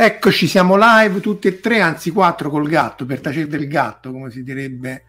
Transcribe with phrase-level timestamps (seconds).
[0.00, 4.30] Eccoci, siamo live tutti e tre, anzi quattro col gatto, per tacere del gatto, come
[4.30, 5.02] si direbbe.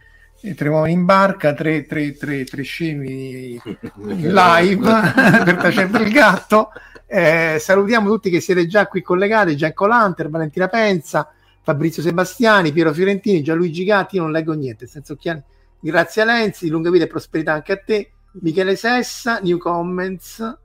[0.56, 3.62] Tre uomini in barca, tre, tre, tre, tre scemi
[3.98, 4.78] live
[5.46, 6.72] per tacere del gatto.
[7.06, 12.92] Eh, salutiamo tutti che siete già qui collegati, Gianco Lanter, Valentina Penza, Fabrizio Sebastiani, Piero
[12.92, 15.44] Fiorentini, Gianluigi Gatti, io non leggo niente, senza occhiali.
[15.80, 18.14] Grazie Lenzi, lunga vita e prosperità anche a te.
[18.42, 20.58] Michele Sessa, New Comments,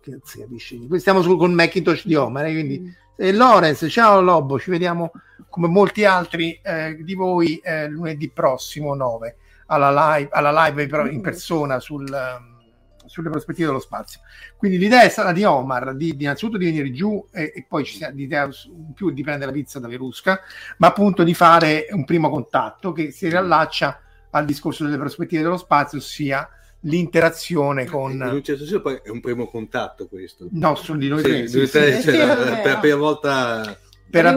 [0.00, 0.78] che non si capisce.
[0.98, 5.12] Stiamo su, con Macintosh di Omar, eh, quindi e Lorenz, ciao Lobo, ci vediamo
[5.48, 9.36] come molti altri eh, di voi eh, lunedì prossimo 9
[9.66, 12.60] alla live, alla live in persona sul, um,
[13.06, 14.20] sulle prospettive dello spazio.
[14.56, 17.84] Quindi l'idea è stata di Omar di, di innanzitutto di venire giù e, e poi
[17.84, 20.40] ci sia l'idea in più di prendere la pizza da Verusca,
[20.78, 24.00] ma appunto di fare un primo contatto che si riallaccia
[24.30, 26.48] al discorso delle prospettive dello spazio, ossia
[26.84, 31.08] l'interazione con in un certo senso poi è un primo contatto questo no sono di
[31.08, 33.78] noi sì, tre, sì, sì, sì, sì, cioè, per, per la prima volta
[34.10, 34.32] per la,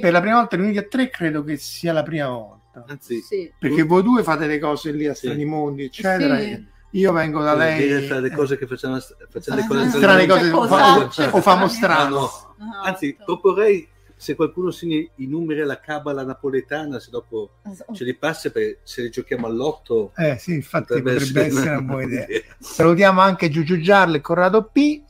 [0.00, 3.52] per la prima volta riuniti a tre credo che sia la prima volta anzi sì.
[3.58, 6.66] perché voi due fate le cose lì a strani mondi eccetera Sì.
[6.92, 10.56] io vengo da lei fra le cose che facciamo facciamo le cose strane cose Che
[10.56, 11.10] o, cosa?
[11.10, 12.30] fa- o famo Ah, strano no.
[12.58, 13.24] Ah, anzi esatto.
[13.24, 13.86] proporrei
[14.20, 17.94] se qualcuno si enumera la cabala napoletana se dopo Esatto.
[17.94, 21.70] ce li passa per, se li giochiamo all'otto eh sì infatti potrebbe potrebbe essere essere
[21.76, 22.26] una buona idea
[22.58, 25.02] Salutiamo anche Giugiu Giarlo e Corrado P.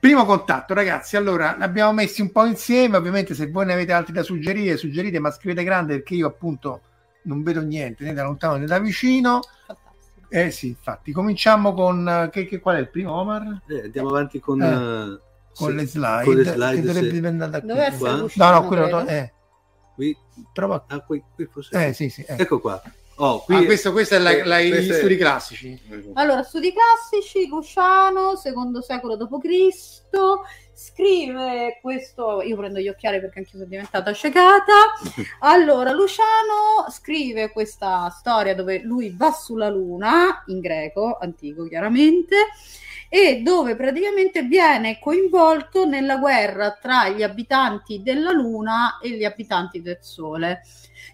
[0.00, 1.16] Primo contatto, ragazzi.
[1.16, 2.96] Allora, l'abbiamo messi un po' insieme.
[2.96, 6.80] Ovviamente, se voi ne avete altri da suggerire, suggerite, ma scrivete grande perché io, appunto,
[7.24, 9.40] non vedo niente né da lontano né da vicino.
[9.66, 10.26] Fantastico.
[10.30, 13.60] Eh sì, infatti, cominciamo con eh, che, che- qual è il primo, Omar?
[13.68, 15.20] Eh, andiamo avanti con, Eh, eh,
[15.54, 17.68] Con se- le slide, con le slide, che dovrebbe se- diventare da qui.
[17.68, 18.10] Dove Qua?
[18.12, 19.06] No, no, quello credo.
[19.06, 19.32] eh,
[19.94, 20.16] qui,
[20.52, 20.84] trova.
[20.88, 22.22] ah, qui, qui forse Eh sì, sì.
[22.22, 22.36] eh.
[22.38, 22.80] ecco qua
[23.16, 25.80] oh, qui Ah, questo, questo è la, eh, la- gli questo è- studi classici.
[26.14, 30.08] Allora, studi classici, Luciano, secondo secolo d.C.,
[30.80, 34.72] scrive questo, io prendo gli occhiali perché anche io sono diventata cecata.
[35.40, 42.36] Allora, Luciano scrive questa storia dove lui va sulla Luna, in greco, antico chiaramente,
[43.10, 49.82] e dove praticamente viene coinvolto nella guerra tra gli abitanti della Luna e gli abitanti
[49.82, 50.62] del Sole.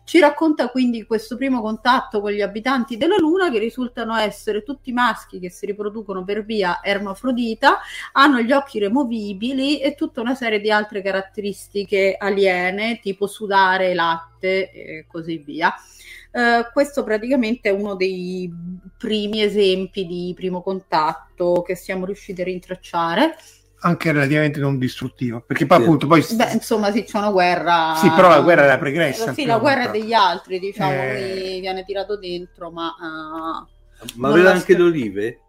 [0.05, 4.93] Ci racconta quindi questo primo contatto con gli abitanti della Luna che risultano essere tutti
[4.93, 7.79] maschi che si riproducono per via ermafrodita,
[8.13, 14.71] hanno gli occhi removibili e tutta una serie di altre caratteristiche aliene, tipo sudare, latte
[14.71, 15.75] e così via.
[16.37, 18.53] Eh, questo praticamente è uno dei
[18.99, 23.37] primi esempi di primo contatto che siamo riusciti a rintracciare.
[23.87, 25.83] Anche relativamente non distruttivo, perché poi Sì.
[25.85, 27.95] appunto poi Beh, insomma, sì, c'è una guerra.
[27.97, 29.31] Sì, però la guerra era pregressa.
[29.31, 31.59] il Sì, la guerra è degli altri, diciamo, Eh.
[31.61, 32.89] viene tirato dentro, ma...
[33.01, 35.41] eh, ma aveva anche sta- le olive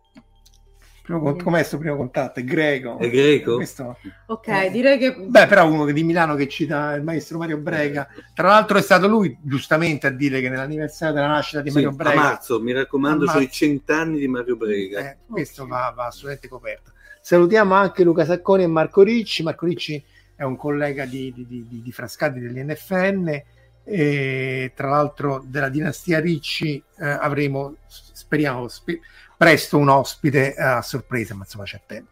[1.01, 2.41] Primo con- com'è sto primo contatto?
[2.41, 2.97] È greco.
[2.99, 3.55] È greco?
[3.55, 4.69] Questo- Ok, Eh.
[4.71, 5.15] direi che...
[5.15, 8.07] Beh, però uno che di Milano che cita il maestro Mario Brega.
[8.35, 11.89] Tra l'altro è stato lui, giustamente, a dire che nell'anniversario della nascita di Sì, Mario
[11.91, 12.21] a Brega...
[12.21, 13.57] marzo, mi raccomando, A sono i marzo.
[13.57, 14.99] cent'anni di Mario Brega.
[14.99, 16.91] Eh, questo va, va assolutamente coperto.
[17.27, 19.43] Salutiamo anche Luca Sacconi e Marco Ricci.
[19.43, 20.01] Marco Ricci
[20.33, 23.41] è un collega di, di, di, di- Frascati dell'NFN
[23.83, 29.01] e tra l'altro della dinastia Ricci eh, avremo, speriamo, spe-
[29.35, 32.11] presto un ospite eh, a sorpresa, ma insomma c'è tempo.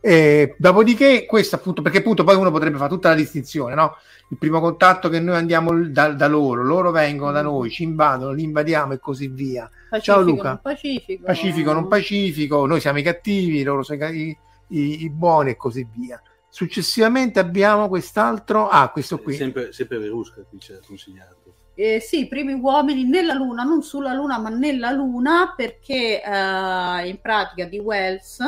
[0.00, 3.98] E, dopodiché, questo appunto, perché appunto poi uno potrebbe fare tutta la distinzione, no?
[4.30, 8.32] Il primo contatto che noi andiamo da, da loro, loro vengono da noi, ci invadono,
[8.32, 9.68] li invadiamo e così via.
[9.90, 10.48] Pacifico, Ciao, Luca.
[10.48, 11.24] non Pacifico.
[11.26, 14.34] Pacifico, non pacifico, noi siamo i cattivi, loro sono i,
[14.68, 16.20] i- i buoni e così via.
[16.48, 19.34] Successivamente abbiamo quest'altro, ah, questo qui.
[19.34, 21.42] Sempre, sempre Verusca qui ci ha consigliato.
[21.76, 27.08] Eh, sì, i primi uomini nella Luna, non sulla Luna, ma nella Luna, perché eh,
[27.08, 28.38] in pratica di Wells,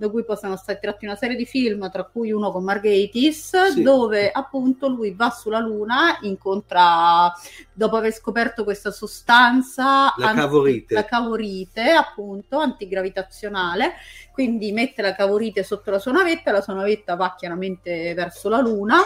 [0.00, 3.54] da cui poi sono stati tratti una serie di film, tra cui uno con Margaitis,
[3.74, 3.82] Sì.
[3.82, 7.30] dove appunto lui va sulla Luna, incontra,
[7.74, 10.94] dopo aver scoperto questa sostanza, La anti- cavorite.
[10.94, 13.92] la cavorite, appunto, antigravitazionale,
[14.32, 18.60] quindi mette la cavorite sotto la sua navetta, la sua navetta va chiaramente verso la
[18.60, 19.00] Luna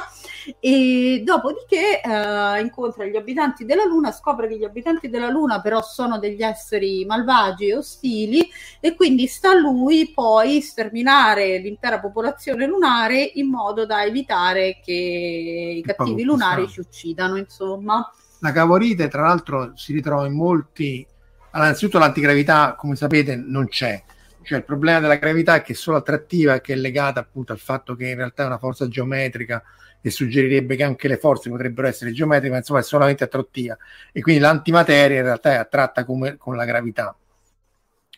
[0.60, 5.82] e dopodiché eh, incontra gli abitanti della Luna, scopre che gli abitanti della Luna però
[5.82, 8.48] sono degli esseri malvagi e ostili
[8.78, 15.82] e quindi sta lui poi sterminare l'intera popolazione lunare in modo da evitare che i
[15.82, 18.10] cattivi lunari ci uccidano, insomma.
[18.40, 21.06] La cavorite, tra l'altro, si ritrova in molti.
[21.50, 24.02] Allora, innanzitutto l'antigravità, come sapete, non c'è.
[24.42, 27.58] Cioè, il problema della gravità è che è solo attrattiva, che è legata appunto al
[27.58, 29.62] fatto che in realtà è una forza geometrica
[30.02, 33.74] e suggerirebbe che anche le forze potrebbero essere geometriche, ma insomma è solamente attrattiva.
[34.12, 37.16] E quindi l'antimateria in realtà è attratta come, con la gravità.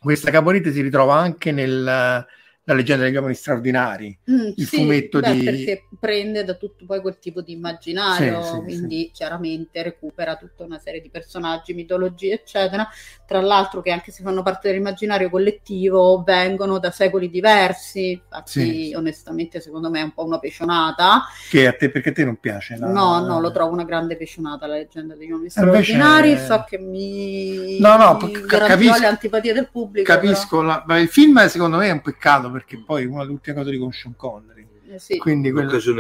[0.01, 2.27] Questa caporite si ritrova anche nel,
[2.69, 4.19] la leggenda degli uomini straordinari.
[4.29, 8.43] Mm, Il sì, fumetto beh, di- perché prende da tutto poi quel tipo di immaginario,
[8.43, 12.89] Sì, sì, quindi chiaramente recupera tutta una serie di personaggi, mitologie, eccetera.
[13.25, 18.11] Tra l'altro, che anche se fanno parte dell'immaginario collettivo, vengono da secoli diversi.
[18.11, 18.51] Infatti,
[18.89, 18.95] Sì.
[18.97, 21.23] onestamente, secondo me è un po' una pecionata.
[21.49, 22.77] Che a te, perché a te non piace?
[22.77, 26.37] la- No, no, lo trovo una grande pecionata la leggenda degli uomini E invece- straordinari.
[26.37, 30.13] So che mi No, no, mi ca- capisco- le antipatie del pubblico.
[30.13, 33.33] Capisco, la- ma il film secondo me è un peccato perché poi è una delle
[33.33, 34.67] ultime cose di con Sean Connery.
[34.85, 35.19] però, eh, sì.
[35.19, 35.51] Quindi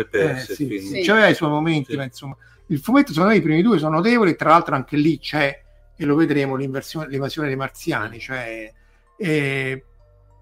[0.03, 0.53] eh, persa.
[0.53, 1.03] il sì, sì.
[1.03, 1.97] C'aveva i suoi momenti, Sì.
[1.97, 2.37] ma insomma,
[2.69, 5.62] il fumetto secondo me i primi due sono notevoli, tra l'altro anche lì c'è,
[5.97, 8.73] e lo vedremo, l'invasione dei marziani, cioè,
[9.19, 9.85] eh,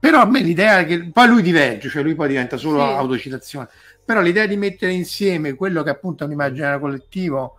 [0.01, 2.93] però a me l'idea è che poi lui diverge, cioè lui poi diventa solo Sì.
[2.93, 3.69] autocitazione,
[4.05, 7.59] però l'idea di mettere insieme quello che appunto è un immaginario collettivo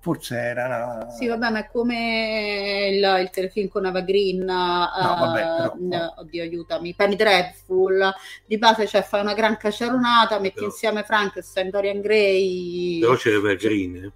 [0.00, 1.10] forse era una...
[1.10, 6.42] Sì, vabbè, ma è come il, il telefilm con Ava Green, vabbè, però- eh, oddio,
[6.42, 8.10] aiutami, Penny Dreadful,
[8.46, 13.54] di base cioè fai una gran caceronata, metti Però- insieme Frankenstein, Dorian Gray, Però c'era
[13.54, 13.96] Green.
[13.96, 14.12] eh.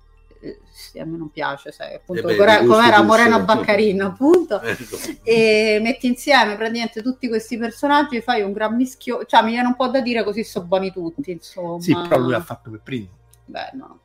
[0.48, 3.04] eh, sì, a me non piace, sai, appunto, Eh beh, come era gusto.
[3.04, 4.76] Morena Baccarin, appunto, Eh,
[5.22, 9.76] e metti insieme praticamente tutti questi personaggi, fai un gran mischio, cioè mi viene un
[9.76, 11.80] po' da dire così sono buoni tutti, insomma.
[11.80, 13.08] Sì, però lui l'ha fatto per primo.
[13.44, 14.00] Beh, no.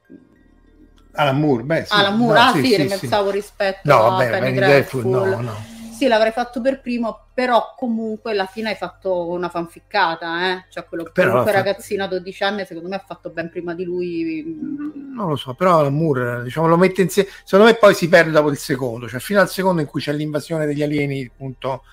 [1.19, 2.01] Alan Moore, beh sì.
[2.01, 5.41] La Moore, no, ah sì, sì, sì, rimpezzavo rispetto No, a vabbè, Penny Dreadful, no,
[5.41, 5.77] no.
[5.91, 10.65] Sì, l'avrei fatto per primo, però comunque alla fine hai fatto una fanficcata, eh?
[10.69, 13.73] Cioè quello Però l'ha fatto- ragazzino a 12 anni secondo me ha fatto ben prima
[13.73, 14.43] di lui.
[14.47, 17.27] mm, Non lo so, però Alan Moore, diciamo, lo mette insieme.
[17.43, 20.13] Secondo me poi si perde dopo il secondo, cioè fino al secondo in cui c'è
[20.13, 21.83] l'invasione degli alieni appunto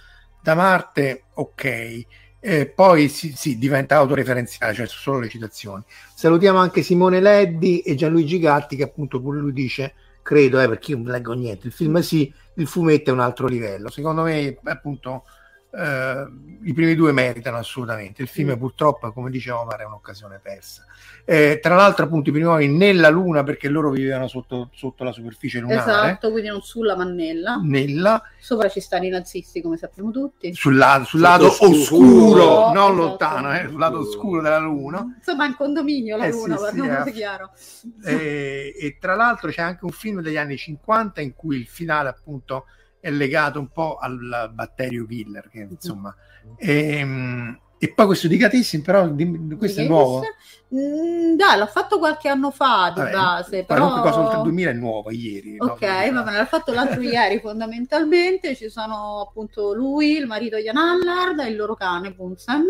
[0.40, 2.06] da Marte, ok.
[2.48, 5.82] Eh, poi sì, sì, diventa autoreferenziale, cioè solo le citazioni.
[6.14, 10.92] Salutiamo anche Simone Leddi e Gianluigi Gatti che appunto pure lui dice, credo, eh, perché
[10.92, 13.90] io non leggo niente, il film sì, il fumetto è un altro livello.
[13.90, 15.24] Secondo me appunto
[15.76, 16.26] eh,
[16.62, 18.22] i primi due meritano assolutamente.
[18.22, 18.58] Il film Mm.
[18.58, 20.84] purtroppo, come dice Omar, è un'occasione persa.
[21.28, 25.10] Eh, tra l'altro, appunto, i primi uomini nella Luna perché loro vivevano sotto, sotto la
[25.12, 27.60] superficie lunare, Esatto, quindi non sulla mannella.
[27.62, 30.54] nella, Sopra ci stanno i nazisti, come sappiamo tutti.
[30.54, 32.44] sul, lato, sul lato oscuro, oscuro.
[32.72, 32.92] non Esatto.
[32.94, 35.14] lontano, eh, sul lato oscuro della Luna.
[35.18, 37.12] Insomma, è un condominio la Eh sì, luna, sì, parliamoci eh.
[37.12, 37.50] chiaro.
[38.04, 42.08] e, e tra l'altro c'è anche un film degli anni 50 in cui il finale
[42.08, 42.66] appunto
[43.06, 46.12] è legato un po' al batterio killer che insomma
[46.56, 49.90] ehm, e, poi questo di Gatissimi però di- questo è Yes.
[49.90, 50.22] nuovo
[50.74, 53.78] Mm, dai, l'ho fatto qualche anno fa di Vabbè, base, però...
[53.78, 55.66] qualunque cosa oltre il 2000 è nuovo ieri no?
[55.66, 55.80] Ok,
[56.12, 61.38] va bene, l'ha fatto l'altro ieri fondamentalmente, ci sono appunto lui, il marito Jan Allard
[61.38, 62.66] e il loro cane Bunsen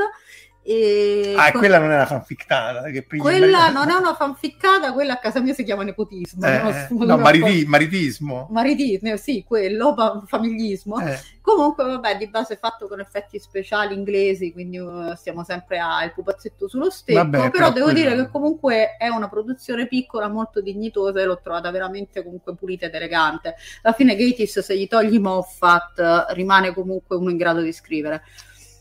[0.69, 2.83] E Ah, que- quella non fanfictata.
[2.91, 6.45] Che prima- quella non è una fanficcata, quella a casa mia si chiama nepotismo.
[6.45, 6.57] Eh,
[6.91, 8.49] uno eh, no, mariti- maritismo.
[8.51, 9.95] Maritismo, sì, quello,
[10.27, 10.99] famiglismo.
[11.01, 15.79] Eh, Comunque, vabbè, di base è fatto con effetti speciali inglesi, quindi uh, stiamo sempre
[15.79, 17.19] al pupazzetto sullo stecco.
[17.21, 21.39] Vabbè, però, devo quello- dire che comunque è una produzione piccola, molto dignitosa e l'ho
[21.41, 23.55] trovata veramente comunque pulita ed elegante.
[23.83, 28.25] Alla fine Gatis, se gli togli Moffat, rimane comunque uno in grado di scrivere.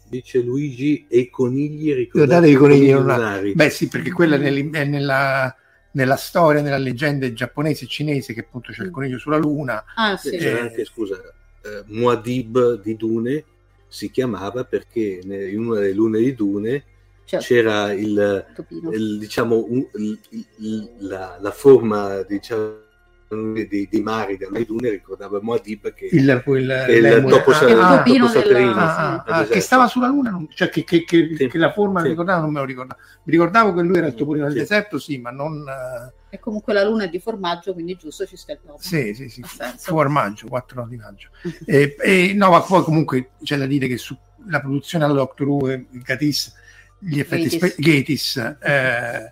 [0.07, 3.53] Dice Luigi e i conigli Ricordate i conigli lunari.
[3.53, 5.53] Beh, sì, perché quella nel- è nella,
[5.91, 9.83] nella storia, nella leggenda giapponese e cinese, che appunto c'è il coniglio sulla luna.
[9.95, 10.29] Ah, sì.
[10.37, 10.61] C'era Eh.
[10.61, 11.15] anche, scusa,
[11.63, 13.43] eh, Muad'Dib di Dune
[13.87, 16.83] si chiamava perché in una delle lune di Dune
[17.25, 18.45] Cioè, c'era il,
[18.91, 20.19] il, diciamo, un- il-
[20.59, 22.83] il- la, la forma diciamo,
[23.27, 27.79] dei, dei mari delle dune ricordava Muad'Dib che Il, quel, il topo, Ah, sa- il
[27.79, 28.27] ah, Saturino.
[28.29, 31.47] della- ah, ah, Ad ah, che stava sulla luna, non- cioè che, che- che- Sì.
[31.47, 32.05] che la forma Sì.
[32.05, 32.99] mi ricordavo, non me lo ricordavo.
[33.23, 34.59] Mi ricordavo che lui era il topolino del Sì.
[34.59, 35.65] deserto, sì, ma non.
[35.67, 38.77] eh, E comunque la luna è di formaggio, quindi giusto ci sta il topo.
[38.81, 39.41] sì, sì, sì,
[39.77, 41.29] formaggio, 4 di maggio.
[41.65, 45.81] E, e- no, ma poi comunque c'è da dire che sulla produzione alla Doctor Who
[45.89, 46.53] Gatis,
[46.99, 47.55] gli effetti Gatiss.
[47.57, 49.31] spe- Gatis, eh,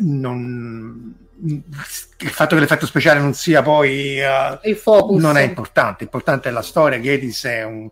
[0.00, 5.20] non, il fatto che l'effetto speciale non sia poi eh, Il focus.
[5.20, 6.98] non è importante, importante è la storia.
[6.98, 7.88] Gatis è un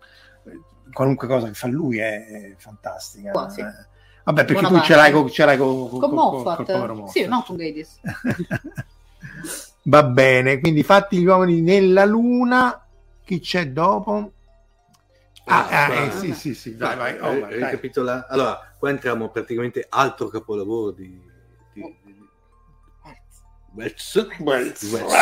[0.92, 3.30] qualunque cosa che fa lui è, è fantastica.
[3.30, 3.60] Quasi.
[3.60, 3.94] Eh,
[4.24, 6.56] Vabbè, perché Buona tu ce l'hai, con, ce l'hai con, Con col- Moffat.
[6.56, 7.16] col povero Moffat.
[7.16, 8.00] Sì, no, con Gatis.
[9.84, 12.84] Va bene, quindi fatti gli uomini nella luna.
[13.24, 14.32] Chi c'è dopo?
[15.44, 17.18] Ah, ah, eh, sì, sì, sì, vai, vai.
[17.20, 18.24] oh, Eh, vai, dai.
[18.28, 21.22] Allora, qua entriamo praticamente altro capolavoro di-
[23.76, 24.26] Wells.
[24.38, 24.82] Wells.
[24.90, 25.12] Wells.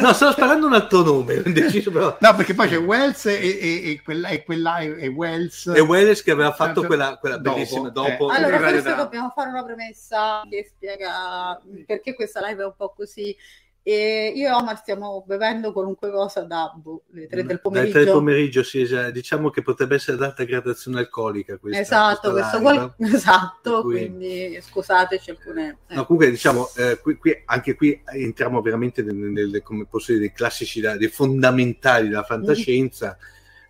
[0.00, 2.16] No, stavo sparando un altro nome, deciso però.
[2.20, 5.66] No, perché poi c'è Wells e, e- e quella, e quella e, Wells.
[5.66, 6.86] E Wells che aveva fatto Certo.
[6.86, 7.92] quella, quella Dopo, bellissima eh.
[7.92, 8.28] dopo.
[8.28, 12.92] Allora, Radio forse dobbiamo fare una premessa che spiega perché questa live è un po'
[12.96, 13.36] così.
[13.82, 17.92] E io e Omar stiamo bevendo qualunque cosa da boh, le 3 del pomeriggio.
[17.92, 19.10] tre del pomeriggio, sì, esatto.
[19.10, 25.30] diciamo che potrebbe essere data gradazione alcolica questa, esatto, questa qual- esatto, cui- quindi scusateci
[25.30, 25.78] alcune...
[25.86, 25.94] eh.
[25.94, 30.26] No, comunque diciamo, eh, qui, qui- anche qui entriamo veramente nelle, nelle- come posso dire,
[30.26, 33.16] dei classici, dei fondamentali della fantascienza,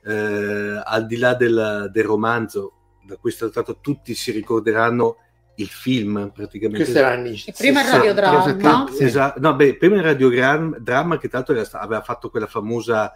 [0.04, 2.72] eh, al di là del, del romanzo
[3.04, 5.16] da cui è stato tratto, tutti si ricorderanno
[5.60, 6.82] il film praticamente.
[6.84, 8.42] Questo era anni prima il 60, radiodramma.
[8.44, 9.04] 70, sì.
[9.04, 9.40] Esatto.
[9.40, 13.12] No, beh, prima il radiodramma che tra l'altro aveva fatto quella famosa,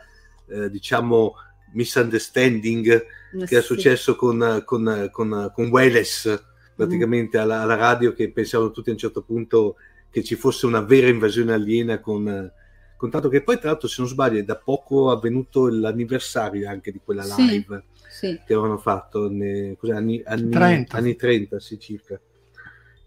[0.48, 1.34] eh, diciamo,
[1.72, 2.86] misunderstanding
[3.34, 3.66] Eh, che è sì.
[3.66, 6.44] successo con, con, con, con Welles
[6.76, 9.76] praticamente alla, alla radio che pensavano tutti a un certo punto
[10.10, 12.52] che ci fosse una vera invasione aliena con,
[12.96, 16.92] con tanto che poi tra l'altro se non sbaglio è da poco avvenuto l'anniversario anche
[16.92, 17.42] di quella Sì.
[17.48, 18.40] live Sì.
[18.46, 20.96] che avevano fatto nei anni, anni, 30.
[20.96, 22.20] anni 30 sì circa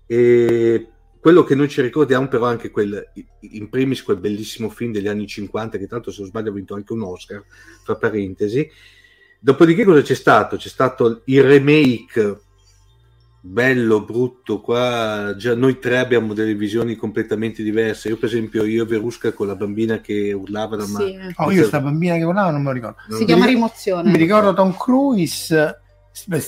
[0.08, 0.88] e
[1.20, 3.12] quello che noi ci ricordiamo però anche quel
[3.42, 6.54] in primis quel bellissimo film degli anni 50 che tra l'altro se non sbaglio ha
[6.54, 7.44] vinto anche un Oscar
[7.84, 8.70] fra parentesi
[9.40, 10.56] dopodiché cosa c'è stato?
[10.56, 12.40] c'è stato il remake
[13.40, 18.84] bello, brutto qua già noi tre abbiamo delle visioni completamente diverse io per esempio io
[18.84, 21.18] e Verusca con la bambina che urlava da ma- Sì.
[21.36, 22.98] Oh, io sta bambina che volava non me lo ricordo.
[23.10, 24.10] non- Si chiama mi- rimozione.
[24.12, 25.80] Mi ricordo Tom Cruise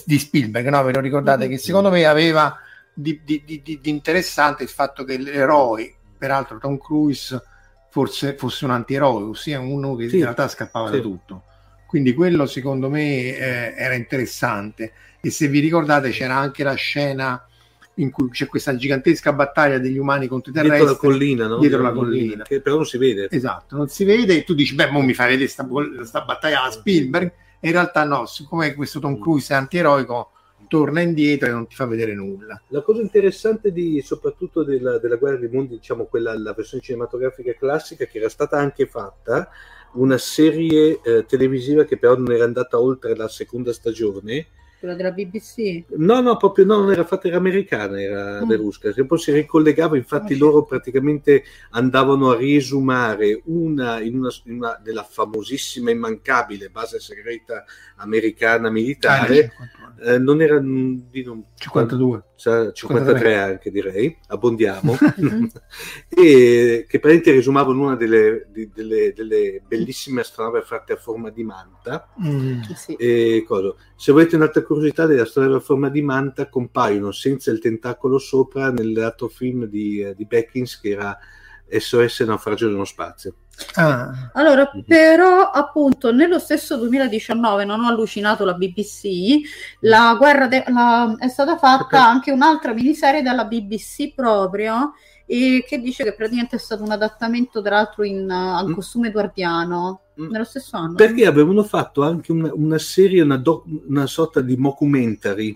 [0.06, 0.84] di Spielberg, no?
[0.84, 1.46] Ve lo ricordate?
[1.46, 1.52] Mhm.
[1.52, 2.58] Che secondo me aveva
[3.02, 7.42] di, di- di- di- interessante il fatto che l'eroe, peraltro Tom Cruise,
[7.90, 10.18] forse fosse un antieroe, ossia uno che Sì.
[10.18, 10.96] in realtà scappava Sì.
[10.98, 11.44] da tutto.
[11.88, 14.92] Quindi quello secondo me eh, era interessante.
[15.22, 17.44] E se vi ricordate c'era anche la scena
[17.96, 20.94] in cui c'è questa gigantesca battaglia degli umani contro i dietro terrestri.
[20.96, 21.58] la collina no?
[21.58, 22.44] Dietro la collina.
[22.44, 25.14] che però non si vede Esatto, non si vede e tu dici, beh, mo mi
[25.14, 25.68] fai vedere sta,
[26.04, 27.32] sta battaglia alla Spielberg.
[27.60, 30.32] E in realtà no, siccome questo Tom Cruise è antieroico,
[30.68, 32.62] torna indietro e non ti fa vedere nulla.
[32.68, 37.54] La cosa interessante di, soprattutto della, della Guerra dei Mondi, diciamo quella, la versione cinematografica
[37.54, 39.50] classica, che era stata anche fatta
[39.94, 44.48] una serie eh, televisiva che però non era andata oltre la seconda stagione.
[44.80, 45.84] Quella della BBC.
[45.98, 48.48] No, no, proprio no, non era fatta, era americana, era Mm.
[48.48, 50.38] Verusca, che poi si ricollegava, infatti Ah, sì.
[50.38, 57.66] loro praticamente andavano a riesumare una, in una, in una della famosissima, immancabile base segreta
[57.98, 59.52] americana militare,
[60.02, 62.24] eh, non era mm, di non, 52.
[62.36, 64.96] Sa- 53 anche direi, abbondiamo,
[66.08, 71.44] e che praticamente risumavano una delle, di- delle- delle bellissime astronavi fatte a forma di
[71.44, 72.08] manta.
[72.24, 72.62] Mm.
[72.76, 72.94] Sì.
[72.96, 73.74] E cosa?
[73.96, 78.72] Se volete un'altra curiosità, le astronavi a forma di manta compaiono senza il tentacolo sopra
[78.72, 81.18] nell'altro film di, eh, di Beckins che era
[81.68, 83.34] SOS Naufragio nello spazio.
[83.76, 89.42] Ah, Allora, però, appunto, nello stesso 2019 non ho allucinato la BBC,
[89.82, 94.94] la guerra de- la- è stata fatta anche un'altra miniserie dalla BBC proprio,
[95.32, 98.74] e che dice che praticamente è stato un adattamento, tra l'altro, in, uh, al Mm.
[98.74, 100.32] costume eduardiano, Mm.
[100.32, 100.96] nello stesso anno.
[100.96, 105.56] Perché avevano fatto anche una, una serie, una, doc- una sorta di mockumentary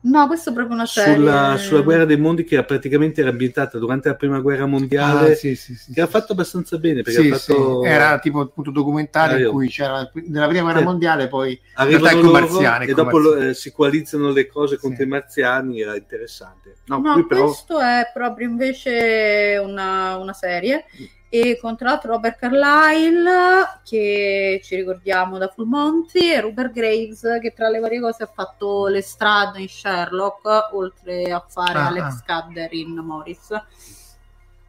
[0.00, 1.14] No, questo è proprio una serie.
[1.16, 5.32] sulla, sulla guerra dei mondi che era praticamente era ambientata durante la prima guerra mondiale,
[5.32, 6.12] ah, sì, sì, sì, che era sì.
[6.12, 7.82] fatto abbastanza bene perché Sì, ha fatto...
[7.82, 10.84] sì, era tipo appunto documentario Ah, in cui c'era nella prima guerra Sì.
[10.84, 15.04] mondiale poi arrivano loro marziani, e dopo lo- eh, si coalizzano le cose contro Sì.
[15.04, 16.76] i marziani, era interessante.
[16.86, 17.44] No, No, qui però...
[17.46, 20.84] questo è proprio invece una, una serie
[21.30, 27.38] e con tra l'altro Robert Carlyle che ci ricordiamo da Full Monty e Rupert Graves
[27.40, 31.86] che tra le varie cose ha fatto le strade in Sherlock oltre a fare Ah,
[31.88, 32.22] Alex ah.
[32.24, 33.48] Cadder in Morris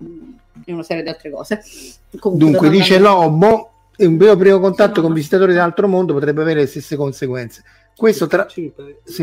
[0.02, 0.32] Mm,
[0.66, 1.62] e una serie di altre cose
[2.20, 6.62] Comunque, Dunque dice Lobo, e un vero primo contatto con visitatori dell'altro mondo potrebbe avere
[6.62, 7.64] le stesse conseguenze.
[7.98, 8.48] Questo tra...
[8.48, 8.72] Sì,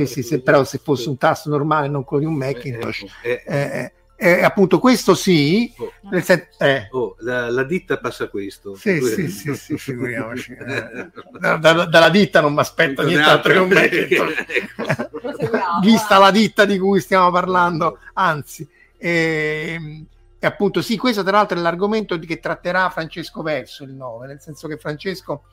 [0.05, 3.07] sì, se- però se fosse un tasto normale, non quello di un Macintosh.
[3.23, 7.99] Eh, eh, Eh, eh, appunto questo sì, oh, nel sen- eh, oh, la, la ditta
[7.99, 8.75] passa questo.
[8.75, 10.53] Sì, sì, sì, sì, figuriamoci.
[10.53, 15.09] Eh, da- da- dalla ditta non mi aspetto nient'altro che un Macintosh.
[15.11, 20.07] Proseguiamo, Vista la ditta di cui stiamo parlando, anzi, ehm,
[20.39, 24.27] e appunto sì, questo tra l'altro è l'argomento di- che tratterà Francesco Verso il 9,
[24.27, 25.45] nel senso che Francesco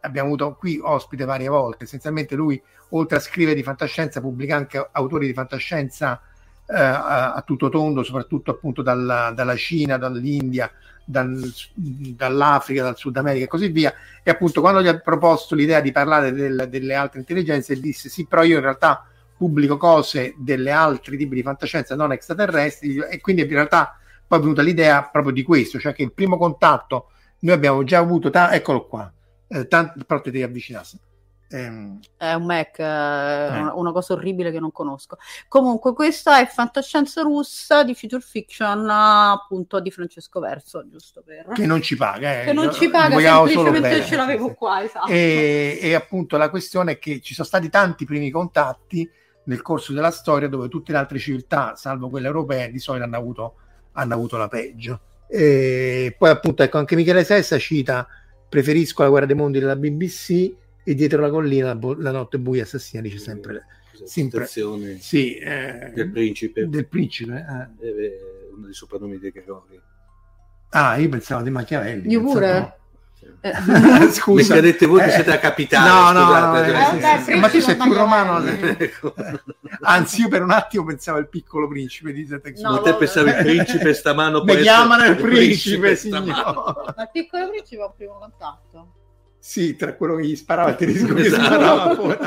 [0.00, 2.60] abbiamo avuto qui ospite varie volte, essenzialmente lui
[2.90, 6.20] oltre a scrivere di fantascienza pubblica anche autori di fantascienza
[6.66, 10.70] eh, a, a tutto tondo, soprattutto appunto dalla, dalla Cina, dall'India,
[11.04, 13.92] dal- dall'Africa, dal Sud America e così via.
[14.22, 18.26] E appunto quando gli ha proposto l'idea di parlare del- delle altre intelligenze, disse sì,
[18.26, 19.06] però io in realtà
[19.36, 24.40] pubblico cose delle altri tipi di fantascienza non extraterrestri e quindi in realtà poi è
[24.40, 28.52] venuta l'idea proprio di questo, cioè che il primo contatto noi abbiamo già avuto, ta-
[28.52, 29.12] eccolo qua,
[29.48, 30.86] eh, tanto, però te devi avvicinare.
[31.50, 35.16] Ehm, È un Mac, eh, una- una cosa orribile che non conosco.
[35.48, 41.46] Comunque, questa è fantascienza russa di future fiction, appunto, di Francesco Verso, giusto per...
[41.54, 45.06] che non ci paga, eh, Che non ci paga, semplicemente ce l'avevo qua, esatto.
[45.08, 49.08] E, e appunto la questione è che ci sono stati tanti primi contatti
[49.44, 53.16] nel corso della storia dove tutte le altre civiltà, salvo quelle europee, di solito hanno
[53.16, 53.54] avuto,
[53.92, 55.00] hanno avuto la peggio.
[55.28, 58.06] E poi appunto ecco anche Michele Sessa cita
[58.48, 60.52] preferisco la guerra dei mondi della BBC
[60.88, 63.64] e dietro la collina la, bo- la notte buia assassina dice sempre
[64.04, 67.44] sempre Citazione sì eh, del principe, del principe
[67.80, 67.86] eh.
[67.88, 68.18] eh,
[68.54, 69.80] uno dei soprannomi dei Gregori.
[70.70, 72.74] ah io pensavo di Machiavelli Io pensavo- pure.
[73.18, 73.24] Sì.
[73.40, 73.52] Eh,
[74.06, 75.88] Mi scusa cadete voi che Eh, siete a capitale.
[75.88, 76.66] no no, no, scusate.
[76.66, 78.44] eh, Eh, vabbè, sì, sì, ma tu sei più Principe romano.
[78.78, 79.14] Ecco.
[79.80, 83.30] anzi io per un attimo pensavo al piccolo principe di Zetex No, Ma te pensavi
[83.30, 86.24] il principe stamano mi chiamano il principe, stamano.
[86.34, 86.92] signore.
[86.94, 88.92] Ma il piccolo principe ha un primo contatto.
[89.46, 91.44] Sì, tra quello che gli sparava il tedesco che Esatto.
[91.44, 92.18] sparava fuori.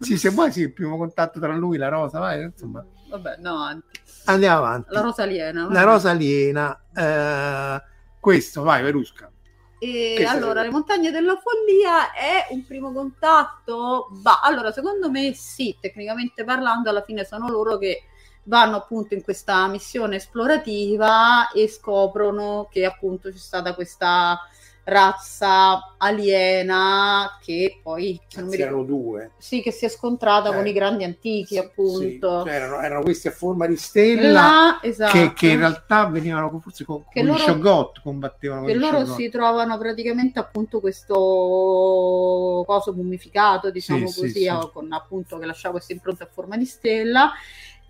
[0.00, 2.84] Sì, se vuoi sì, il primo contatto tra lui e la rosa, vai, insomma.
[3.08, 4.00] Vabbè, no, avanti.
[4.26, 4.92] Andiamo avanti.
[4.92, 5.66] La rosa aliena.
[5.70, 7.82] La rosa aliena, eh,
[8.20, 9.30] questo, vai, Verusca.
[9.78, 10.66] E Che allora, sarebbe?
[10.66, 14.08] le montagne della follia è un primo contatto?
[14.10, 18.02] Bah, allora, secondo me sì, tecnicamente parlando, alla fine sono loro che
[18.44, 24.38] vanno appunto in questa missione esplorativa e scoprono che appunto c'è stata questa
[24.84, 29.30] razza aliena che poi se non mi ricordo, due.
[29.38, 31.98] sì, che si è scontrata Eh, con i grandi antichi, Sì, appunto.
[31.98, 35.12] sì, cioè, erano, erano questi a forma di stella Là, esatto.
[35.12, 38.98] che, che in realtà venivano forse con, Che con loro- gli Shoggoth, combattevano che loro
[39.00, 39.16] Shoggoth.
[39.16, 45.92] si trovano praticamente appunto questo coso mummificato, diciamo Sì, così, con appunto che lascia questa
[45.92, 47.32] impronta a forma di stella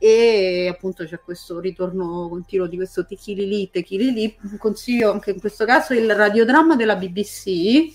[0.04, 4.36] e appunto c'è questo ritorno continuo di questo Tequili lì, Tequili lì.
[4.58, 7.90] Consiglio anche in questo caso il radiodramma della BBC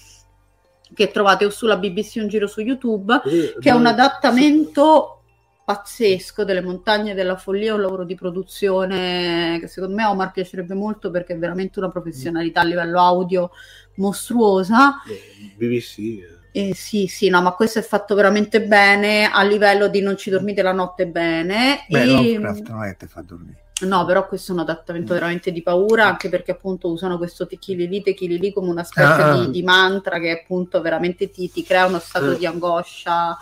[0.92, 3.22] che trovate o sulla BBC un giro su YouTube
[3.60, 5.22] che è un adattamento
[5.64, 10.74] pazzesco delle montagne della follia, un lavoro di produzione che secondo me a Omar piacerebbe
[10.74, 13.52] molto perché è veramente una professionalità a livello audio
[13.98, 15.04] mostruosa.
[15.04, 16.00] Eh, BBC.
[16.00, 16.39] eh.
[16.52, 20.30] E sì, sì, no, ma questo è fatto veramente bene a livello di non ci
[20.30, 21.86] dormite la notte bene.
[21.88, 23.64] Beh, e, Lovecraft non è che fa dormire.
[23.82, 27.88] No, però questo è un adattamento veramente di paura, anche perché appunto usano questo tequili
[27.88, 29.40] lì, tequili lì come una specie Ah.
[29.46, 32.38] di, di mantra che appunto veramente ti, ti crea uno stato Eh.
[32.38, 33.38] di angoscia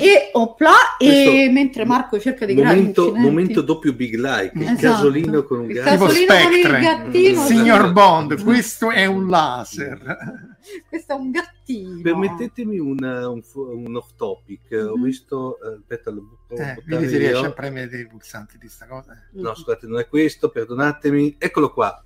[0.00, 4.62] E opla, e mentre Marco cerca di creare Momento, incidenti- momento doppio big like, il
[4.62, 4.80] Esatto.
[4.80, 5.90] casolino con un Il gatto.
[5.90, 6.80] Tipo casolino con il Spectre.
[6.80, 7.44] gattino.
[7.44, 7.92] Signor.
[7.92, 10.49] Bond, questo è un laser.
[10.88, 12.00] Questo è un gattino.
[12.00, 14.68] Permettetemi un, un, un off topic.
[14.72, 15.02] Ho Mhm.
[15.02, 19.16] visto, eh, aspetta, lo Eh, vedi se riesce a premere dei pulsanti di sta cosa.
[19.32, 21.36] No, scusate, non è questo, perdonatemi.
[21.38, 22.02] Eccolo qua.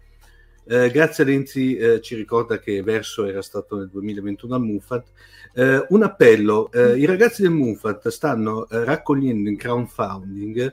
[0.66, 5.12] Eh, grazie a Renzi eh, ci ricorda che Verso era stato nel 2021 al MUFAT.
[5.52, 10.72] Eh, un appello, eh, i ragazzi del MUFAT stanno eh, raccogliendo in crowdfunding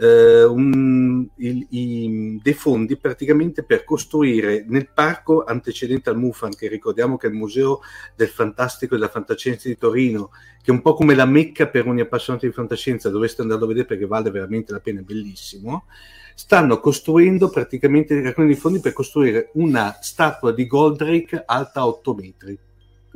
[0.00, 6.68] eh, un- il- i- dei fondi praticamente per costruire nel parco antecedente al MUFAT, che
[6.68, 7.80] ricordiamo che è il Museo
[8.16, 10.30] del Fantastico e della Fantascienza di Torino,
[10.62, 13.68] che è un po' come la mecca per ogni appassionato di fantascienza, dovreste andarlo a
[13.68, 15.84] vedere perché vale veramente la pena, è bellissimo
[16.32, 22.58] stanno costruendo praticamente raccogliendo fondi per costruire una statua di Goldrake alta 8 metri.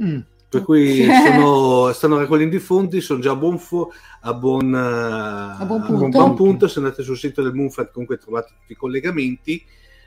[0.03, 0.18] Mm.
[0.58, 5.64] Per cui sono- stanno raccogliendo i fondi, sono già a buon, fo- a buon, eh,
[5.64, 6.08] buon a punto.
[6.08, 6.68] buon punto.
[6.68, 9.64] Se andate sul sito del Moonfat comunque trovate tutti i collegamenti.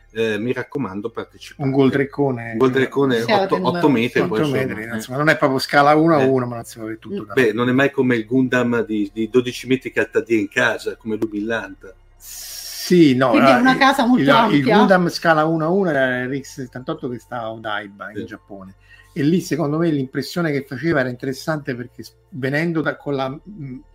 [0.09, 1.67] Eh, mi raccomando, partecipate.
[1.67, 2.51] Un goldreccone.
[2.53, 3.91] Un Goldrake Siate 8, numerosi.
[3.91, 4.19] metri.
[4.21, 4.95] poi 8 insomma, metri, eh.
[4.95, 6.25] insomma, non è proprio scala 1 a Eh.
[6.25, 7.23] 1, ma non si può avere tutto.
[7.25, 10.39] da- Beh, non è mai come il Gundam di, di 12 metri che ha Tadia
[10.39, 11.93] in casa, come Lubillant.
[12.15, 13.31] Sì, no.
[13.31, 14.77] Quindi è una casa molto il, il ampia.
[14.77, 18.25] Gundam scala 1 a 1 era il RX78 che sta a Odaiba in Sì.
[18.25, 18.75] Giappone.
[19.17, 23.35] E lì secondo me l'impressione che faceva era interessante perché venendo da- con, la,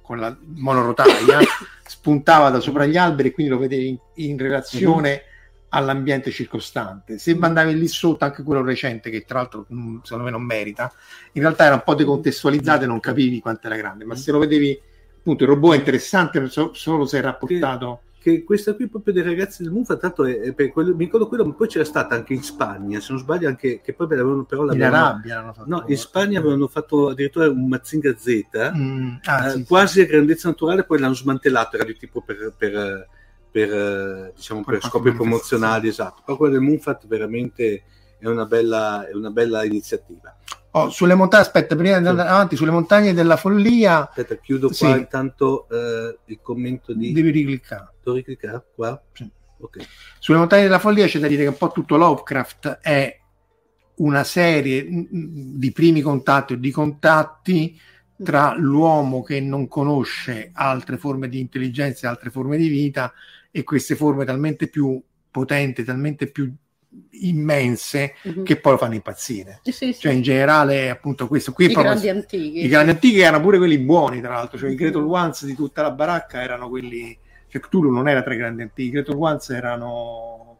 [0.02, 1.38] con la monorotaia
[1.86, 5.22] spuntava da sopra gli alberi e quindi lo vedevi in, in relazione
[5.68, 7.18] all'ambiente circostante.
[7.18, 9.64] Se mandavi lì sotto anche quello recente, che tra l'altro
[10.02, 10.92] secondo me non merita,
[11.34, 14.38] in realtà era un po' decontestualizzato e non capivi quanto era grande, ma se lo
[14.38, 14.76] vedevi
[15.18, 19.22] appunto il robot è interessante so- solo se è rapportato che questa qui proprio dei
[19.22, 22.14] ragazzi del Mufa tanto è, è per quello, mi ricordo quello ma poi c'era stata
[22.14, 25.84] anche in Spagna se non sbaglio anche che poi l'avevano però in l'avevano, Arabia no
[25.88, 29.64] in Spagna avevano fatto addirittura un Mazinga Z Mm, ah, eh, sì, sì.
[29.64, 33.08] quasi a grandezza naturale poi l'hanno smantellato era di tipo per, per,
[33.50, 36.22] per, eh, diciamo Per scopi promozionali esatto.
[36.24, 37.82] Però quello del Moonfat veramente
[38.18, 40.36] è una bella, è una bella iniziativa
[40.74, 44.94] Oh, sulle montagne, aspetta, prima di andare avanti, sulle montagne della follia aspetta chiudo qua
[44.94, 44.98] Sì.
[45.00, 47.92] intanto eh, il commento di devi ricliccare.
[48.02, 49.30] devo ricliccare qua Sì.
[49.58, 49.86] ok
[50.18, 53.20] Sulle montagne della follia c'è da dire che un po' tutto Lovecraft è
[53.96, 55.04] una serie mm, mm,
[55.58, 57.78] di primi contatti o di contatti
[58.22, 63.12] tra l'uomo che non conosce altre forme di intelligenza e altre forme di vita
[63.50, 64.98] e queste forme talmente più
[65.30, 66.50] potenti, talmente più
[67.20, 68.44] immense Mhm.
[68.44, 69.60] che poi lo fanno impazzire.
[69.62, 69.96] Sì, sì.
[69.98, 72.64] Cioè in generale appunto questo qui I grandi antichi.
[72.64, 75.82] I grandi antichi erano pure quelli buoni, tra l'altro, cioè i Gretel Ones di tutta
[75.82, 77.16] la baracca erano quelli.
[77.48, 80.58] Cioè, Cthulhu non era tra i grandi antichi, i Gretel Ones erano,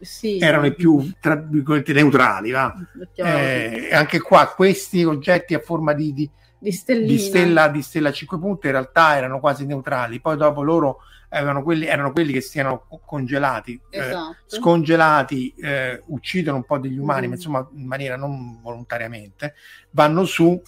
[0.00, 0.38] Sì.
[0.38, 2.50] erano i più tra virgolette neutrali.
[2.50, 2.74] Va?
[3.14, 6.70] Eh, anche qua questi oggetti a forma di, di, di
[7.04, 10.20] di stella di stella a 5 punti in realtà erano quasi neutrali.
[10.20, 10.98] Poi dopo loro
[11.32, 13.80] avevano quelli, erano quelli che si erano co- congelati.
[13.90, 14.36] eh, Esatto.
[14.46, 17.30] scongelati eh, uccidono un po' degli umani, Mm.
[17.30, 19.54] ma insomma in maniera non volontariamente,
[19.90, 20.60] vanno su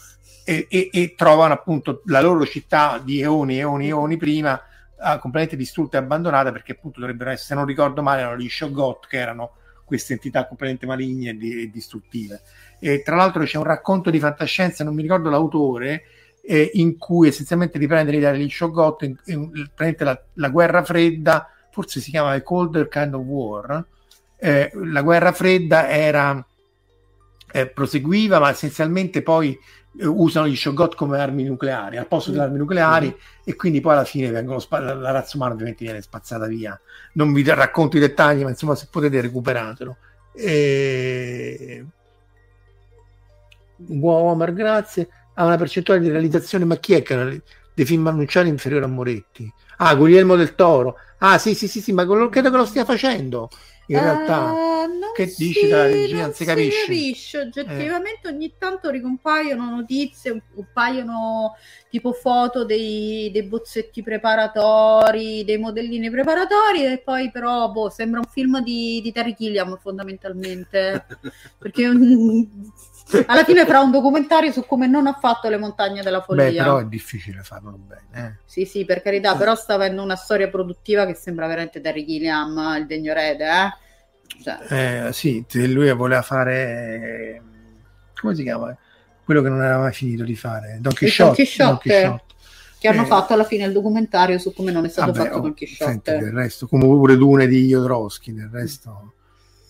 [0.47, 4.61] e, e- e trovano appunto la loro città di eoni, eoni, eoni prima
[4.99, 8.49] ah, completamente distrutta e abbandonata perché appunto dovrebbero essere, se non ricordo male, erano gli
[8.49, 9.53] Shoggoth che erano
[9.85, 12.41] queste entità completamente maligne e, di- e distruttive.
[12.79, 16.05] E tra l'altro c'è un racconto di fantascienza, non mi ricordo l'autore,
[16.47, 22.01] eh, in cui essenzialmente riprende l'idea degli in, in- praticamente la, la guerra fredda, forse
[22.01, 23.85] si chiama The Colder Kind of War,
[24.37, 26.45] eh, la guerra fredda era
[27.53, 29.59] eh, proseguiva, ma essenzialmente poi
[29.99, 33.93] eh, usano gli Shoggoth come armi nucleari al posto delle armi nucleari e quindi poi
[33.93, 36.79] alla fine vengono spa- la, la razza umana ovviamente viene spazzata via.
[37.15, 39.97] Non vi racconto i dettagli, ma insomma se potete recuperatelo.
[40.35, 41.85] E...
[43.87, 45.09] Womer, grazie.
[45.35, 47.37] Ha una percentuale di realizzazione, ma chi è che una-
[47.75, 49.53] dei film annunciati inferiore a Moretti?
[49.79, 50.97] Ah, Guglielmo del Toro.
[51.19, 53.49] Ah, sì, sì, sì, sì, ma credo che lo stia facendo.
[53.89, 54.53] In realtà,
[54.85, 56.23] Eh, Che si- dici della regia?
[56.23, 56.79] non si capisce.
[56.83, 56.87] Eh.
[56.87, 57.39] capisce.
[57.41, 61.55] Oggettivamente ogni tanto ricompaiono notizie, compaiono
[61.91, 68.27] tipo foto dei, dei bozzetti preparatori, dei modellini preparatori e poi però boh, sembra un
[68.27, 71.07] film di, di Terry Gilliam fondamentalmente.
[71.59, 71.87] Perché
[73.27, 76.51] alla fine farà un documentario su come non ha fatto le montagne della follia.
[76.51, 78.03] beh, però è difficile farlo bene.
[78.29, 78.39] eh.
[78.45, 82.77] Sì, sì, per carità, però sta avendo una storia produttiva che sembra veramente Terry Gilliam,
[82.79, 83.73] il degno erede, eh?
[84.43, 87.43] Cioè, Eh, sì, lui voleva fare
[88.21, 88.75] come si chiama?
[89.23, 91.47] Quello che non aveva mai finito di fare, Don Quixote.
[91.59, 92.23] Don Quixote.
[92.79, 93.07] Che hanno Eh.
[93.07, 96.19] fatto alla fine il documentario su come non è stato Vabbè, fatto Don senti, Chisciotte.
[96.19, 99.13] del resto, come pure Dune di Jodorowsky, del resto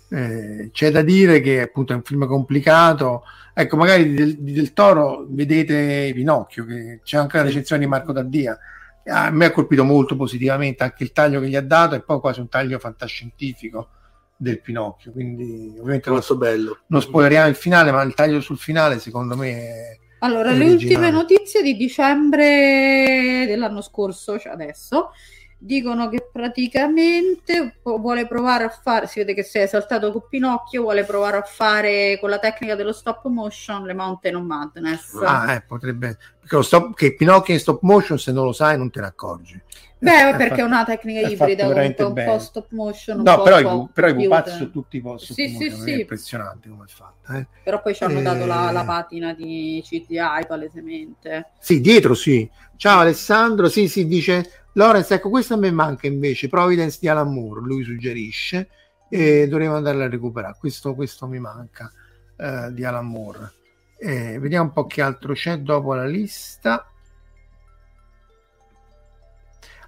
[0.09, 3.25] Eh, c'è da dire che appunto è un film complicato.
[3.55, 7.89] Ecco, magari di del, di del Toro vedete Pinocchio, che c'è anche la recensione di
[7.89, 8.59] Marco Daddia.
[9.07, 12.21] A me ha colpito molto positivamente anche il taglio che gli ha dato e poi
[12.21, 13.89] quasi un taglio fantascientifico
[14.37, 15.13] del Pinocchio.
[15.13, 16.79] Quindi ovviamente non, Molto bello.
[16.89, 20.65] non spoileriamo il finale, ma il taglio sul finale secondo me è Allora, È le
[20.71, 21.07] originale.
[21.07, 25.11] ultime notizie di dicembre dell'anno scorso, cioè adesso,
[25.59, 30.83] dicono che praticamente vuole provare a fare, si vede che si è esaltato con Pinocchio,
[30.83, 35.15] vuole provare a fare con la tecnica dello stop motion le Mountain of Madness.
[35.23, 36.19] Ah, eh, potrebbe.
[36.41, 39.07] Perché, lo stop, che Pinocchio in stop motion, se non lo sai, non te ne
[39.07, 39.61] accorgi.
[39.97, 42.31] Beh, È perché fatto- è una tecnica è ibrida, comunque un bene.
[42.33, 43.23] po' stop motion.
[43.23, 46.01] No, però, i, però i pupazzi sono tutti post Sì, sì, è sì.
[46.01, 47.39] impressionante come è fatta.
[47.39, 47.47] eh.
[47.63, 48.73] Però poi ci hanno dato la, Eh.
[48.73, 51.53] la patina di CGI palesemente.
[51.59, 52.47] Sì, dietro sì.
[52.77, 57.33] Ciao Alessandro, sì, sì, dice Lorenz, ecco, questo a me manca invece, Providence di Alan
[57.33, 58.69] Moore, lui suggerisce,
[59.09, 60.57] e dovremmo andarla a recuperare.
[60.59, 61.93] Questo, questo mi manca
[62.37, 63.53] eh, di Alan Moore.
[63.97, 66.89] Eh, vediamo un po' che altro c'è dopo la lista.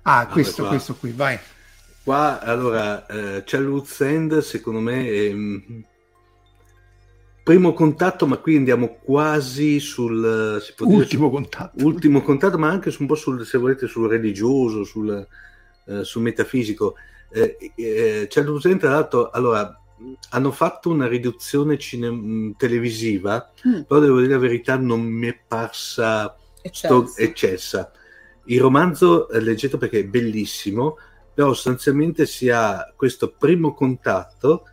[0.03, 0.71] Ah, questo, qua.
[0.71, 1.37] questo qui, vai.
[2.05, 5.81] Qua allora eh, c'è Lutz End, secondo me è, mm,
[7.47, 11.85] primo contatto, ma qui andiamo quasi sul si può dire, Ultimo contatto.
[11.87, 15.25] ultimo contatto, ma anche su- un po' sul se volete sul religioso, sul,
[15.87, 16.97] eh, sul metafisico.
[17.31, 19.81] Eh, eh, c'è End, tra l'altro, allora
[20.31, 23.83] hanno fatto una riduzione cine- mh, televisiva, Mm.
[23.83, 27.07] però devo dire la verità, non mi è parsa Eccelso.
[27.07, 27.93] sto- eccessa.
[28.47, 30.97] Il romanzo eh, leggetto perché è bellissimo,
[31.33, 34.65] però sostanzialmente si ha questo primo contatto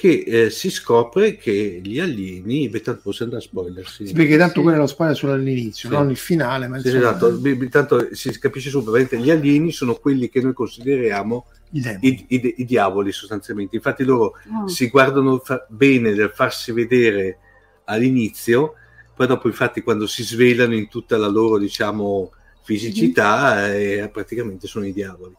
[0.00, 4.06] che eh, si scopre che gli alieni, beh, tanto posso andare a spoiler, sì.
[4.06, 4.60] Sì, perché tanto Sì.
[4.62, 5.94] quello è lo spoiler solo all'inizio, Sì.
[5.94, 10.30] non il finale, ma Sì, insomma, esatto, tanto si capisce subito, gli alieni sono quelli
[10.30, 14.66] che noi consideriamo i i, i- i diavoli sostanzialmente, infatti loro Ah.
[14.66, 17.36] si guardano fa- bene nel farsi vedere
[17.84, 18.76] all'inizio,
[19.14, 22.32] poi dopo infatti quando si svelano in tutta la loro diciamo
[22.62, 25.34] fisicità eh, praticamente sono i diavoli.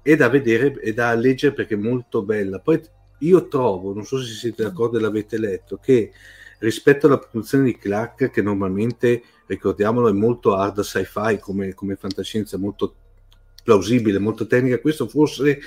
[0.00, 2.58] È da vedere e da leggere perché è molto bella.
[2.60, 2.80] Poi
[3.18, 6.12] io trovo, non so se siete d'accordo e l'avete letto, che
[6.60, 12.58] rispetto alla produzione di Clark, che normalmente, ricordiamolo, è molto hard sci-fi come, come fantascienza,
[12.58, 12.94] molto
[13.62, 15.60] plausibile, molto tecnica, questo forse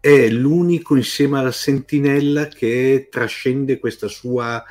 [0.00, 4.62] è l'unico insieme alla Sentinella che trascende questa sua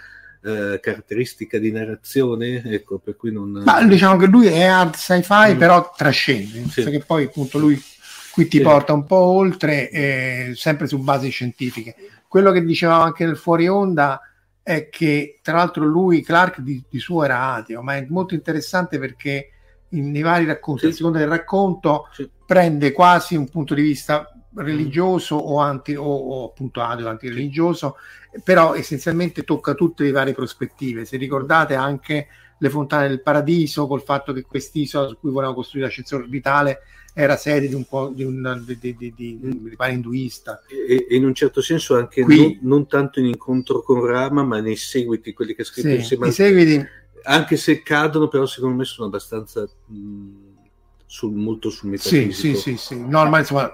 [0.43, 3.63] eh, caratteristica di narrazione, ecco, per cui non...
[3.65, 5.57] Ma diciamo che lui è hard sci-fi, Mm.
[5.57, 6.69] però trascende, Sì.
[6.69, 7.81] senso che poi appunto lui
[8.35, 8.63] qui ti Sì.
[8.63, 11.95] porta un po' oltre, eh, sempre su basi scientifiche.
[12.27, 14.19] Quello che dicevamo anche nel fuori onda
[14.61, 18.99] è che tra l'altro lui, Clark, di, di suo era ateo, ma è molto interessante
[18.99, 19.49] perché
[19.89, 20.87] in- nei vari racconti, Sì.
[20.87, 22.29] a seconda del racconto, Sì.
[22.45, 27.97] prende quasi un punto di vista religioso o, anti, o, o appunto ateo, antireligioso,
[28.43, 31.05] però essenzialmente tocca tutte le varie prospettive.
[31.05, 35.87] Se ricordate anche le fontane del paradiso, col fatto che quest'isola su cui volevano costruire
[35.87, 36.79] la stazione orbitale
[37.17, 40.61] era sede di un po' di un di, di, di, di- mi pare induista.
[40.67, 44.43] E, e in un certo senso anche Qui- non, non tanto in incontro con Rama,
[44.43, 46.87] ma nei seguiti, quelli che ha scritto Sì, insieme I seguiti
[47.23, 50.27] anche se cadono, però secondo me sono abbastanza mh,
[51.05, 52.57] sul, molto sul sì, metafisico.
[52.57, 53.07] sì, sì, sì.
[53.07, 53.71] No, ma insomma,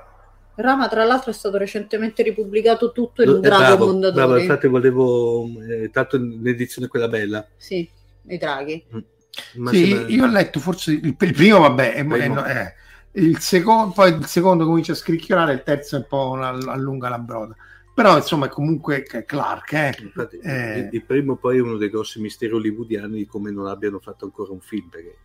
[0.55, 4.13] Rama, tra l'altro, è stato recentemente ripubblicato tutto in Eh, Drago bravo, Mondadori.
[4.15, 7.47] bravo, infatti volevo, eh, tanto l'edizione quella bella.
[7.57, 7.89] Sì,
[8.27, 8.83] i draghi.
[9.55, 12.43] Ma sì, sembra- io ho letto forse il, il primo, vabbè, è- Primo.
[12.43, 12.73] è- è-
[13.13, 17.09] il secondo, poi il secondo comincia a scricchiolare, il terzo è un po' una- allunga
[17.09, 17.55] la broda.
[17.93, 19.95] Però insomma è comunque Clark, eh.
[20.01, 20.77] Infatti, Eh.
[20.79, 24.25] il, il primo poi è uno dei grossi misteri hollywoodiani di come non abbiano fatto
[24.25, 24.87] ancora un film.
[24.89, 25.17] Perché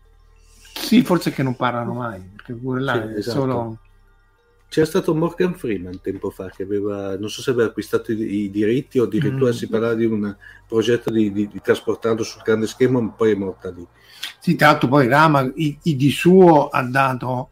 [0.74, 3.38] Sì, forse che non parlano mai, perché pure là Sì, è esatto.
[3.40, 3.78] solo...
[4.76, 8.50] c'era stato Morgan Freeman tempo fa che aveva, non so se aveva acquistato i, i
[8.50, 9.54] diritti o addirittura Mm.
[9.54, 10.36] si parlava di un
[10.68, 13.86] progetto di, di, di trasportarlo sul grande schermo, ma poi è morta lì.
[14.38, 17.50] Sì, tra l'altro poi Rama i- i di suo ha dato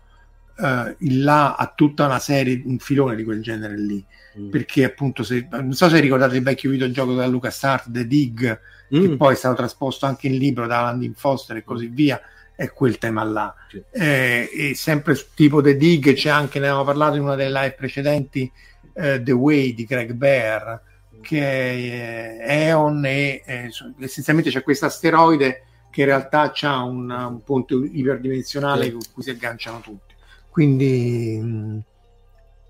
[0.58, 4.04] eh, il là a tutta una serie, un filone di quel genere lì,
[4.38, 4.50] Mm.
[4.50, 8.60] perché appunto se, non so se ricordate il vecchio videogioco della LucasArts, The Dig,
[8.90, 9.16] che Mm.
[9.16, 12.20] poi è stato trasposto anche in libro da Landin Foster e così via,
[12.56, 13.54] è quel tema là.
[13.90, 17.50] Eh, e sempre su tipo The Dig c'è anche, ne avevamo parlato in una delle
[17.60, 18.50] live precedenti,
[18.94, 20.80] eh, The Way di Greg Bear,
[21.20, 27.08] che è eh, Eon e eh, essenzialmente c'è questo asteroide che in realtà ha un,
[27.10, 28.90] un ponte iperdimensionale Sì.
[28.92, 30.14] con cui si agganciano tutti.
[30.50, 31.82] Quindi mh,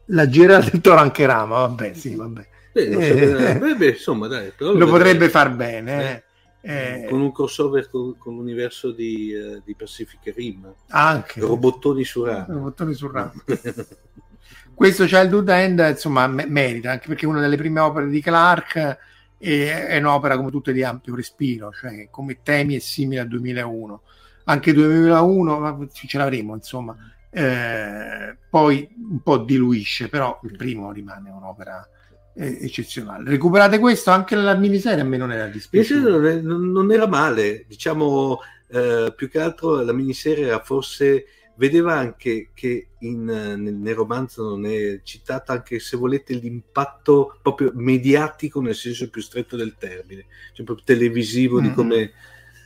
[0.07, 2.47] la gira del toro anche Rama, vabbè, sì, vabbè.
[2.73, 3.51] Beh, so, Eh.
[3.51, 6.25] eh, beh, beh, insomma, dai, Lo potrebbe far bene.
[6.67, 7.07] Eh.
[7.11, 12.55] Con un crossover con, con l'universo di, eh, di Pacific Rim, anche robottoni su rame.
[12.55, 13.35] bottoni sul ramo.
[14.75, 18.99] questo Childhood End insomma me- merita anche perché è una delle prime opere di Clark
[19.39, 24.03] e è un'opera come tutte di ampio respiro cioè come temi è simile al 2001
[24.45, 26.97] anche 2001 ma ce l'avremo insomma
[27.31, 31.89] eh, poi un po' diluisce però il primo rimane un'opera
[32.35, 33.31] eccezionale.
[33.31, 34.11] Recuperate questo?
[34.11, 39.29] Anche la miniserie a me non era Invece dispiaciuta non, era male, diciamo eh, più
[39.29, 45.01] che altro la miniserie era forse vedeva anche che in, nel, nel romanzo non è
[45.05, 50.85] citata anche se volete l'impatto proprio mediatico nel senso più stretto del termine, cioè proprio
[50.85, 51.75] televisivo di Mm.
[51.75, 52.13] come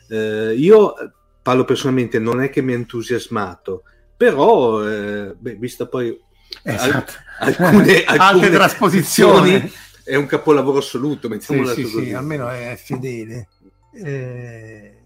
[0.08, 1.10] eh, io eh,
[1.42, 3.82] parlo personalmente, non è che mi ha entusiasmato,
[4.16, 6.18] però eh, beh, vista poi
[6.62, 7.12] esatto.
[7.38, 9.72] alcune, altre alcune trasposizioni
[10.04, 12.04] è un capolavoro assoluto, Sì, mettiamola sì, così.
[12.06, 13.48] sì, almeno è fedele.
[13.92, 14.98] Eh,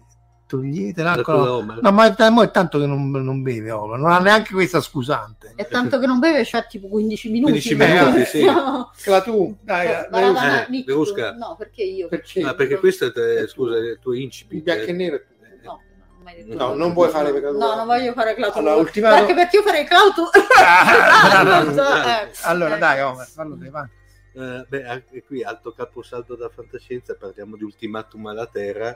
[0.47, 1.47] togliete l'alcol.
[1.47, 1.81] Homer.
[1.81, 5.53] No, ma è, è tanto che non, non beve Homer, non ha neanche questa scusante.
[5.55, 7.51] E tanto che non beve, c'ha tipo 15 minuti.
[7.51, 8.43] 15 minuti, Eh, sì.
[8.45, 8.91] no.
[9.23, 11.33] Tu, dai, Eh, eh.
[11.37, 12.07] No, perché io?
[12.07, 12.41] Perché?
[12.41, 14.53] Ah, perché questo è, eh, scusa, è il tuo incipit.
[14.57, 14.93] il bianco e eh.
[14.93, 15.21] nero.
[16.23, 18.59] No, non ho mai detto No, non vuoi fare per No, non voglio fare Claudio.
[18.59, 20.29] Allora, ultimato- Perché perché io farei Claudio.
[20.65, 22.03] Ah, no, no, no.
[22.03, 22.79] Eh, Allora, eh.
[22.79, 23.87] dai, Homer, fallo te, va.
[24.35, 28.89] Eh, beh, anche qui alto caposaldo da fantascienza, parliamo di Ultimatum alla Terra.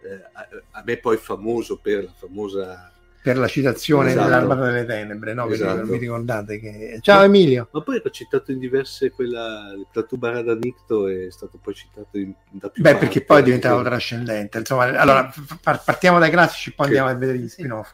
[0.00, 2.92] Eh, a, a me poi famoso per la famosa...
[3.28, 4.24] Per la citazione Esatto.
[4.24, 5.46] dell'Armata delle Tenebre, no?
[5.46, 5.80] Perché Esatto.
[5.80, 6.98] non vi ricordate che...
[7.02, 7.68] Ciao Emilio.
[7.72, 12.16] Ma poi era citato in diverse, quella, il Platù Barada Nicto è stato poi citato
[12.16, 13.04] in, da più Beh, parti.
[13.04, 14.56] perché poi è diventato trascendente.
[14.56, 15.30] Insomma, allora
[15.62, 16.92] par- partiamo dai classici, poi Sì.
[16.96, 17.90] andiamo a vedere gli spin-off.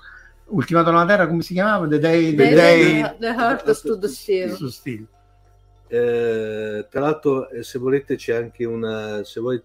[0.47, 1.89] Ultimato nella Terra, come si chiamava?
[1.89, 5.07] The Day, The, the day, the, the Heart Stood Still.
[5.89, 9.25] Eh, tra l'altro, eh, se volete, c'è anche una.
[9.25, 9.61] Se voi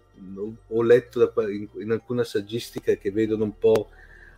[0.68, 3.90] ho letto da in, in alcuna saggistica che vedono un po'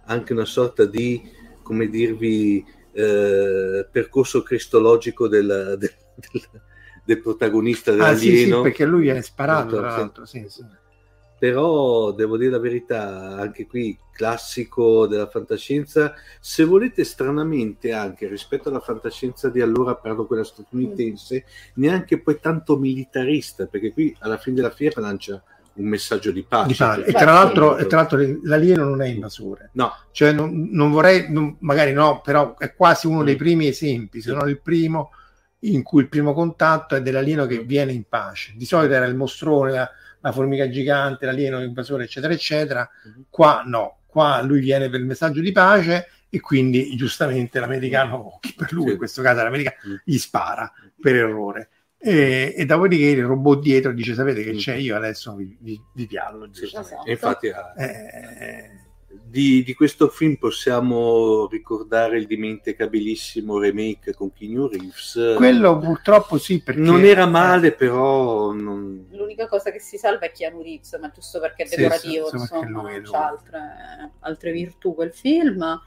[0.06, 1.22] anche una sorta di,
[1.62, 5.92] come dirvi, eh, percorso cristologico del, del,
[6.30, 6.60] del-
[7.04, 8.60] del protagonista Ah, sì, sì, dell'alieno.
[8.62, 10.24] perché lui viene sparato, Esatto, tra l'altro.
[10.26, 10.64] Sì, sì.
[11.38, 18.68] Però devo dire la verità, anche qui classico della fantascienza, se volete stranamente anche rispetto
[18.68, 24.54] alla fantascienza di allora, parlo quella statunitense, neanche poi tanto militarista, perché qui alla fine
[24.56, 25.42] della fiera lancia
[25.74, 26.66] un messaggio di pace.
[26.68, 27.00] Di pace.
[27.04, 27.84] E Beh, tra l'altro, sì.
[27.84, 29.70] e tra l'altro l'alieno non è invasore.
[29.72, 34.20] No, Cioè, non, non vorrei, non- magari no, però è quasi uno dei primi esempi,
[34.20, 35.10] se non il primo,
[35.60, 38.52] in cui il primo contatto è dell'alieno che viene in pace.
[38.56, 42.88] Di solito era il mostrone, la, la formica gigante, l'alieno invasore, eccetera, eccetera.
[43.04, 43.24] Mhm.
[43.30, 48.54] Qua no, qua lui viene per il messaggio di pace e quindi giustamente l'americano, che
[48.58, 49.94] per lui in questo caso l'americano, Mm.
[50.04, 51.68] gli spara per errore.
[52.04, 54.56] E, e dopodiché il robot dietro dice: Sapete che Mm.
[54.56, 56.50] c'è io adesso vi, vi, vi piallo.
[56.52, 57.04] Esatto.
[57.04, 58.70] e infatti ah, Eh,
[59.24, 65.34] di, di questo film possiamo ricordare il dimenticabilissimo remake con Keanu Reeves.
[65.36, 69.06] quello purtroppo sì, perché non era male, però non...
[69.12, 72.66] L'unica cosa che si salva è Keanu Reeves, ma giusto perché è decorativo, sì, insomma,
[72.68, 73.02] non lui.
[73.02, 73.60] c'ha altre,
[74.20, 75.80] altre virtù quel film.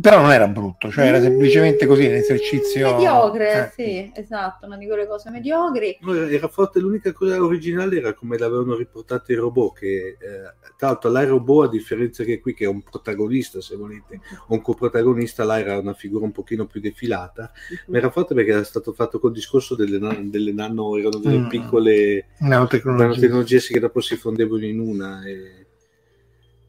[0.00, 3.82] Però non era brutto, cioè era semplicemente così un esercizio Mediocre, eh.
[3.82, 5.98] sì, esatto, una di quelle cose mediocri.
[6.00, 10.42] No, era- era forte, l'unica cosa originale era come l'avevano riportato i robot, che eh,
[10.76, 14.60] tra l'altro l'iRobot, a differenza che qui che è un protagonista, se volete, o un
[14.62, 17.52] coprotagonista, là era una figura un pochino più defilata,
[17.86, 21.38] ma era forte perché era stato fatto col discorso delle, nan- delle nano, erano delle
[21.38, 21.48] Mm.
[21.48, 23.04] piccole nanotecnologia.
[23.04, 25.24] nanotecnologie che dopo si fondevano in una.
[25.24, 25.66] E,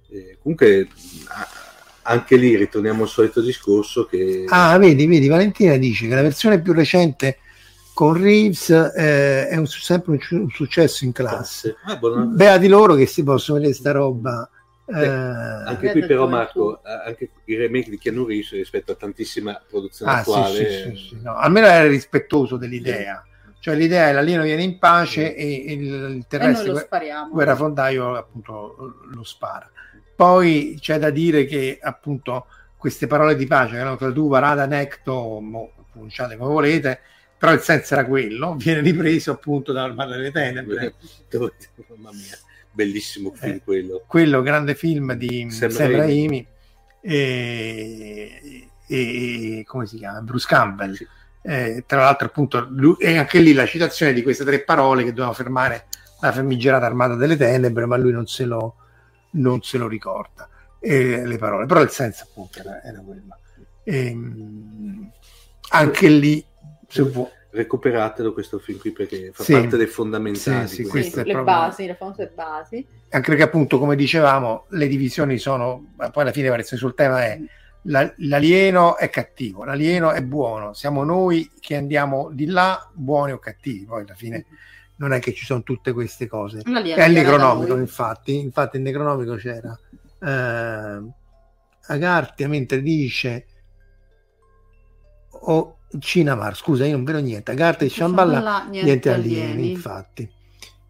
[0.10, 0.88] e comunque
[1.28, 1.48] a-
[2.08, 4.46] anche lì ritorniamo al solito discorso che...
[4.48, 7.40] Ah, vedi, vedi, Valentina dice che la versione più recente
[7.94, 11.78] con Reeves eh, è un, sempre un, un successo in classe.
[11.86, 14.48] Ah, buona- Beati loro che si possono vedere sta roba.
[14.86, 16.28] eh, Anche Eh, qui per però.
[16.28, 20.96] Marco, eh, anche il remake di Keanu Reeves rispetto a tantissima produzione ah, attuale, sì,
[20.96, 21.36] sì, sì, no.
[21.36, 23.26] Almeno era rispettoso dell'idea.
[23.60, 26.88] Cioè l'idea è l'alieno viene in pace e il, il E noi terrestre
[27.32, 29.68] guerrafondaio appunto lo spara.
[30.16, 32.48] Poi c'è da dire che appunto
[32.78, 37.00] queste parole di pace che erano tu, Varada, Necto, mo, pronunciate come volete,
[37.38, 40.94] però il senso era quello, viene ripreso appunto dall'Armata delle Tenebre.
[41.96, 42.38] mamma mia,
[42.72, 43.62] bellissimo film Eh.
[43.64, 44.04] quello.
[44.08, 45.72] quello grande film di Sam.
[45.76, 46.46] Raimi
[47.02, 50.22] e, e- come si chiama?
[50.22, 50.94] Bruce Campbell.
[50.94, 51.08] Sì.
[51.42, 55.10] Eh, tra l'altro, appunto, lui- e anche lì la citazione di queste tre parole che
[55.10, 55.86] dovevano fermare
[56.22, 58.76] la famigerata Armata delle Tenebre, ma lui non se lo,
[59.36, 60.50] non se lo ricorda.
[60.80, 63.40] eh, le parole, però il senso appunto era, era quello.
[63.86, 65.12] Ehm,
[65.70, 66.46] anche lì,
[66.88, 69.54] se vuoi, Recuperatelo questo film qui perché fa Sì.
[69.54, 70.68] parte dei fondamentali.
[70.68, 72.86] Sì, sì, questo è le proprio- basi, le famose basi.
[73.12, 77.24] anche perché appunto come dicevamo le divisioni sono poi alla fine la variazione sul tema
[77.24, 77.40] è
[77.84, 83.40] la- l'alieno è cattivo, l'alieno è buono, siamo noi che andiamo di là buoni o
[83.40, 84.46] cattivi, poi alla fine
[84.98, 86.62] non è che ci sono tutte queste cose.
[86.62, 89.78] È il Necronomico, infatti, infatti il Necronomico c'era
[90.22, 91.02] eh,
[91.88, 93.46] Agartia mentre dice
[95.30, 97.52] o Cinamar, scusa, io non vedo niente.
[97.52, 100.30] Agartha e Shambhala, Shambhala, niente, alieni, infatti.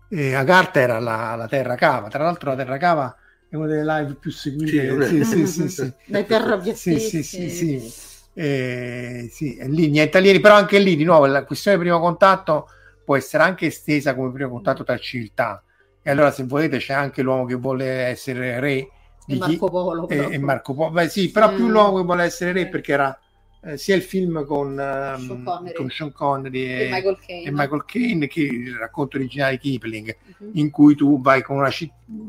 [0.10, 3.16] E Agartha era la, la terra cava, tra l'altro la terra cava
[3.50, 5.08] è una delle live più seguite.
[5.08, 5.94] Sì, Sì, sì, sì.
[6.06, 7.94] Dai terra Sì, sì, sì, sì.
[8.38, 12.02] Eh, sì, è lì, niente alieni, però anche lì di nuovo la questione del primo
[12.02, 12.70] contatto
[13.06, 15.64] può essere anche estesa come primo contatto tra civiltà.
[16.02, 18.90] E allora, se volete, c'è anche l'uomo che vuole essere re E
[19.26, 20.08] di Marco Polo.
[20.10, 20.92] e, e Marco Polo.
[20.92, 21.70] Beh, sì, però più Mm.
[21.70, 23.20] l'uomo che vuole essere re perché era
[23.64, 25.74] eh, sia il film con, ehm, Sean Connery.
[25.74, 27.48] con Sean Connery E e, Michael Caine.
[27.48, 27.86] e Michael
[28.28, 30.50] che il racconto originale di Kipling Mhm.
[30.54, 31.72] in cui tu vai con una,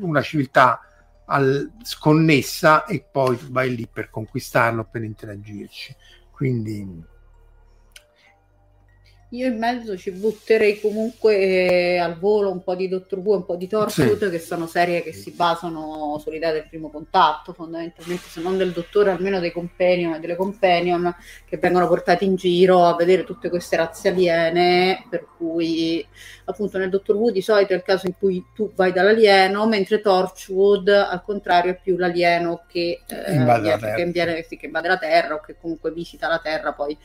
[0.01, 0.81] una civiltà
[1.27, 5.95] al- sconnessa e poi vai lì per conquistarlo, per interagirci.
[6.31, 7.05] Quindi
[9.37, 13.37] Io in mezzo ci butterei comunque eh, al volo un po' di Doctor Who e
[13.37, 18.28] un po' di Torchwood, che sono serie che si basano sull'idea del primo contatto, fondamentalmente,
[18.30, 21.14] se non del dottore, almeno dei companion e delle companion
[21.45, 26.07] che vengono portati in giro a vedere tutte queste razze aliene, per cui
[26.47, 30.01] appunto nel Doctor Who di solito è il caso in cui tu vai dall'alieno, mentre
[30.01, 34.97] Torchwood al contrario è più l'alieno che, eh, Invade la che sì, che invade la
[34.97, 36.97] Terra o che comunque visita la Terra poi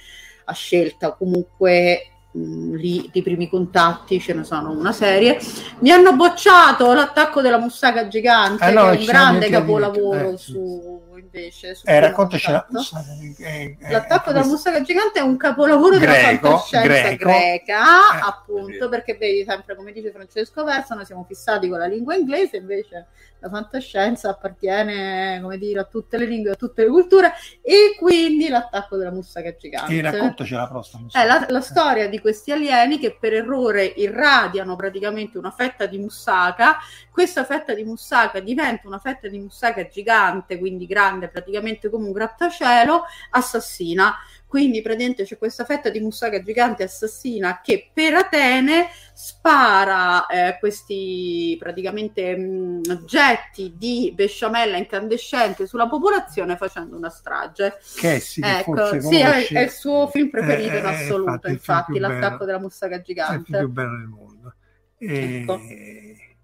[0.45, 1.11] a scelta.
[1.11, 5.39] Comunque mh, lì di primi contatti ce ne sono una serie.
[5.79, 10.38] Mi hanno bocciato l'attacco della mussaga gigante Eh no, che è un grande capolavoro eh,
[10.38, 13.05] su invece eh, raccontaci la- contatto.
[13.39, 17.30] eh, eh, L'attacco della questo- mussaga gigante è un capolavoro della Greco, fantascienza greco.
[17.30, 21.86] greca, Eh, appunto, perché vedi sempre come dice Francesco Verso, noi siamo fissati con la
[21.88, 23.07] lingua inglese, invece
[23.39, 28.47] la fantascienza appartiene, come dire, a tutte le lingue, a tutte le culture, e quindi
[28.49, 29.93] l'attacco della mussaga gigante.
[29.97, 31.07] E raccontaci la prossima.
[31.11, 35.97] È la, la storia di questi alieni che per errore irradiano praticamente una fetta di
[35.97, 36.78] moussaka.
[37.11, 42.12] Questa fetta di moussaka diventa una fetta di moussaka gigante, quindi grande praticamente come un
[42.12, 44.16] grattacielo, assassina.
[44.45, 51.55] Quindi praticamente c'è questa fetta di moussaka gigante assassina che per Atene spara eh, questi
[51.57, 57.78] praticamente mh, getti di besciamella incandescente sulla popolazione facendo una strage.
[57.95, 61.47] Che sì, Ecco, sì, è, conosci- è il suo film preferito Eh, in eh, assoluto,
[61.47, 62.45] infatti, infatti, l'attacco bello.
[62.45, 63.57] della mussaga è il gigante.
[63.57, 64.53] più bello del mondo.
[64.97, 65.59] E- Ecco.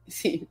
[0.06, 0.48] Sì.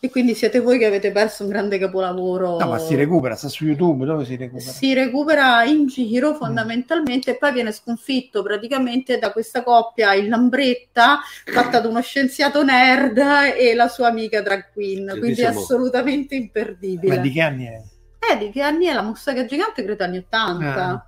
[0.00, 2.58] E quindi siete voi che avete perso un grande capolavoro.
[2.58, 4.70] No, ma si recupera, sta su YouTube, dove si recupera?
[4.70, 6.36] Si recupera in giro Mm.
[6.36, 12.64] fondamentalmente e poi viene sconfitto praticamente da questa coppia, il Lambretta, fatta da uno scienziato
[12.64, 13.18] nerd
[13.56, 17.20] e la sua amica drag queen, Sì, quindi diciamo- è assolutamente Ma imperdibile.
[17.20, 17.80] di che anni è?
[18.32, 19.84] Eh, di che anni è la mussaga gigante?
[19.84, 20.84] Credo anni 80.
[20.84, 21.06] Ah,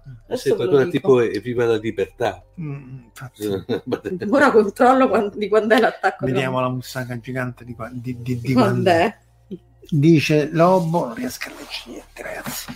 [0.55, 0.91] qualcosa dico.
[0.91, 2.43] tipo e viva la libertà.
[2.61, 3.07] mm,
[4.31, 6.27] Ora controllo quan- di quando è l'attacco.
[6.27, 9.17] vediamo la mussaca gigante di, qua- di, di, di Quando quando è.
[9.91, 12.73] Dice Lobo, non riesco a leggere niente, ragazzi.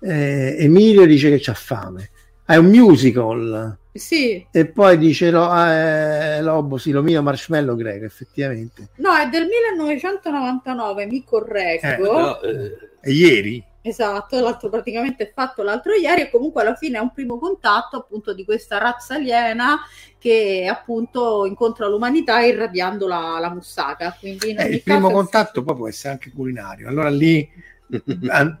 [0.00, 2.10] Eh, Emilio dice che c'ha fame.
[2.44, 3.78] È un musical.
[3.92, 8.88] Sì, E poi dice Lo- eh, Lobo, sì, lo mio marshmallow greco, effettivamente.
[8.96, 11.86] no, è del 1999, mi correggo.
[11.86, 13.64] Eh, Però, eh, E ieri?
[13.84, 17.96] Esatto, l'altro praticamente è fatto l'altro ieri e comunque alla fine è un primo contatto
[17.96, 19.80] appunto di questa razza aliena
[20.18, 24.16] che appunto incontra l'umanità irradiando la, la mussaca.
[24.18, 26.86] Quindi in Eh, il primo contatto poi può essere anche culinario.
[26.88, 27.50] Allora lì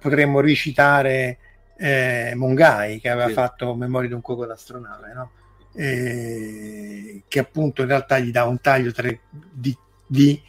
[0.00, 1.38] potremmo ricitare
[1.76, 3.34] eh, Mongai che aveva Sì.
[3.34, 5.30] fatto Memorie di un cuoco d'astronave, no?
[5.74, 10.42] Eh, che appunto in realtà gli dà un taglio tra- di, di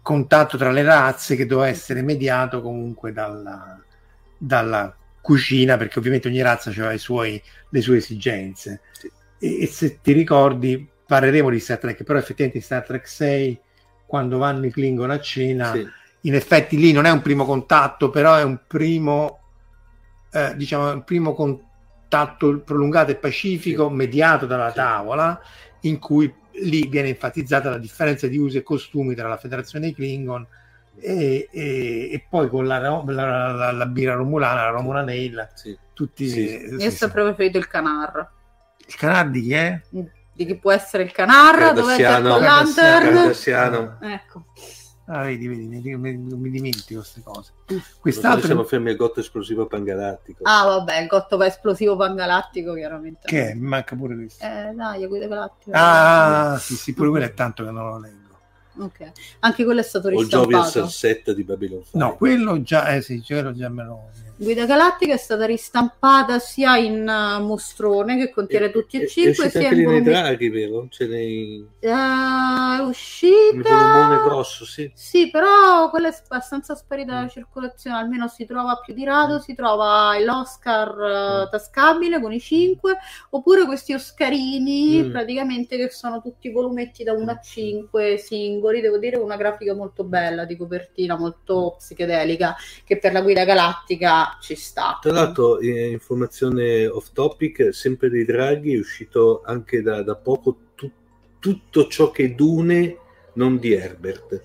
[0.00, 3.78] contatto tra le razze che doveva essere mediato comunque dalla,
[4.38, 9.10] dalla cucina perché ovviamente ogni razza aveva i suoi, le sue esigenze Sì.
[9.38, 13.60] e, e se ti ricordi parleremo di Star Trek però effettivamente in Star Trek 6
[14.06, 15.86] quando vanno i Klingon a cena sì.
[16.22, 19.40] in effetti lì non è un primo contatto, però è un primo,
[20.32, 24.74] eh, diciamo, un primo contatto prolungato e pacifico mediato dalla Sì.
[24.76, 25.40] tavola,
[25.82, 26.32] in cui
[26.62, 30.46] lì viene enfatizzata la differenza di usi e costumi tra la federazione dei Klingon
[31.00, 33.02] e, e- e poi con la, la,
[33.52, 35.76] la- la birra romulana, la Romulan Ale, sì.
[35.92, 36.28] tutti...
[36.28, 36.48] Sì.
[36.48, 36.96] eh, Io sì, ho sì.
[36.96, 38.30] sempre preferito il canar.
[38.86, 39.80] Il canale di chi è?
[40.32, 41.72] Di chi può essere il canar?
[41.72, 42.28] Dov'è Cardassiano.
[42.28, 43.14] Jack Lantern?
[43.14, 43.98] Cardassiano.
[44.00, 44.44] Ecco.
[45.08, 47.52] Ah, vedi, vedi, mi, mi- mi dimentico queste cose.
[48.00, 50.42] Quest'altro siamo fermi al gotto esplosivo pangalattico.
[50.42, 53.20] Ah vabbè, il gotto esplosivo pangalattico chiaramente.
[53.24, 53.54] che è?
[53.54, 54.44] Manca pure questo.
[54.44, 55.70] Eh dai, guida galattico.
[55.74, 58.15] Ah, sì, sì, pure quello è tanto che non lo leggo.
[58.78, 59.12] Ok.
[59.40, 60.70] Anche quello è stato o il Jovial ristampato.
[60.70, 61.98] Salsetta di Babylon 5.
[61.98, 64.10] No, quello già, eh sì, quello già me lo...
[64.38, 69.08] Guida Galattica è stata ristampata sia in uh, mostrone che contiene tutti e È- è
[69.08, 70.02] cinque, sia in volumi.
[70.02, 70.86] draghi, vero?
[70.90, 71.66] Cioè nei...
[71.78, 74.18] Eh, è volumone uscita.
[74.18, 74.90] grosso, sì.
[74.94, 79.54] Sì, però quella è abbastanza sparita dalla circolazione, almeno si trova più di rado, si
[79.54, 82.96] trova l'Oscar eh, tascabile con i 5,
[83.30, 85.10] oppure questi Oscarini Mm.
[85.10, 90.04] praticamente che sono tutti volumetti da 1 a 5 singoli, devo dire una grafica molto
[90.04, 94.98] bella di copertina, molto psichedelica, che per la guida galattica ci sta.
[95.00, 100.56] Tra l'altro, eh, informazione off topic, sempre dei draghi, è uscito anche da, da poco
[100.74, 100.90] tu-
[101.38, 102.96] tutto ciò che è Dune,
[103.34, 104.40] non di Herbert.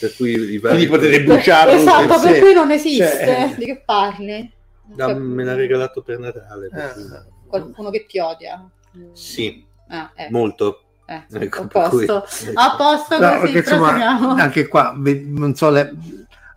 [0.00, 0.76] Per cui i vari...
[0.76, 3.06] Quindi potete bruciarlo Esatto, per cui non esiste.
[3.24, 4.52] Cioè, Di che parli?
[4.84, 6.68] Da- me l'ha regalato per Natale.
[6.68, 8.68] per cui- Qualcuno che ti odia.
[9.12, 10.82] Sì, Ah, eh, molto.
[11.06, 12.24] eh, Ecco, a per cui- posto.
[12.54, 15.92] A posto No, così, perché, insomma, anche qua non so le-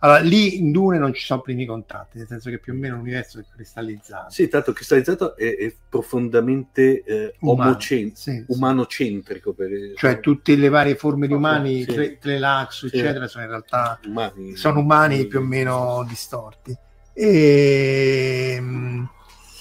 [0.00, 2.96] allora lì in Dune non ci sono primi contatti nel senso che più o meno
[2.96, 8.44] l'universo è cristallizzato Sì, tanto cristallizzato è, è profondamente eh, Umano, omocen- sì, sì.
[8.48, 9.52] umanocentrico.
[9.52, 11.86] Per, cioè tutte le varie forme di umani Sì.
[11.86, 12.96] Tle- Tlelax Sì.
[12.96, 16.76] eccetera sono in realtà umani, sono umani più o meno distorti
[17.14, 19.08] e mh,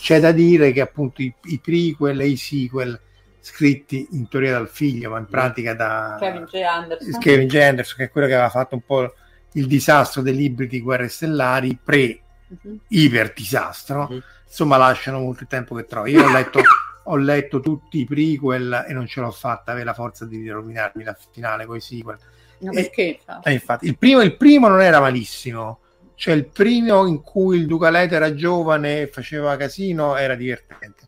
[0.02, 3.00] c'è da dire che appunto i, i prequel e i sequel
[3.40, 6.56] scritti in teoria dal figlio ma in pratica da Kevin J.
[6.64, 7.20] Anderson.
[7.20, 7.56] Kevin J.
[7.58, 9.14] Anderson, che è quello che aveva fatto un po'
[9.56, 11.80] il disastro dei libri di Guerre Stellari, Mhm.
[11.84, 14.24] pre-iper disastro, Mhm.
[14.48, 16.08] insomma lasciano molto il tempo che trovo.
[16.08, 16.60] Io ho letto,
[17.04, 21.04] ho letto tutti i prequel e non ce l'ho fatta avere la forza di rovinarmi
[21.04, 22.18] la finale con i sequel.
[22.60, 23.20] No, perché?
[23.44, 25.80] E infatti, il primo, il primo non era malissimo,
[26.16, 31.04] cioè il primo in cui il Duca Leto era giovane e faceva casino era divertente,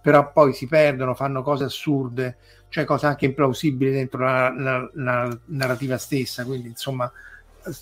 [0.00, 2.36] però poi si perdono, fanno cose assurde,
[2.68, 7.10] cioè cose anche implausibili dentro la, la- la narrativa stessa, quindi insomma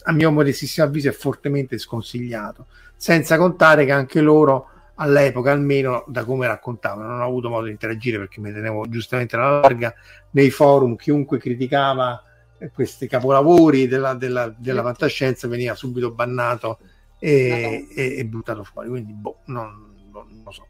[0.04, 2.66] a mio modestissimo avviso è fortemente sconsigliato,
[2.96, 4.68] senza contare che anche loro
[5.00, 9.36] all'epoca almeno da come raccontavano non ho avuto modo di interagire perché mi tenevo giustamente
[9.36, 9.94] alla larga
[10.32, 12.22] nei forum chiunque criticava
[12.58, 16.78] eh, questi capolavori della, della, della fantascienza veniva subito bannato
[17.18, 20.66] e, e- e buttato fuori quindi boh, non, non lo so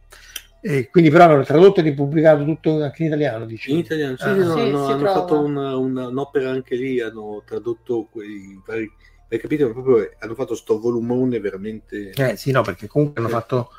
[0.63, 4.25] e quindi però hanno tradotto e ripubblicato tutto anche in italiano dice In italiano, sì,
[4.25, 4.33] Ah.
[4.35, 5.13] sì, no, Sì, no, hanno trova.
[5.13, 8.91] fatto una- una- un'opera anche lì, hanno tradotto quei vari
[9.33, 9.71] hai capito?
[9.73, 12.11] Proprio hanno fatto sto volumone veramente.
[12.11, 13.71] eh sì no perché comunque hanno fatto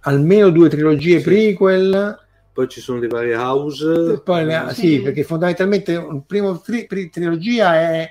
[0.00, 1.24] almeno due trilogie Sì.
[1.24, 2.18] prequel
[2.52, 4.20] Poi ci sono le varie house.
[4.22, 4.74] poi Sì.
[4.74, 8.10] sì, perché fondamentalmente un primo tri- pri- trilogia è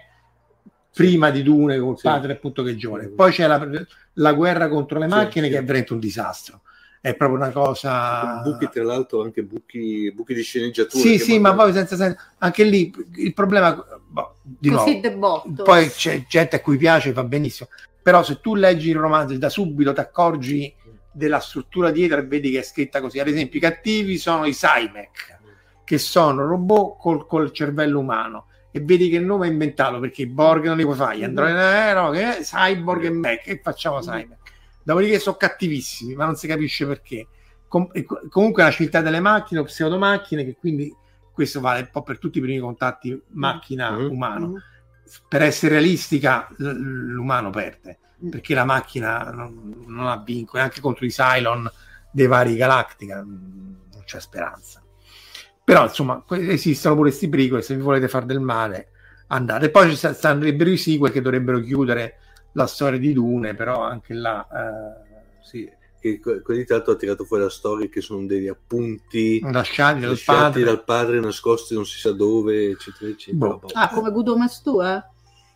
[0.94, 2.04] prima di Dune con il Sì.
[2.08, 3.08] padre appunto che è giovane.
[3.08, 3.68] Poi c'è la,
[4.14, 5.52] la guerra contro le Sì, macchine sì.
[5.54, 6.62] che è veramente un disastro.
[7.02, 8.42] È proprio una cosa...
[8.44, 11.02] Buchi, tra l'altro, anche buchi, buchi di sceneggiatura.
[11.02, 12.20] Sì, sì, ma poi senza senso.
[12.38, 13.74] Anche lì il problema...
[14.08, 17.70] boh, di così nuovo, poi c'è gente a cui piace, va benissimo.
[18.04, 20.72] Però se tu leggi il romanzo da subito ti accorgi
[21.12, 23.20] della struttura dietro e vedi che è scritta così.
[23.20, 25.40] Ad esempio, i cattivi sono i Cymek,
[25.84, 28.46] che sono robot col, col cervello umano.
[28.70, 31.24] E vedi che il nome è inventato perché i Borg non li puoi fare, gli
[31.24, 34.38] androidi eh, no, che Cyborg e Mech, e facciamo Cymek.
[34.84, 37.28] Dopodiché sono cattivissimi, ma non si capisce perché.
[37.68, 40.94] Com- co- comunque è una civiltà delle macchine o pseudomacchine, che quindi
[41.32, 44.56] questo vale un po' per tutti i primi contatti macchina-umano Mm.
[45.28, 48.30] per essere realistica l- l'umano perde Mm.
[48.30, 51.70] perché la macchina non, non ha vincoli anche contro i Cylon
[52.12, 54.84] dei vari Galactica mm, non c'è speranza
[55.64, 58.90] però insomma esistono pure questi prequel se vi volete fare del male
[59.28, 62.18] andate poi ci sarebbero i sequel che dovrebbero chiudere
[62.54, 67.26] la storia di Dune però anche là eh, Sì, che quelli tra l'altro ha tirato
[67.26, 71.86] fuori la storia che sono degli appunti lasciati dal lasciati padre dal padre nascosti non
[71.86, 73.54] si sa dove, eccetera, eccetera.
[73.54, 73.70] Boh.
[73.74, 75.04] Ah, come Good Omens 2?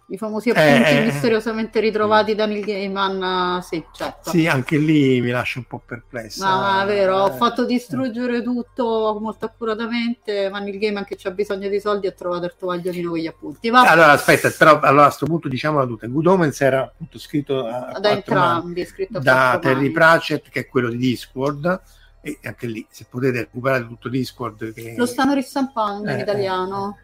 [0.08, 4.30] I famosi appunti Eh, eh, misteriosamente ritrovati da Neil Gaiman, eh, sì, certo.
[4.30, 7.66] sì anche lì mi lascia un po' perplessa No, ma è vero, ho Eh, fatto
[7.66, 12.54] distruggere tutto molto accuratamente, ma Neil Gaiman che c'ha bisogno di soldi ha trovato il
[12.56, 13.70] tovagliolino con gli appunti.
[13.72, 16.06] Va Allora, aspetta, però allora a questo punto diciamola tutta.
[16.06, 19.92] Good Omens era appunto scritto a, da mani entrambi, è scritto da Terry mani.
[19.92, 21.82] Pratchett, che è quello di Discord,
[22.22, 24.72] e anche lì, se potete recuperare tutto Discord.
[24.72, 24.94] Che...
[24.96, 27.00] Lo stanno ristampando in Eh, italiano.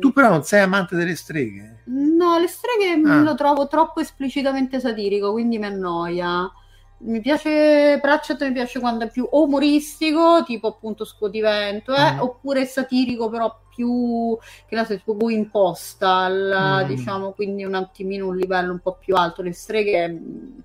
[0.00, 1.82] Tu però non sei amante delle streghe?
[1.86, 3.20] No, le streghe Ah.
[3.20, 6.50] lo trovo troppo esplicitamente satirico, quindi mi annoia.
[7.06, 12.20] Mi piace Pratchett, mi piace quando è più umoristico, tipo appunto Scuotivento, eh, Mm.
[12.20, 16.86] oppure satirico però più, che ne so, tipo Going Postal, Mm.
[16.86, 19.42] diciamo, quindi un attimino un livello un po' più alto.
[19.42, 20.08] Le streghe...
[20.08, 20.58] mm,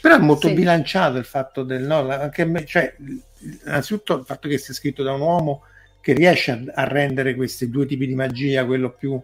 [0.00, 0.54] Però è molto Sì.
[0.54, 2.94] bilanciato il fatto del no, la- anche cioè,
[3.64, 5.62] innanzitutto il fatto che sia scritto da un uomo
[6.04, 9.18] che riesce a, a rendere questi due tipi di magia, quello più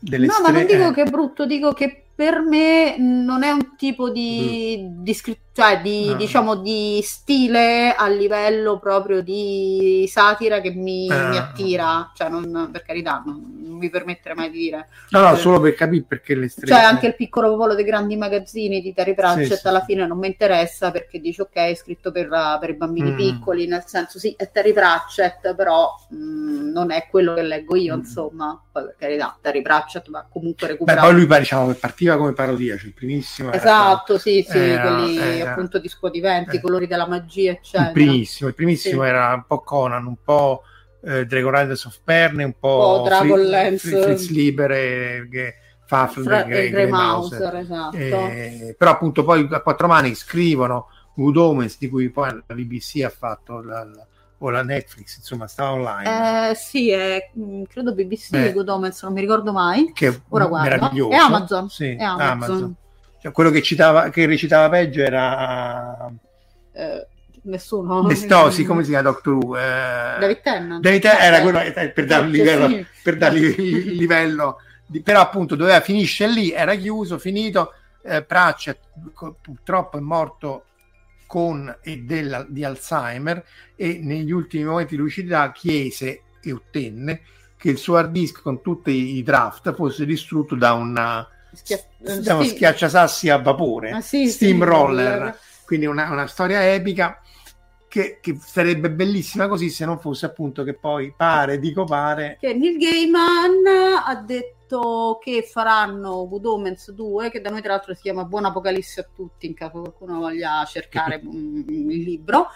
[0.00, 3.76] delle No, ma non dico che è brutto, dico che per me non è un
[3.76, 6.14] tipo di, di scrittura, cioè di, No.
[6.14, 11.30] diciamo, di stile a livello proprio di satira che mi, Ah.
[11.30, 14.86] mi attira, cioè non, per carità, non, non mi permettere mai di dire.
[15.10, 15.36] No, no, Eh.
[15.36, 16.72] solo per capire perché le streghe.
[16.72, 20.06] Cioè anche il piccolo popolo dei grandi magazzini di Terry Pratchett Sì, sì, alla fine
[20.06, 22.28] non mi interessa perché dice ok è scritto per,
[22.60, 23.16] per i bambini Mm.
[23.16, 27.96] piccoli, nel senso sì è Terry Pratchett però mh, non è quello che leggo io
[27.96, 27.98] Mm.
[27.98, 31.06] insomma, poi per carità Terry Pratchett va comunque Beh, recuperato.
[31.08, 33.48] poi lui diciamo che partiva come parodia, cioè il primissimo.
[33.48, 36.60] era Esatto, sì, sì, era- quelli era- appunto di Scuotiventi, eh.
[36.60, 37.86] colori della magia, eccetera.
[37.88, 39.08] il primissimo, il primissimo Sì.
[39.08, 40.62] era un po' Conan, un po'
[41.04, 43.88] eh, Dragon Riders of Perne, un po', po' Dragonlance.
[43.88, 45.28] Fri- Fritz Lieber e
[46.50, 47.96] e Grey Mouser, esatto.
[47.96, 53.02] Eh, però appunto poi a quattro mani scrivono Good Omens di cui poi la BBC
[53.04, 54.06] ha fatto la, la-
[54.40, 58.52] o la Netflix insomma sta online Eh, sì, è, mh, credo BBC, Eh.
[58.52, 59.90] Good Omens, non mi ricordo mai.
[59.92, 60.68] che Ora guardo.
[60.68, 62.74] meraviglioso È Amazon, Sì, è Amazon.
[63.20, 66.10] Cioè, quello che, citava, che recitava peggio era
[66.72, 67.06] Eh,
[67.42, 68.02] nessuno.
[68.02, 70.82] no, sì, come si chiama Doctor Who eh, David Tennant.
[70.82, 72.86] David Tennant era Eh, quello per dargli il livello, sì.
[73.02, 78.78] per dargli il livello di- però appunto doveva finisce lì era chiuso finito eh, Pratchett
[79.42, 80.64] purtroppo è morto
[81.26, 83.44] con e della- di Alzheimer
[83.76, 87.20] e negli ultimi momenti di lucidità chiese e ottenne
[87.58, 91.26] che il suo hard disk con tutti i draft fosse distrutto da una
[91.62, 92.50] Schia- eh, da uno sì.
[92.50, 97.20] schiacciasassi a vapore Ah, sì, steamroller sì, quindi una, una storia epica
[97.88, 102.52] che, che sarebbe bellissima così se non fosse appunto che poi pare, dico pare, che
[102.54, 103.64] Neil Gaiman
[104.04, 108.44] ha detto che faranno Good Omens 2 che da noi tra l'altro si chiama Buon
[108.44, 112.48] Apocalisse a tutti in caso qualcuno voglia cercare il libro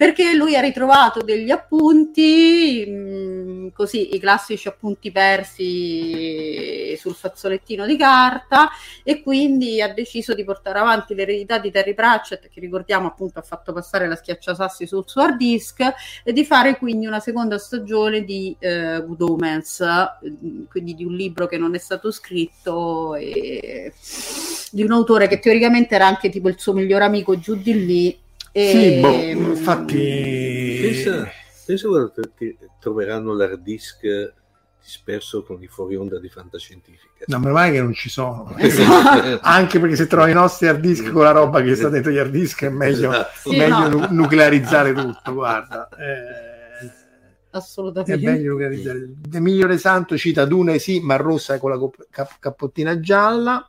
[0.00, 7.98] perché lui ha ritrovato degli appunti mm, così i classici appunti persi sul fazzolettino di
[7.98, 8.70] carta
[9.02, 13.42] e quindi ha deciso di portare avanti l'eredità di Terry Pratchett che ricordiamo appunto ha
[13.42, 15.86] fatto passare la schiacciasassi sul suo hard disk
[16.24, 21.12] e di fare quindi una seconda stagione di eh, Good Omens, eh, quindi di un
[21.12, 23.92] libro che non è stato scritto e
[24.70, 28.28] di un autore che teoricamente era anche tipo il suo miglior amico di lì.
[28.52, 31.28] E, sì, boh, mm, infatti Pensa,
[31.66, 34.00] pensa quando ti- ti troveranno l'hard disk
[34.82, 37.24] disperso con i fuori onda di fantascientifica.
[37.26, 39.38] non meno male che non ci sono Esatto.
[39.42, 42.16] anche perché se trovi i nostri hard disk con la roba che sta dentro gli
[42.16, 43.50] hard disk è meglio, Esatto.
[43.50, 43.88] Sì, meglio no.
[43.88, 48.24] nu- nuclearizzare tutto guarda eh, È assolutamente.
[48.30, 49.12] meglio nuclearizzare.
[49.32, 51.78] Emilio De Santo cita Dune sì, ma rossa con la
[52.10, 53.68] cap- cappottina gialla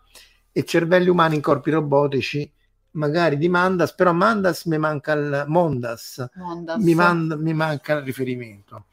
[0.52, 2.50] e cervelli umani in corpi robotici,
[2.92, 6.82] magari di Mandas, però Mandas mi manca il Mondas, Mondas.
[6.82, 8.86] mi, manda- mi manca il riferimento.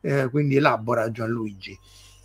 [0.00, 1.76] Eh, quindi elabora Gianluigi.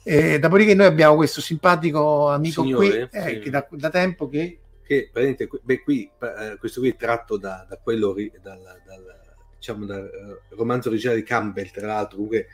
[0.04, 3.40] Eh, dopodiché noi abbiamo questo simpatico amico Signore, qui eh, sì.
[3.40, 7.78] che da, da tempo che che beh, qui, eh, questo qui è tratto da, da
[7.78, 9.20] quello, dal, dal,
[9.58, 12.48] diciamo, dal eh, romanzo originale di Campbell, tra l'altro, comunque,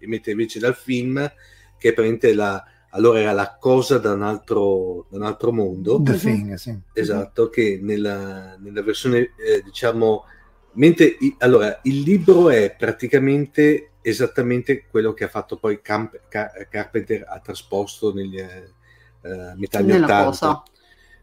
[0.00, 1.16] mette invece dal film,
[1.78, 2.64] che praticamente la,
[2.94, 6.18] allora era la cosa da un altro, da un altro mondo, The Mhm.
[6.18, 6.78] Thing, sì.
[6.92, 10.24] esatto, che nella, nella versione, eh, diciamo,
[10.72, 16.52] mentre, i- allora, il libro è praticamente esattamente quello che ha fatto poi Camp- Ca-
[16.70, 18.70] Carpenter, ha trasposto negli eh,
[19.22, 20.24] eh, metà anni Nella 80.
[20.24, 20.62] cosa.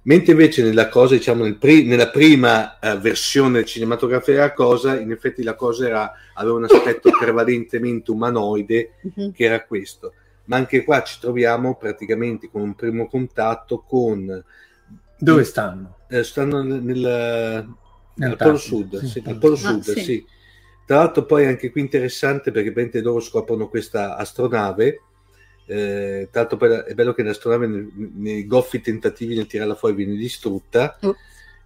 [0.04, 5.12] Mentre invece nella cosa, diciamo, nel pri- nella prima eh, versione cinematografica della cosa, in
[5.12, 9.32] effetti la cosa era, aveva un aspetto prevalentemente umanoide, Mhm.
[9.32, 10.14] che era questo.
[10.46, 14.44] Ma anche qua ci troviamo praticamente con un primo contatto con...
[15.18, 15.98] Dove stanno?
[16.10, 17.68] eh, stanno nel, nel,
[18.16, 19.80] Nel Polo Sud, sì, sì, al Polo Sud.
[19.80, 20.00] Ah, sì.
[20.02, 20.26] sì.
[20.86, 25.02] Tra l'altro poi anche qui interessante perché praticamente loro scoprono questa astronave,
[25.66, 29.96] eh, tra l'altro poi è bello che l'astronave nei, nei goffi tentativi nel tirarla fuori
[29.96, 31.16] viene distrutta Oh.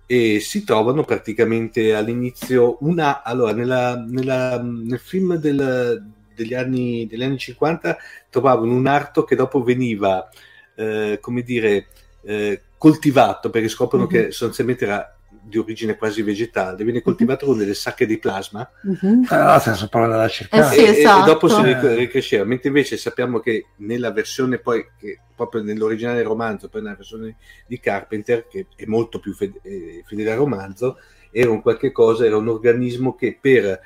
[0.05, 3.23] e si trovano praticamente all'inizio una...
[3.23, 7.97] Allora, nella- nella- nel film del- degli, anni, degli anni 50
[8.36, 10.29] trovavano un arto che dopo veniva,
[10.75, 11.88] eh, come dire,
[12.23, 14.09] eh, coltivato perché scoprono Mhm.
[14.09, 15.09] che sostanzialmente era
[15.41, 19.25] di origine quasi vegetale, viene coltivato con delle sacche di plasma Mhm.
[19.29, 20.63] Allora se sono proprio da cercare.
[20.63, 21.31] Eh sì, e, e esatto.
[21.31, 26.67] dopo si ric- ricresceva, mentre invece sappiamo che nella versione poi, che proprio nell'originale romanzo,
[26.67, 30.97] poi nella versione di Carpenter, che è molto più fede- eh, fedele al romanzo,
[31.31, 33.79] era un qualche cosa, era un organismo che per,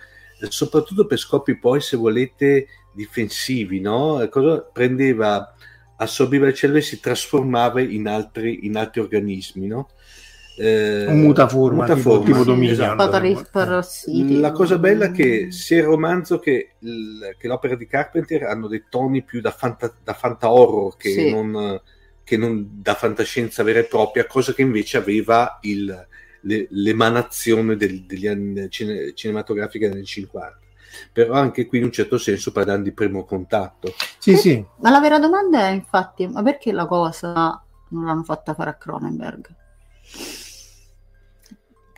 [0.48, 4.26] soprattutto per scopi poi, se volete, difensivi, no?
[4.30, 5.54] Cosa prendeva,
[5.98, 9.90] assorbiva il cervello e si trasformava in altri, in altri organismi, no?
[10.58, 12.96] Eh, un mutaforma, mutaforma, tipo, tipo sì, esatto.
[14.42, 18.68] La cosa bella è che sia il romanzo che, il- che l'opera di Carpenter hanno
[18.68, 21.30] dei toni più da, fanta, da fanta horror che, Sì.
[21.32, 21.82] non,
[22.26, 26.08] che non da fantascienza vera e propria, cosa che invece aveva il,
[26.42, 30.58] le, l'emanazione del, degli anni cine, cinematografiche nel 50
[31.14, 34.64] però anche qui in un certo senso parlando di primo contatto Sì, sì.
[34.78, 38.74] Ma la vera domanda è infatti, ma perché la cosa non l'hanno fatta fare a
[38.76, 39.48] Cronenberg?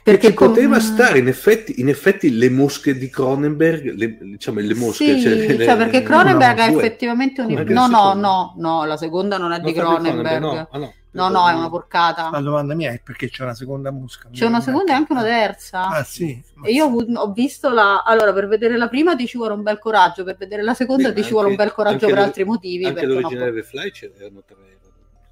[0.04, 4.60] perché ci com- poteva stare in effetti, in effetti le mosche di Cronenberg le, diciamo
[4.60, 6.80] le mosche Sì, cioè, cioè, le- perché le- Cronenberg no, è due.
[6.82, 7.54] effettivamente un...
[7.68, 10.42] No, no, no, no, la seconda non è Non di di Cronenberg.
[10.42, 10.94] no, ah, no.
[11.14, 12.30] No, no, è una porcata.
[12.32, 14.30] La domanda mia è perché c'è una seconda mosca.
[14.32, 15.88] C'è una seconda e anche una terza.
[15.90, 16.42] Ah, sì.
[16.64, 18.04] E io ho, visto la.
[18.04, 21.10] Allora, per vedere la prima ti ci vuole un bel coraggio, per vedere la seconda
[21.10, 22.86] Sì, ti ci vuole un bel coraggio per lo- altri motivi.
[22.86, 24.56] anche perché no, l'originale The Fly c'erano tre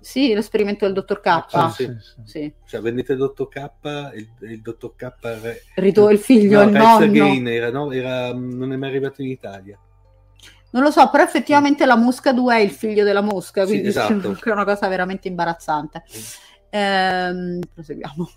[0.02, 1.28] Sì, l'esperimento del dottor K.
[1.28, 2.22] Ah, sì, sì.
[2.26, 2.54] sì.
[2.66, 3.70] Cioè vendete il dottor K
[4.16, 7.50] il, il dottor K re- Rito il figlio, no, il nonno.
[7.50, 9.80] Era, no, era- non è mai arrivato in Italia
[10.72, 13.88] Non lo so, però effettivamente la mosca 2 è il figlio della mosca, Sì, quindi
[13.88, 14.38] esatto.
[14.44, 16.04] è una cosa veramente imbarazzante.
[16.70, 18.30] Ehm, proseguiamo.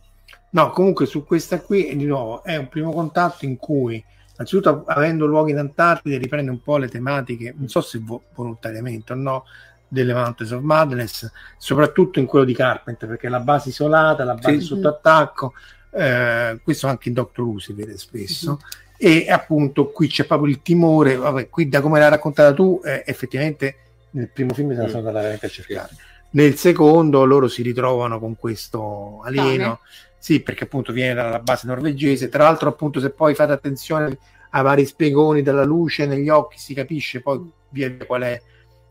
[0.50, 4.02] No, comunque su questa qui, di nuovo, è un primo contatto in cui,
[4.34, 9.12] innanzitutto avendo luoghi in Antartide, riprende un po' le tematiche, non so se vo- volontariamente
[9.12, 9.44] o no,
[9.88, 14.60] delle Mountains of Madness, soprattutto in quello di Carpenter, perché la base isolata, la base
[14.60, 14.66] Sì.
[14.66, 15.52] sotto attacco,
[15.90, 18.58] eh, questo anche in Doctor Who si vede spesso,
[19.02, 23.02] e appunto qui c'è proprio il timore, vabbè, qui da come l'hai raccontata tu, eh,
[23.04, 23.76] effettivamente
[24.10, 24.86] nel primo film se la Mm.
[24.86, 25.88] sono andata veramente a cercare.
[26.30, 29.80] Nel secondo loro si ritrovano con questo alieno,
[30.18, 32.28] sì, perché appunto viene dalla base norvegese.
[32.28, 34.16] Tra l'altro, appunto, se poi fate attenzione
[34.50, 37.40] ai vari spiegoni della luce negli occhi, si capisce poi
[37.70, 38.40] via qual è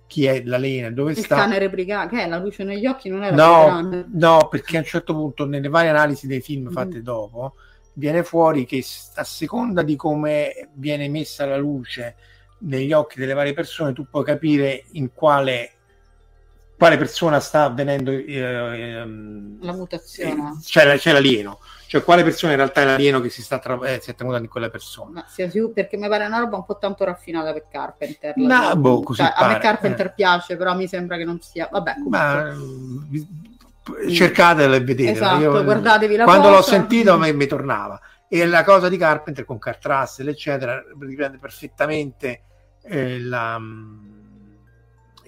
[0.08, 1.36] chi è l'alieno dove Il sta.
[1.38, 4.06] cane replicante, che è la luce negli occhi, non era No, grande.
[4.12, 6.72] no, perché a un certo punto, nelle varie analisi dei film Mm.
[6.72, 7.54] fatte dopo,
[7.94, 8.84] viene fuori che
[9.16, 12.16] a seconda di come viene messa la luce
[12.60, 15.72] negli occhi delle varie persone, tu puoi capire in quale,
[16.78, 20.58] quale persona sta avvenendo eh, ehm, La mutazione.
[20.64, 23.80] c'è, la- c'è l'alieno, cioè quale persona in realtà è l'alieno che si sta tra-
[23.88, 25.10] eh, si è tramutato in quella persona.
[25.12, 28.38] Ma sicuro- perché mi pare una roba un po' tanto raffinata per Carpenter.
[28.38, 30.14] No, boh, così cioè, a me Carpenter eh.
[30.14, 31.68] piace, però mi sembra che non sia.
[31.72, 32.18] Vabbè, comunque.
[32.20, 33.14] Ma mm,
[34.10, 35.12] cercatela e vedetela.
[35.12, 36.56] Esatto, Io- guardatevi la quando cosa.
[36.58, 38.00] l'ho sentito mi, mi tornava.
[38.28, 42.44] E la cosa di Carpenter con Kurt Russell, eccetera, riprende perfettamente
[42.84, 44.10] eh, la, mm,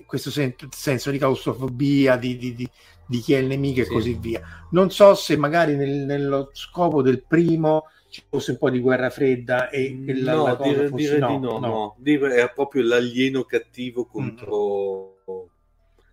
[0.05, 2.69] questo sen- senso di claustrofobia, di, di- di-
[3.05, 3.91] di chi è il nemico e Sì.
[3.91, 4.41] così via.
[4.71, 9.09] Non so se magari nel- nello scopo del primo ci fosse un po' di guerra
[9.09, 11.67] fredda e, la, no, la cosa dire, fosse- dire no, di no, no.
[11.67, 11.95] no.
[11.97, 15.12] Dire era proprio l'alieno cattivo contro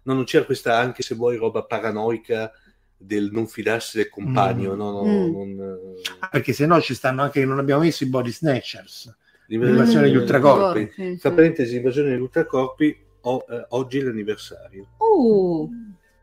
[0.02, 2.50] no, non c'era questa anche se vuoi roba paranoica
[2.96, 4.76] del non fidarsi del compagno Mm.
[4.78, 5.32] no, no, Mm.
[5.32, 5.78] non,
[6.20, 9.14] Ah, perché se no ci stanno anche, non abbiamo messo i body snatchers.
[9.46, 10.80] l'invasione degli degli ultracorpi.
[10.80, 10.86] Mm.
[10.86, 11.18] Sì, sì.
[11.18, 15.68] Tra parentesi, l'invasione degli ultracorpi, o- eh, oggi è l'anniversario Uh,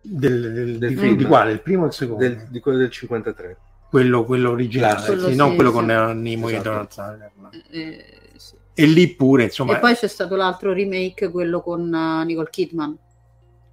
[0.01, 1.17] Del, del- Del di, film.
[1.17, 1.51] di quale?
[1.51, 2.23] Il primo o il secondo?
[2.23, 3.57] del- di quello del 53.
[3.89, 5.13] quello, quello originale, Classico.
[5.17, 5.75] sì, Quello non sì, quello sì.
[5.75, 5.85] con
[6.21, 6.69] Nemo e Esatto.
[6.69, 7.63] Donald Sutherland.
[7.71, 8.05] eh,
[8.37, 8.55] sì.
[8.73, 12.97] E lì pure, insomma, E poi c'è stato l'altro remake, quello con uh, Nicole Kidman.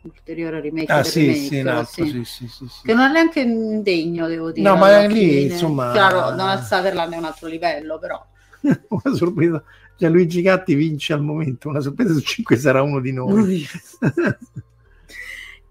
[0.05, 2.25] Ulteriore remake ah sì, remake, sì, altro, sì.
[2.25, 2.67] sì, sì.
[2.85, 4.69] Che non è neanche degno, devo dire.
[4.69, 5.41] No, ma alla lì, fine.
[5.53, 8.23] insomma- Chiaro, Donald Sutherland è un altro livello, però.
[8.89, 9.63] una sorpresa.
[9.97, 13.67] Gianluigi Gatti vince al momento, una sorpresa su 5 sarà uno di noi.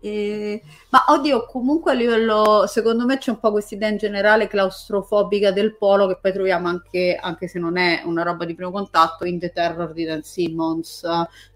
[0.06, 4.48] Eh, ma oddio, comunque a livello, secondo me c'è un po' questa idea in generale
[4.48, 8.70] claustrofobica del polo che poi troviamo anche, anche se non è una roba di primo
[8.70, 11.08] contatto, in The Terror di Dan Simmons,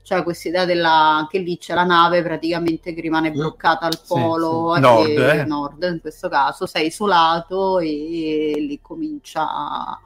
[0.01, 4.07] cioè questa idea della, anche lì c'è la nave praticamente che rimane bloccata al Sì,
[4.07, 4.79] polo, sì.
[4.79, 5.43] e- Nord, eh.
[5.45, 9.99] nord in questo caso, sei isolato e, lì comincia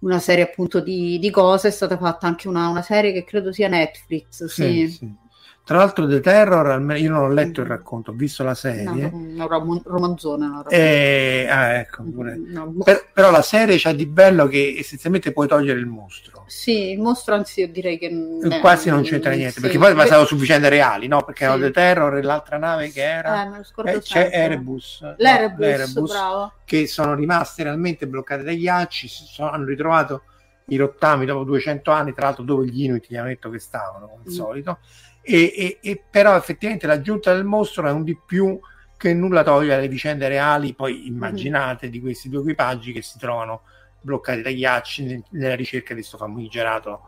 [0.00, 3.52] una serie appunto di, di cose, è stata fatta anche una, una serie che credo
[3.52, 4.88] sia Netflix, Sì, sì.
[4.88, 5.22] sì.
[5.64, 9.10] Tra l'altro The Terror, io non ho letto il racconto, ho visto la serie.
[9.10, 10.44] No, rom- romanzone.
[10.44, 10.68] una roba.
[10.68, 12.36] E, ah, ecco, pure.
[12.36, 16.44] No, Per- però la serie c'ha di bello che essenzialmente puoi togliere il mostro.
[16.48, 19.60] Sì, il mostro anzi io direi che n- Quasi non c'entra eh, niente, sì.
[19.62, 21.22] perché poi è basato su vicende reali, no?
[21.24, 21.50] Perché Sì.
[21.50, 23.56] erano The Terror e l'altra nave che era...
[23.58, 24.28] Eh, Eh, c'è.
[24.30, 26.52] Erebus, no, L'Erebus, l'Erebus, bravo.
[26.66, 30.24] che sono rimaste realmente bloccate dai ghiacci, si sono- hanno ritrovato
[30.66, 34.06] i rottami dopo 200 anni, tra l'altro dove gli Inuit gli hanno detto che stavano,
[34.08, 34.34] come al Mm.
[34.34, 34.78] solito,
[35.24, 38.58] e, e- e però effettivamente l'aggiunta del mostro è un di più
[38.96, 43.62] che nulla toglie alle vicende reali, poi immaginate, di questi due equipaggi che si trovano
[44.00, 47.00] bloccati dai ghiacci nel- nella ricerca di questo famigerato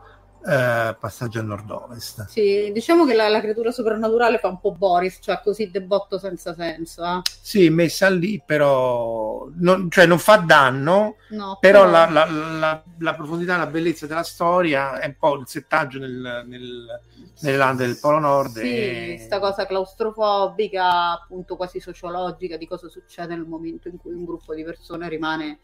[0.47, 2.25] eh, passaggio a nord-ovest.
[2.27, 6.53] Sì, diciamo che la, la creatura soprannaturale fa un po' Boris, cioè così debotto senza
[6.53, 7.03] senso.
[7.03, 7.21] eh.
[7.41, 13.13] Sì, messa lì, però non, cioè non fa danno, No, però la, la- la- la
[13.13, 17.01] profondità, la bellezza della storia è un po' il settaggio nel, nel-
[17.41, 18.57] nelle lande del Polo Nord.
[18.57, 24.13] Sì, e- sta cosa claustrofobica, appunto quasi sociologica di cosa succede nel momento in cui
[24.13, 25.59] un gruppo di persone rimane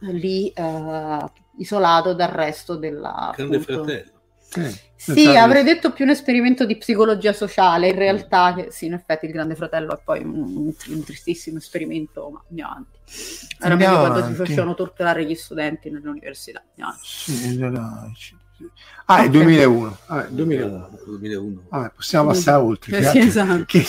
[0.00, 1.24] lì eh,
[1.58, 3.32] isolato dal resto della...
[3.36, 4.18] Grande appunto- fratello.
[4.50, 8.94] Sì, Sì, avrei detto più un esperimento di psicologia sociale, in realtà, che sì, in
[8.94, 12.98] effetti il Grande Fratello è poi un, un- tristissimo esperimento, ma andiamo avanti.
[13.60, 16.60] Era meglio quando si facevano torturare gli studenti nelle università.
[16.76, 17.06] Andiamo avanti.
[17.06, 18.36] Sì, no, ci-
[19.06, 19.30] Ah, è Ok.
[19.30, 19.98] 2001.
[20.08, 20.90] Vabbè, 2001.
[21.06, 21.62] 2001.
[21.68, 22.96] Vabbè, possiamo passare oltre.
[22.98, 23.64] Eh, che sì, esatto.
[23.66, 23.84] che,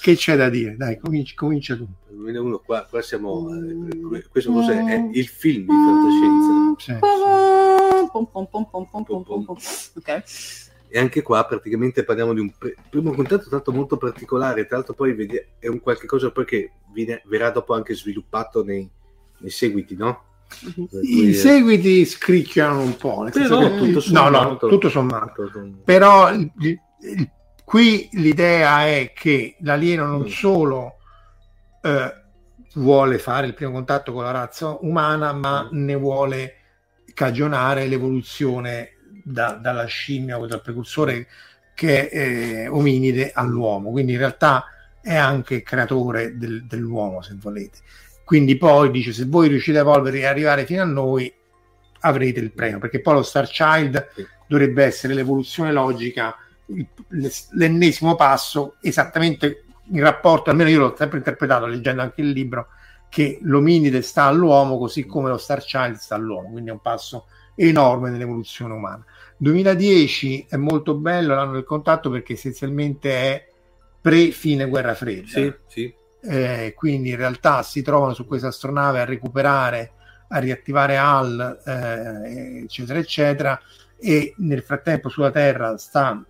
[0.00, 0.76] che c'è da dire?
[0.76, 1.86] Dai, comincia, comincia tu.
[2.14, 3.48] 2001 qua, qua siamo...
[3.50, 4.18] eh, Mm.
[4.30, 4.82] questo cos'è?
[4.84, 6.74] È il film di fantascienza.
[6.78, 6.98] Sì, sì.
[8.10, 9.56] Pom, pom, pom, pom, pom, pom, pom, pom.
[9.96, 10.22] Ok.
[10.88, 14.94] E anche qua praticamente parliamo di un pre- primo contatto tanto molto particolare, tra l'altro
[14.94, 18.88] poi vedi- è un qualche cosa poi che viene- verrà dopo anche sviluppato nei,
[19.38, 20.22] nei seguiti, no?
[20.76, 20.86] Mhm.
[21.02, 24.88] I eh, seguiti scricchiano un po', nel senso Però che- tutto no, sommato- no, tutto
[24.88, 25.50] sommato.
[25.84, 27.30] Però il- il-
[27.64, 30.26] qui l'idea è che l'alieno non Mm.
[30.26, 30.96] solo
[31.84, 32.14] eh,
[32.74, 35.84] vuole fare il primo contatto con la razza umana, ma Mm.
[35.84, 36.54] ne vuole
[37.12, 41.26] cagionare l'evoluzione da- dalla scimmia o dal precursore
[41.74, 43.90] che è ominide all'uomo.
[43.90, 44.64] Quindi in realtà
[45.00, 47.78] è anche creatore del- dell'uomo, se volete.
[48.24, 51.32] Quindi poi dice: se voi riuscite a evolvere e arrivare fino a noi,
[52.00, 52.78] avrete il premio.
[52.78, 54.26] Perché poi lo Star Child Sì.
[54.48, 56.34] dovrebbe essere l'evoluzione logica,
[57.52, 62.68] l'ennesimo passo, esattamente in rapporto, almeno io l'ho sempre interpretato leggendo anche il libro,
[63.08, 67.26] che l'ominide sta all'uomo così come lo Star Child sta all'uomo, quindi è un passo
[67.54, 69.04] enorme nell'evoluzione umana.
[69.36, 73.48] 2010 è molto bello l'anno del contatto perché essenzialmente è
[74.00, 75.28] pre-fine guerra fredda.
[75.28, 75.94] Sì, sì.
[76.26, 79.92] Eh, quindi in realtà si trovano su questa astronave a recuperare,
[80.28, 83.60] a riattivare HAL, eh, eccetera, eccetera,
[83.96, 86.24] e nel frattempo sulla Terra sta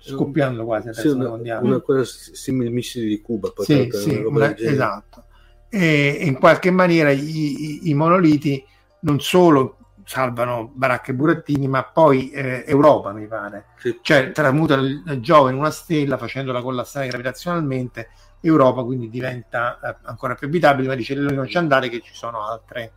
[0.00, 1.66] scoppiando quasi la Sì, terza una, mondiale.
[1.66, 3.52] una cosa simile ai missili di Cuba.
[3.58, 5.24] Sì, sì, una esatto.
[5.68, 8.64] E in qualche maniera i, i- i monoliti
[9.00, 13.66] non solo salvano Baracca e Burattini, ma poi eh, Europa, mi pare.
[13.78, 13.98] Sì.
[14.00, 18.08] Cioè il Giove in una stella facendola collassare gravitazionalmente.
[18.40, 22.46] Europa quindi diventa eh, ancora più abitabile, ma dice non ci andare che ci sono
[22.46, 22.92] altre,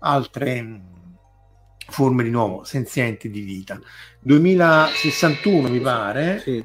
[0.00, 0.82] altre
[1.88, 3.80] forme di nuovo senzienti di vita.
[4.20, 6.64] 2061 mi pare, Sì,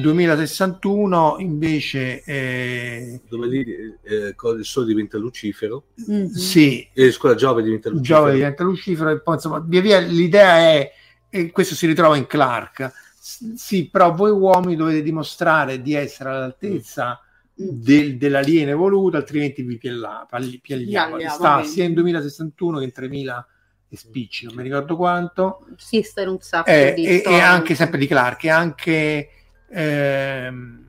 [0.00, 3.64] 2061 invece eh, dove lì
[4.02, 6.28] eh, il Sole diventa Lucifero, Mhm.
[6.30, 8.18] sì, e scusa, Giove diventa Lucifero.
[8.20, 10.92] Giove diventa Lucifero e poi insomma via via l'idea è
[11.28, 16.30] e questo si ritrova in Clark s- sì però voi uomini dovete dimostrare di essere
[16.30, 17.20] all'altezza
[17.58, 17.68] Mm.
[17.70, 20.26] del, dell'alieno evoluto altrimenti vi piella-
[20.60, 23.46] Pialliamo, sta sia in 2061 che in 3000
[23.88, 25.66] e spicci non mi ricordo quanto.
[25.76, 29.30] Sì, sta in un sacco eh, di e, e anche sempre di Clark e anche
[29.68, 30.84] ehm,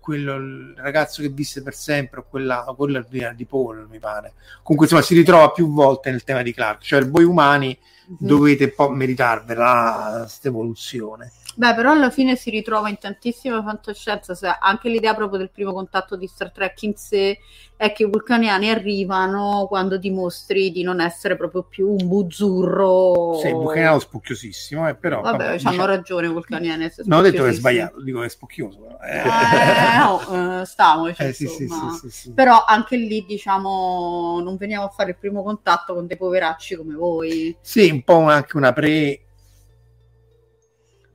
[0.00, 4.32] quello il ragazzo che visse per sempre o quella, o quella di, Paul mi pare.
[4.62, 6.82] Comunque insomma si ritrova più volte nel tema di Clark.
[6.82, 8.16] Cioè voi umani Mhm.
[8.18, 14.34] dovete un po' meritarvela questa evoluzione Beh, però alla fine si ritrova in tantissima fantascienza,
[14.34, 17.38] se anche l'idea proprio del primo contatto di Star Trek in sé
[17.76, 23.38] è che i vulcaniani arrivano quando dimostri di non essere proprio più un buzzurro.
[23.40, 26.90] sì, il vulcaniano è spocchiosissimo eh, però Vabbè, vabbè, hanno diciamo- ragione i vulcaniani.
[27.04, 29.20] non ho detto che è sbagliato dico che è spocchioso però, eh.
[29.22, 31.68] Eh, no, eh, stiamoci, Eh, sì, sì,
[32.08, 32.32] sì.
[32.32, 36.94] Però anche lì, diciamo, non veniamo a fare il primo contatto con dei poveracci come
[36.94, 37.56] voi.
[37.60, 39.20] Sì, un po' anche una pre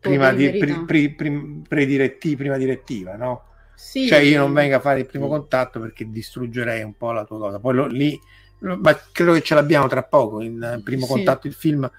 [0.07, 3.43] prima di, pre, pre- pre- prediretti- prima direttiva, no?
[3.75, 4.07] Sì.
[4.07, 7.37] Cioè io non vengo a fare il primo contatto perché distruggerei un po' la tua
[7.37, 7.59] cosa.
[7.59, 8.19] Poi lo- lì,
[8.59, 10.41] lo- ma credo che ce l'abbiamo tra poco.
[10.41, 11.11] In eh, primo Sì.
[11.11, 11.89] contatto il film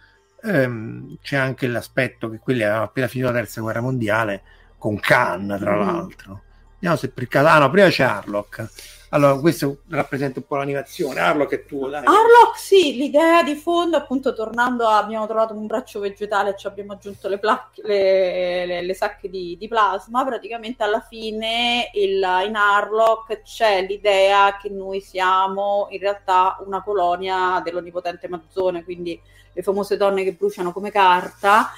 [0.43, 4.43] ehm, c'è anche l'aspetto che quelli avevano appena finito la terza guerra mondiale
[4.79, 5.79] con Khan, tra Mm.
[5.87, 6.43] l'altro.
[6.75, 7.47] Vediamo se per caso.
[7.49, 8.69] Ah no, prima c'è Harlock.
[9.11, 11.21] Allora, questo rappresenta un po' l'animazione.
[11.21, 12.05] Harlock è tuo, dai.
[12.05, 16.93] Harlock, sì, l'idea di fondo, appunto, tornando a, abbiamo trovato un braccio vegetale ci abbiamo
[16.93, 20.25] aggiunto le, placche, le, le- le sacche di, di plasma.
[20.25, 27.61] Praticamente alla fine il- in Harlock c'è l'idea che noi siamo in realtà una colonia
[27.65, 29.19] dell'onnipotente Mazzone, quindi
[29.55, 31.71] le famose donne che bruciano come carta.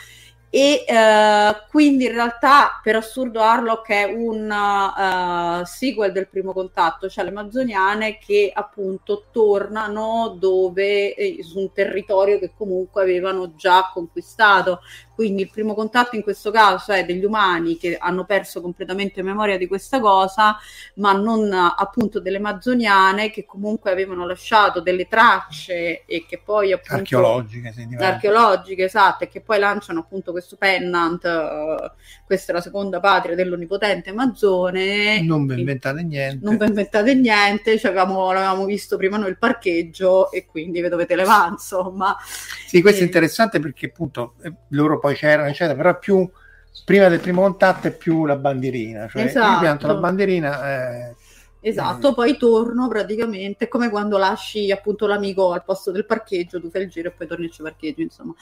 [0.52, 7.08] E eh, quindi in realtà per assurdo Harlock è un uh, sequel del primo contatto,
[7.08, 13.92] cioè le Amazzoniane che appunto tornano dove eh, su un territorio che comunque avevano già
[13.94, 14.80] conquistato.
[15.20, 19.58] Quindi il primo contatto in questo caso è degli umani che hanno perso completamente memoria
[19.58, 20.56] di questa cosa,
[20.94, 26.94] ma non appunto delle Amazzoniane che comunque avevano lasciato delle tracce e che poi appunto
[26.94, 31.90] archeologiche, archeologiche esatto, e che poi lanciano appunto questo pennant, uh,
[32.24, 35.20] questa è la seconda patria dell'onnipotente Mazzone.
[35.20, 36.42] Non vi inventate niente.
[36.42, 40.88] Non vi inventate niente, cioè avevamo, l'avevamo visto prima noi il parcheggio e quindi vi
[40.88, 42.16] dovete levare, insomma.
[42.66, 43.02] Sì, questo e...
[43.02, 46.28] è interessante perché appunto eh, loro poi c'erano, eccetera, però più
[46.84, 49.52] prima del primo contatto è più la bandierina, cioè esatto.
[49.52, 51.08] io pianto la bandierina...
[51.08, 51.14] Eh,
[51.62, 52.14] Esatto, mm.
[52.14, 56.88] poi torno praticamente come quando lasci appunto l'amico al posto del parcheggio, tu fai il
[56.88, 58.34] giro e poi torni al parcheggio, insomma.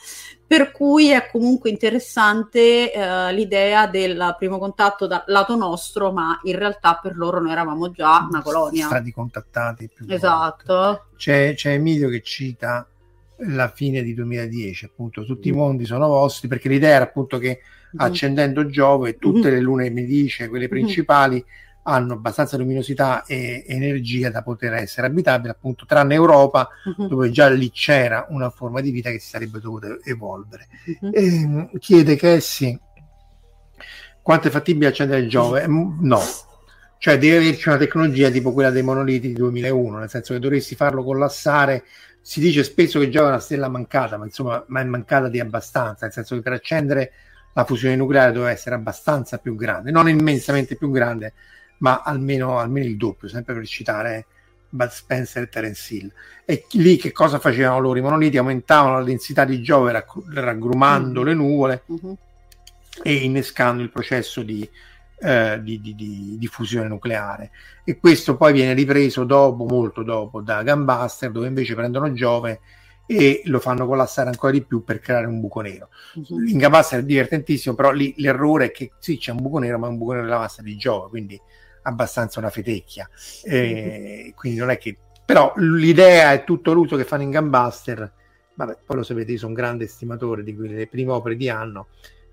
[0.47, 6.57] Per cui è comunque interessante eh, l'idea del primo contatto dal lato nostro, ma in
[6.57, 8.87] realtà per loro noi eravamo già una colonia.
[8.87, 11.07] Stati contattati più Esatto.
[11.17, 12.87] C'è, c'è, Emilio che cita
[13.47, 15.55] la fine di 2010, appunto, tutti mm.
[15.55, 18.01] i mondi sono vostri, perché l'idea era appunto che mm.
[18.01, 19.53] accendendo Giove tutte mm.
[19.53, 21.45] le lune mi dice, quelle principali,
[21.83, 27.09] hanno abbastanza luminosità e energia da poter essere abitabili, appunto, tranne Europa, uh-huh.
[27.09, 30.69] dove già lì c'era una forma di vita che si sarebbe dovuta evolvere.
[31.01, 31.11] Uh-huh.
[31.13, 32.79] E, chiede Cassie
[34.21, 35.65] quanto è fattibile accendere il Giove?
[35.65, 35.97] Uh-huh.
[36.03, 36.21] No,
[36.99, 40.75] cioè deve averci una tecnologia tipo quella dei monoliti di 2001, nel senso che dovresti
[40.75, 41.85] farlo collassare.
[42.29, 45.41] Si dice spesso che Giove è una stella mancata, ma insomma, ma è mancata di
[45.41, 47.13] abbastanza, nel senso che per accendere
[47.55, 51.33] la fusione nucleare doveva essere abbastanza più grande, non immensamente più grande,
[51.79, 54.27] ma almeno, almeno il doppio, sempre per citare
[54.69, 56.13] Bud Spencer e Terence Hill.
[56.45, 57.99] E lì che cosa facevano loro?
[57.99, 61.29] I monoliti aumentavano la densità di Giove racc- raggrumando mm-hmm.
[61.31, 62.13] le nuvole mm-hmm.
[63.05, 64.69] e innescando il processo di,
[65.21, 67.51] eh, di, di, di, fusione nucleare.
[67.85, 72.61] E questo poi viene ripreso dopo, molto dopo, da Gunbuster, dove invece prendono Giove
[73.07, 75.89] e lo fanno collassare ancora di più per creare un buco nero.
[76.15, 76.41] Uh-huh.
[76.41, 79.87] In Gunbuster è divertentissimo, però lì l'errore è che sì, c'è un buco nero, ma
[79.87, 81.41] è un buco nero della massa di Giove, quindi
[81.83, 83.09] abbastanza una fetecchia.
[83.45, 84.99] Eh, quindi non è che...
[85.25, 88.13] Però l'idea è tutto l'uso che fanno in Gunbuster,
[88.55, 91.89] vabbè, poi lo sapete, io sono un grande estimatore di quelle prime opere di anno,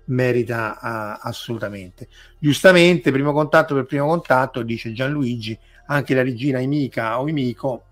[0.06, 2.08] merita uh, assolutamente.
[2.38, 7.84] Giustamente, primo contatto per primo contatto, dice Gianluigi, anche la regina Imika o Imiko,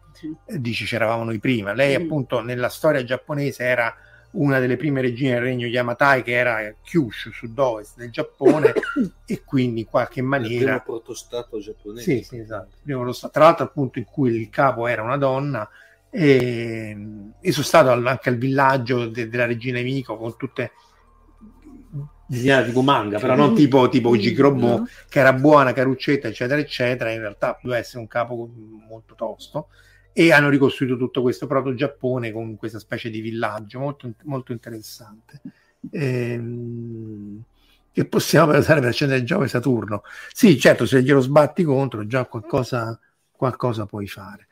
[0.46, 1.72] eh, dice c'eravamo noi prima.
[1.72, 2.02] Lei mm.
[2.02, 3.94] appunto nella storia giapponese era
[4.34, 8.72] una delle prime regine del regno Yamatai che era Kyushu sud-ovest del Giappone
[9.26, 12.76] e quindi in qualche maniera il primo protostato giapponese sì, sì esatto
[13.30, 15.68] tra l'altro appunto in cui il capo era una donna
[16.10, 16.96] e,
[17.40, 20.72] e sono stato anche al villaggio de, della regina Emiko con tutte
[22.27, 24.85] disegnate tipo manga però non tipo, tipo Gigrobo mm.
[25.09, 28.51] che era buona, caruccetta eccetera eccetera in realtà doveva essere un capo
[28.89, 29.68] molto tosto.
[30.16, 35.41] E hanno ricostruito tutto questo proto Giappone con questa specie di villaggio molto, molto interessante.
[35.91, 37.43] Ehm,
[37.91, 40.03] che possiamo usare per accendere Giove Saturno.
[40.33, 42.99] Sì certo se glielo sbatti contro già qualcosa,
[43.31, 44.47] qualcosa puoi fare.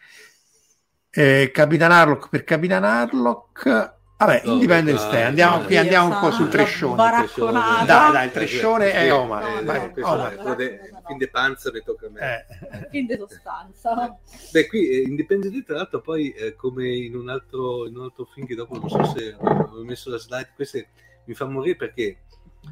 [1.11, 6.31] Eh, Capitan Harlock per Capitan Harlock Vabbè, no, Independence Day, andiamo qui, andiamo un po'
[6.31, 6.95] sul trescione.
[6.95, 9.62] Dai, dai, il trescione è Omar.
[9.64, 10.57] No, no, Omar.
[11.05, 12.20] Fin de panza mi tocca a me.
[12.20, 12.89] Eh.
[12.91, 14.16] Fin de sostanza.
[14.53, 18.05] Beh, qui eh, Independence Day, tra l'altro, poi eh, come in un, altro, in un
[18.05, 20.91] altro film che dopo non so se ho messo la slide, queste
[21.25, 22.18] mi fa morire perché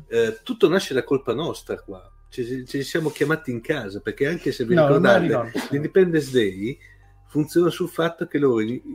[0.07, 2.09] eh, tutto nasce da colpa nostra qua.
[2.29, 6.79] Ci, ci, siamo chiamati in casa perché anche se vi no, ricordate, l'Independence Day
[7.27, 8.91] funziona sul fatto che loro eh,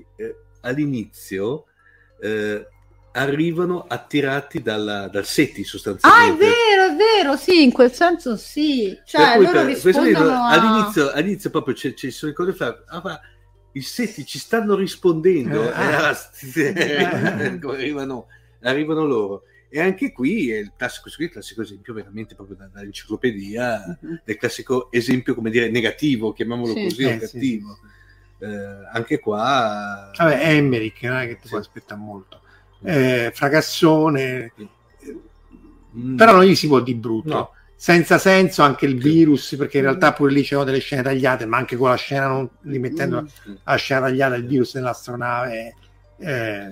[0.61, 1.65] all'inizio
[2.21, 2.67] eh,
[3.15, 6.45] arrivano attirati dalla, dal SETI sostanzialmente.
[6.45, 8.97] Ah, è vero, è vero, sì, in quel senso sì.
[9.05, 10.49] Cioè, loro per, rispondono a...
[10.49, 13.19] all'inizio, all'inizio proprio ci, sono ricordi fra, ah, ma
[13.71, 16.17] i SETI ci stanno rispondendo, eh, ah.
[16.55, 18.27] eh, arrivano,
[18.61, 19.43] arrivano loro.
[19.69, 24.19] E anche qui è il classico, il classico esempio veramente proprio dall'enciclopedia, uh-huh.
[24.23, 27.73] del classico esempio, come dire, negativo, chiamiamolo sì, così, eh, cattivo.
[27.73, 27.94] Sì, sì
[28.39, 31.55] eh, anche qua vabbè Emmerich non è che ti sì.
[31.55, 32.41] aspetta molto
[32.83, 34.51] eh, fracassone
[35.97, 36.17] mm.
[36.17, 37.51] però non gli si può di brutto no.
[37.75, 41.57] senza senso anche il virus perché in realtà pure lì c'erano delle scene tagliate ma
[41.57, 43.53] anche con la scena non rimettendo mm.
[43.63, 45.75] la scena tagliata il virus nell'astronave
[46.17, 46.71] eh...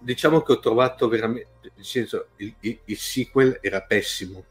[0.00, 4.44] diciamo che ho trovato veramente nel senso il, il, il sequel era pessimo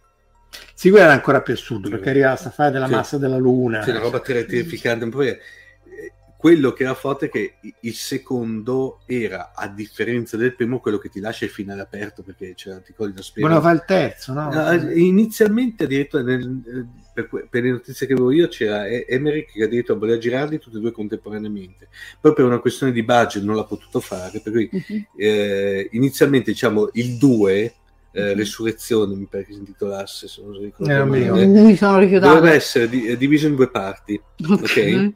[0.74, 2.94] sequel era ancora più assurdo perché arriva a fare della sì.
[2.94, 5.38] massa della luna c'è una roba terrificante poi
[6.38, 11.10] quello che era forte è che il secondo era, a differenza del primo, quello che
[11.10, 13.56] ti lascia il finale aperto perché c'era ti cogli da spiegare.
[13.56, 14.72] Voleva il terzo, no?
[14.72, 19.64] Eh, inizialmente addirittura nel- per, per le notizie che avevo io c'era E- Emmerich che
[19.64, 21.88] addirittura voleva girarli tutti e due contemporaneamente
[22.22, 25.06] poi per una questione di budget non l'ha potuto fare per cui Mhm.
[25.18, 27.74] eh, inizialmente diciamo il 2
[28.18, 28.34] eh.
[28.34, 31.64] Resurrezione mi pare che si intitolasse se non ricordo Eh, non mi male, ricordo.
[31.68, 32.34] Mi sono rifiutata.
[32.34, 35.12] doveva essere di- eh, diviso in due parti ok?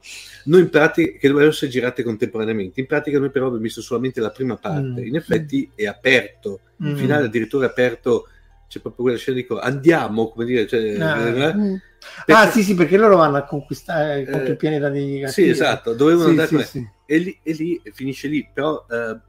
[0.45, 4.19] noi in pratica che dovevano essere girate contemporaneamente in pratica noi però abbiamo visto solamente
[4.21, 5.05] la prima parte Mm.
[5.05, 6.95] in effetti è aperto il Mm.
[6.95, 8.27] finale addirittura è aperto
[8.67, 11.27] c'è proprio quella scena dico andiamo come dire cioè, Ah.
[11.27, 11.75] eh, Mm.
[11.75, 15.47] Ah, perché- sì, sì, perché loro vanno a conquistare Eh, contro il pianeta di sì
[15.47, 16.89] esatto dovevano Sì, andare sì, sì.
[17.05, 19.19] E, lì, e lì finisce lì però eh,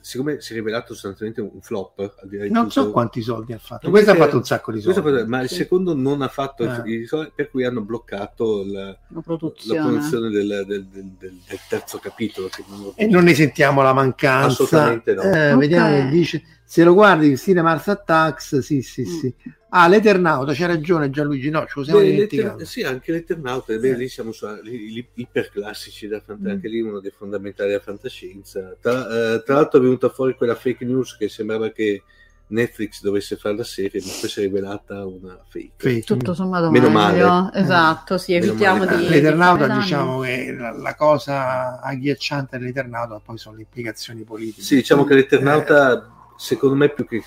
[0.00, 3.22] siccome si è rivelato sostanzialmente un flop al di là di Non tutto, so quanti
[3.22, 3.88] soldi ha fatto.
[3.90, 5.00] Questo ha fatto un sacco di soldi.
[5.00, 6.82] fa- ma il secondo non ha fatto Ah.
[6.86, 9.80] i soldi per cui hanno bloccato la, La la produzione.
[9.80, 10.86] produzione del, del- del-
[11.18, 14.62] del- del terzo capitolo che non- E non ne sentiamo la mancanza.
[14.62, 15.22] Assolutamente no.
[15.22, 15.58] Eh, Ok.
[15.58, 16.42] Vediamo che dice.
[16.68, 19.04] Se lo guardi in stile Mars Attacks, sì, sì, Mm.
[19.20, 19.34] sì.
[19.70, 22.50] Ah, l'Eternauta, c'è ragione Gianluigi, no, ce lo siamo Beh, dimenticato.
[22.52, 23.96] l'Eter- sì, anche l'Eternauta, beh, Eh.
[23.96, 26.46] lì siamo su lì- lì- iperclassici da fant- Mm.
[26.48, 28.74] anche lì uno dei fondamentali della fantascienza.
[28.80, 32.02] Tra, eh, tra l'altro è venuta fuori quella fake news che sembrava che
[32.48, 35.72] Netflix dovesse fare la serie, ma poi si è rivelata una fake.
[35.76, 36.00] Fake.
[36.02, 37.26] Tutto sommato Meno meglio.
[37.28, 37.58] male.
[37.60, 38.96] Esatto, sì, Meno evitiamo male.
[38.98, 39.02] di...
[39.04, 39.80] di L'Eternauta, danni.
[39.82, 44.62] diciamo che la, la cosa agghiacciante dell'Eternauta poi sono le implicazioni politiche.
[44.62, 46.14] Sì, diciamo che Eh.
[46.36, 47.22] Secondo me, più che,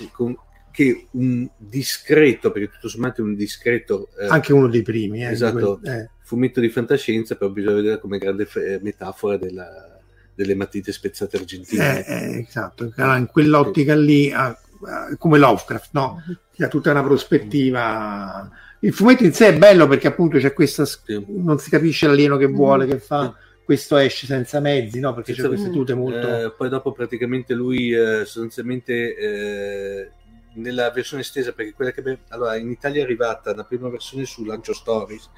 [0.72, 5.32] che un discreto, perché tutto sommato è un discreto eh, Anche uno dei primi, eh,
[5.32, 5.80] Esatto.
[5.84, 6.10] eh.
[6.24, 9.98] fumetto di fantascienza, però bisogna vedere come grande fe- metafora della-
[10.36, 12.06] delle matite spezzate argentine.
[12.06, 14.48] Eh, eh, esatto, in quell'ottica lì, ah,
[14.86, 16.24] ah, come Lovecraft, no?
[16.54, 18.50] Che ha tutta una prospettiva.
[18.82, 21.26] Il fumetto in sé è bello perché appunto c'è questa, Sì.
[21.28, 22.90] non si capisce l'alieno che vuole, Mm.
[22.90, 23.36] che fa,
[23.70, 25.14] questo esce senza mezzi, no?
[25.14, 26.46] Perché c'è Senza- queste tute molto...
[26.46, 30.10] Eh, poi dopo praticamente lui eh, sostanzialmente eh,
[30.54, 34.26] nella versione estesa, perché quella che abbiamo- allora in Italia è arrivata la prima versione
[34.26, 35.30] su Lancio Stories,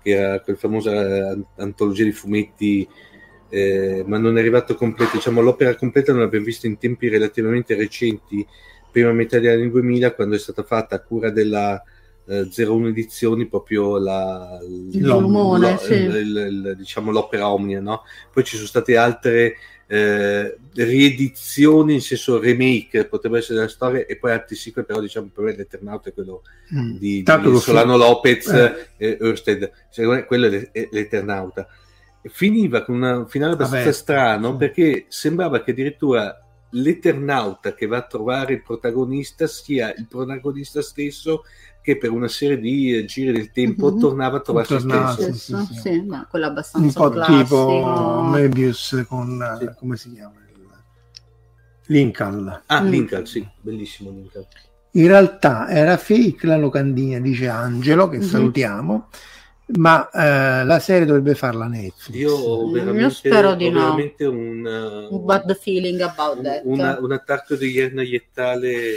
[0.00, 0.92] che era quella famosa
[1.32, 2.88] eh, antologia di fumetti,
[3.48, 5.16] eh, ma non è arrivato completo.
[5.16, 8.46] Diciamo, l'opera completa non l'abbiamo vista in tempi relativamente recenti,
[8.92, 11.82] prima metà degli anni 2000, quando è stata fatta a cura della
[12.26, 14.58] eh, 01 edizioni proprio la,
[14.92, 15.92] Il volumone, sì.
[15.94, 18.02] il- il- il- diciamo l'opera omnia, no?
[18.32, 19.56] Poi ci sono state altre
[19.88, 25.28] eh, riedizioni, in senso remake, potrebbe essere della storia, e poi altri sequel, però diciamo
[25.34, 26.42] per me l'Eternauta è quello
[26.74, 26.96] Mm.
[26.96, 28.86] di, di Solano fi- Lopez eh.
[28.96, 29.70] e Ørsted.
[29.90, 31.66] Secondo me quello è l'e- è l'Eternauta.
[32.22, 36.38] Finiva con un finale abbastanza Vabbè, strano perché sembrava che addirittura
[36.70, 41.42] l'Eternauta che va a trovare il protagonista sia il protagonista stesso
[41.82, 43.98] che per una serie di eh, giri del tempo Mhm.
[43.98, 45.32] tornava a trovare se Tornava, stesso.
[45.32, 46.00] sì, sì, sì, sì.
[46.06, 47.42] ma quello è un abbastanza po' classico.
[47.42, 49.64] tipo Möbius con Sì.
[49.64, 50.40] eh, come si chiama
[51.86, 52.88] Lincoln Ah, Mm.
[52.88, 54.46] Lincoln, sì, bellissimo Lincoln.
[54.92, 58.22] in realtà era fake la locandina dice Angelo che Mhm.
[58.22, 59.08] salutiamo
[59.74, 63.70] ma eh, la serie dovrebbe farla Netflix Io ho Mm, veramente, io spero di ho
[63.70, 63.78] no.
[63.80, 64.64] veramente un,
[65.10, 66.60] uh, Un bad feeling about un, that.
[66.64, 68.96] una- un attacco di iena iettale.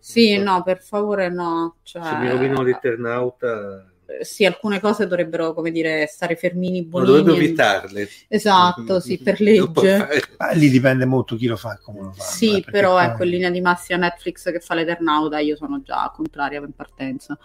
[0.00, 1.76] Sì, no, per favore no.
[1.82, 6.88] Cioè, Se mi rovino l'Eternauta, eh, Sì, alcune cose dovrebbero, come dire, stare fermini, no,
[6.88, 7.10] buonini.
[7.12, 8.08] dovrebbero evitarle.
[8.28, 10.06] Esatto, sì, per legge.
[10.36, 13.04] Ma lì dipende molto chi lo fa e come lo fa Sì, perché però poi-
[13.06, 17.38] ecco, in linea di massima Netflix che fa l'Eternauta, io sono già contraria in partenza.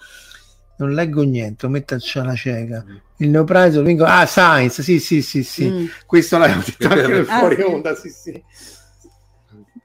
[0.78, 2.86] Non leggo niente metterci la cieca
[3.18, 5.86] il neopraiso vinco ah Science sì sì sì sì Mm.
[6.06, 7.62] questo l'avevo detto anche nel Ah, fuori sì.
[7.62, 8.44] onda sì sì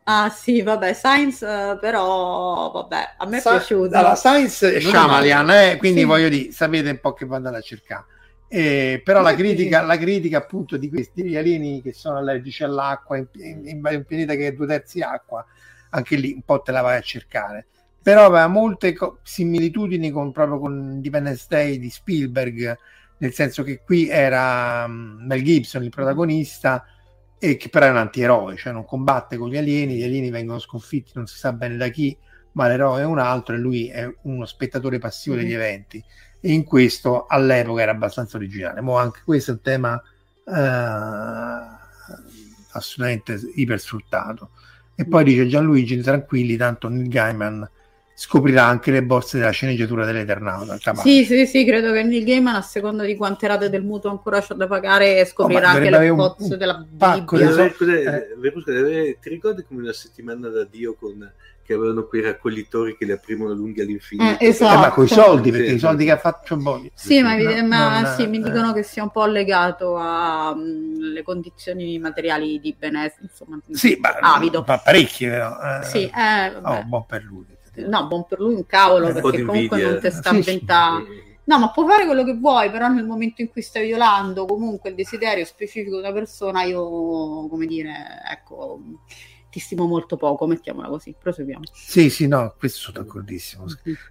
[0.05, 3.97] Ah sì, vabbè, Science, eh, però vabbè, a me è Sa- piaciuto.
[3.97, 6.07] Allora, Science è Shyamalan, eh, quindi Sì.
[6.07, 8.05] voglio dire, sapete un po' che vado a cercare.
[8.49, 13.27] Eh, però la critica, la critica appunto di questi alieni che sono allergici all'acqua in,
[13.35, 15.45] in, in un pianeta che è due terzi acqua,
[15.91, 17.67] anche lì un po' te la vai a cercare.
[18.03, 22.77] Però aveva molte co- similitudini con, proprio con Independence Day di Spielberg,
[23.19, 26.85] nel senso che qui era mm, Mel Gibson il protagonista
[27.39, 30.59] e che però è un antieroe, cioè non combatte con gli alieni, gli alieni vengono
[30.59, 32.17] sconfitti non si sa bene da chi,
[32.53, 35.55] ma l'eroe è un altro e lui è uno spettatore passivo degli Mhm.
[35.55, 36.05] eventi.
[36.41, 38.81] E in questo all'epoca era abbastanza originale.
[38.81, 40.03] Ma anche questo è un tema
[40.45, 40.53] eh,
[42.73, 44.51] assolutamente ipersfruttato.
[44.95, 47.69] E poi dice Gianluigi tranquilli tanto Neil Gaiman
[48.25, 50.79] scoprirà anche le borse della sceneggiatura dell'Eternauta.
[50.95, 54.41] Sì, sì, sì, credo che Neil Gaiman a seconda di quante rate del mutuo ancora
[54.41, 57.51] c'è da pagare scoprirà Oh, ma anche le bozze della pacco Bibbia.
[57.51, 58.35] di Cos'è- so- eh.
[58.39, 61.33] Verusca, deve- ti ricordi come una settimana da Dio con,
[61.65, 64.39] che avevano quei raccoglitori che li aprivano lunghi all'infinito?
[64.41, 64.73] Eh, esatto.
[64.73, 66.07] Eh, ma con i soldi, perché Sì, i soldi sì.
[66.07, 66.91] che ha fatto Boni.
[66.95, 68.43] Sì, ma, No, ma non- sì, mi eh.
[68.43, 74.63] dicono che sia un po' legato alle condizioni materiali di benessere, insomma, Sì, ma avido.
[74.63, 75.59] fa parecchie però.
[75.81, 75.83] eh.
[75.87, 76.79] Sì, eh, vabbè.
[76.79, 77.47] Oh, buon per lui.
[77.75, 81.07] No, buon per lui un cavolo, Un perché comunque non ti sta inventando.
[81.45, 84.91] No, ma può fare quello che vuoi, però nel momento in cui stai violando comunque
[84.91, 88.81] il desiderio specifico di una persona, io, come dire, ecco,
[89.51, 91.65] ti stimo molto poco, mettiamola così, proseguiamo.
[91.73, 93.65] Sì, sì, no, questo sono d'accordissimo.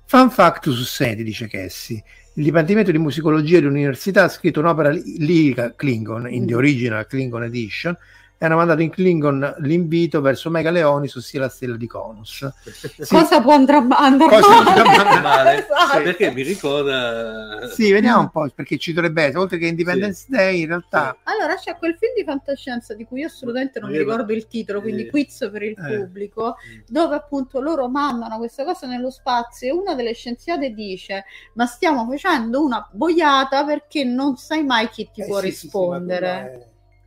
[0.04, 2.04] Fun fact su Seti, dice Cassie.
[2.36, 6.58] Il Dipartimento di Musicologia dell'Università ha scritto un'opera li- lirica Klingon, in The Mm.
[6.58, 7.98] Original Klingon Edition,
[8.42, 12.50] e hanno mandato in Klingon l'invito verso Mega Leonis, ossia la stella di Conus.
[13.02, 13.16] Sì.
[13.16, 15.20] Cosa può andare andare Cosa male?
[15.22, 15.58] male?
[15.70, 16.02] Esatto.
[16.04, 17.68] Perché mi ricorda...
[17.70, 21.16] Sì, vediamo un po', perché ci dovrebbe essere, oltre che Independence Day, in realtà...
[21.24, 24.82] Allora c'è quel film di fantascienza di cui io assolutamente non mi ricordo il titolo,
[24.82, 25.10] quindi eh.
[25.10, 25.98] quiz per il Eh.
[25.98, 26.56] pubblico,
[26.88, 32.08] dove appunto loro mandano questa cosa nello spazio e una delle scienziate dice ma stiamo
[32.10, 36.28] facendo una boiata perché non sai mai chi ti Eh, può sì, sì, sì, rispondere.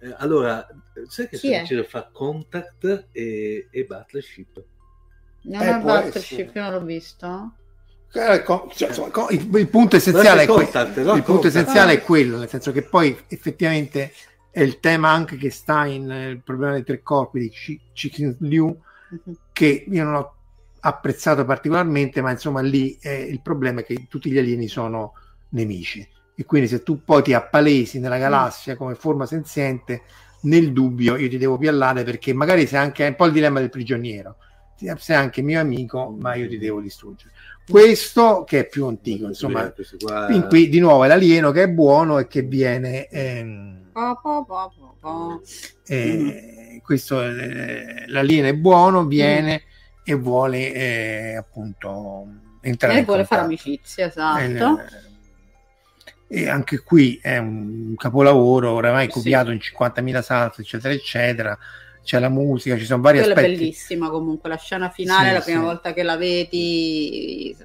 [0.00, 0.66] è- Eh, allora,
[1.08, 1.60] sai che Chi sta è?
[1.60, 4.64] dicendo fa Contact e, e Battleship?
[5.42, 6.52] Non Eh, è Battleship, essere.
[6.54, 7.54] io non l'ho visto.
[8.16, 8.44] Eh,
[8.74, 11.14] cioè, insomma, il, il punto essenziale, è, Guarda, que- Contact, no?
[11.16, 11.54] il punto Contact.
[11.56, 14.12] essenziale è quello, nel senso che poi effettivamente
[14.50, 17.80] è il tema anche che sta in eh, il problema dei tre corpi di Chi-
[17.92, 18.80] Chicken Liu,
[19.10, 19.34] Mhm.
[19.52, 20.34] che io non ho
[20.80, 25.14] apprezzato particolarmente, ma insomma lì eh, il problema è che tutti gli alieni sono
[25.50, 26.06] nemici
[26.36, 30.02] e quindi se tu poi ti appalesi nella galassia come forma senziente,
[30.44, 33.60] nel dubbio io ti devo piallare perché magari sei anche è un po' il dilemma
[33.60, 34.36] del prigioniero,
[34.98, 37.32] sei anche mio amico, ma io ti devo distruggere.
[37.68, 41.68] Questo che è più antico, insomma, qua- in qui di nuovo è l'alieno che è
[41.68, 43.88] buono e che viene ehm,
[45.86, 49.62] eh, questo eh, l'alieno è buono viene
[50.04, 52.26] e vuole eh, appunto
[52.60, 53.68] entrare E in vuole fare contatto.
[53.68, 54.80] amicizia, esatto.
[56.26, 59.12] E anche qui è un capolavoro oramai Sì.
[59.12, 61.58] copiato in 50.000 salse eccetera eccetera
[62.02, 65.34] c'è la musica ci sono vari Quella è aspetti bellissima comunque, la scena finale, Sì,
[65.34, 65.64] la prima sì.
[65.64, 67.56] volta che la vedi,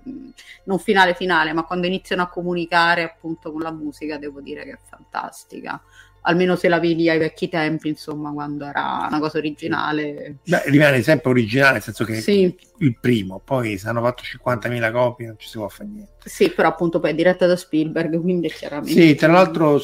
[0.63, 4.71] non finale finale, ma quando iniziano a comunicare appunto con la musica, devo dire che
[4.71, 5.81] è fantastica.
[6.21, 10.37] Almeno se la vedi ai vecchi tempi, insomma, quando era una cosa originale.
[10.43, 14.91] Beh, rimane sempre originale nel senso che Sì, il primo poi se hanno fatto 50.000
[14.91, 18.19] copie non ci si può fare niente sì, però appunto poi è diretta da Spielberg,
[18.21, 18.91] quindi è chiaramente...
[18.91, 19.79] Sì, tra l'altro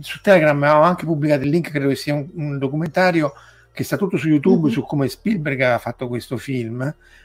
[0.00, 3.32] su Telegram avevamo anche pubblicato il link, credo che sia un, un documentario
[3.72, 4.72] che sta tutto su YouTube Mhm.
[4.72, 6.82] su come Spielberg ha fatto questo film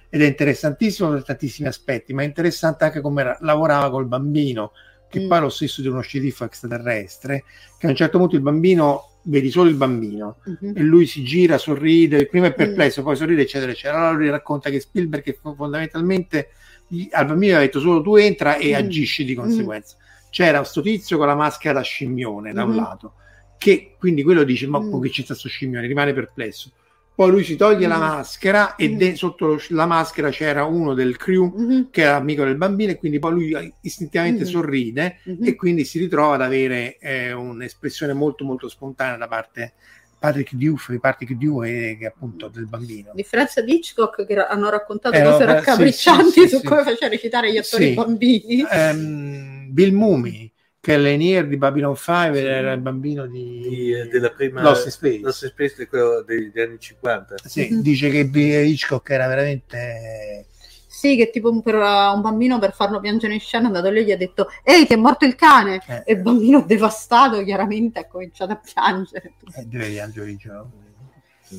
[0.10, 4.72] ed è interessantissimo per tantissimi aspetti, ma è interessante anche come ra- lavorava col bambino,
[5.20, 5.30] che Mm.
[5.30, 7.44] è lo stesso di uno sceriffo extraterrestre,
[7.78, 10.74] che a un certo punto il bambino, vedi solo il bambino, Mhm.
[10.76, 12.54] e lui si gira, sorride, prima è Mm.
[12.54, 13.98] perplesso, poi sorride, eccetera, eccetera.
[14.00, 16.50] Allora lui racconta che Spielberg fondamentalmente
[17.12, 18.76] al bambino ha detto solo tu entra e Mm.
[18.76, 19.96] agisci di conseguenza.
[20.30, 22.76] C'era sto tizio con la maschera da scimmione da un Mhm.
[22.76, 23.14] lato,
[23.58, 24.92] che quindi quello dice, ma Mm.
[24.92, 25.88] con che c'è sto scimmione?
[25.88, 26.72] Rimane perplesso.
[27.16, 28.02] Poi lui si toglie la Mm.
[28.02, 28.98] maschera e Mm.
[28.98, 31.88] de- sotto lo- la maschera c'era uno del crew Mhm.
[31.90, 34.48] che era amico del bambino e quindi poi lui istintivamente Mm.
[34.48, 35.46] sorride Mhm.
[35.46, 39.74] e quindi si ritrova ad avere eh, un'espressione molto molto spontanea da parte
[40.20, 43.12] Patrick Diouf, Patrick Diouf e che appunto del bambino.
[43.12, 46.66] A differenza di Hitchcock che hanno raccontato Eh, cose eh, raccapriccianti sì, sì, su sì.
[46.66, 48.66] come faceva recitare gli attori bambini.
[48.70, 50.52] Ehm, Bill Mumi,
[50.86, 54.86] che è l'Enier di Babylon 5 era il bambino di, Di- eh, della prima Lost
[54.86, 55.20] in Space.
[55.22, 57.36] Lost in Space di quello degli, degli anni 50.
[57.44, 57.82] Sì, Mhm.
[57.82, 60.46] dice che B- Hitchcock era veramente
[60.88, 64.02] Sì, che tipo per uh, un bambino per farlo piangere in scena è andato lì
[64.02, 65.82] e gli ha detto Ehi, ti è morto il cane!
[65.88, 66.04] Eh.
[66.06, 69.34] E il bambino devastato chiaramente ha cominciato a piangere.
[69.56, 70.84] eh, deve piangere i giorni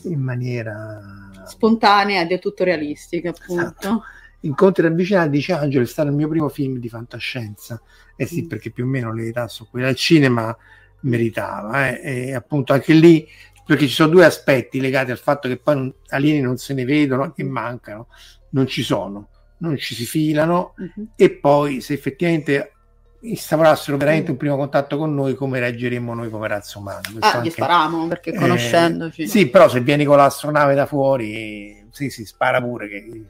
[0.05, 1.01] in maniera
[1.47, 3.61] Spontanea ed è tutto realistica, appunto.
[3.62, 4.03] Esatto.
[4.40, 7.81] Incontri ravvicinati dice Angelo è stato il mio primo film di fantascienza
[8.16, 8.47] eh sì Mm.
[8.48, 10.56] perché più o meno le età su quelle al cinema
[11.01, 13.26] meritava eh, e appunto anche lì
[13.64, 16.84] perché ci sono due aspetti legati al fatto che poi non, alieni non se ne
[16.84, 18.09] vedono e mancano
[18.51, 19.28] non ci sono
[19.59, 21.09] non ci si filano Mhm.
[21.16, 22.72] e poi se effettivamente
[23.20, 24.32] instaurassero veramente Mm.
[24.32, 27.51] un primo contatto con noi come reagiremmo noi come razza umana Questo Ah, gli anche-
[27.51, 29.26] sparavamo perché eh, conoscendoci.
[29.26, 33.24] sì però se vieni con l'astronave da fuori sì sì spara pure che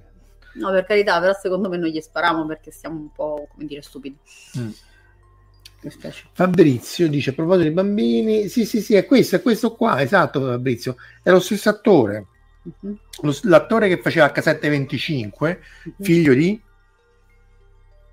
[0.58, 3.82] No, per carità, però secondo me non gli spariamo perché siamo un po', come dire,
[3.82, 4.16] stupidi.
[4.58, 4.70] Mm.
[6.32, 10.40] Fabrizio dice a proposito dei bambini, sì, sì, sì, è questo, è questo qua, esatto,
[10.40, 12.26] Fabrizio, è lo stesso attore.
[12.62, 12.98] Mhm.
[13.22, 15.92] Lo- l'attore che faceva H725, Mhm.
[16.00, 16.60] figlio di...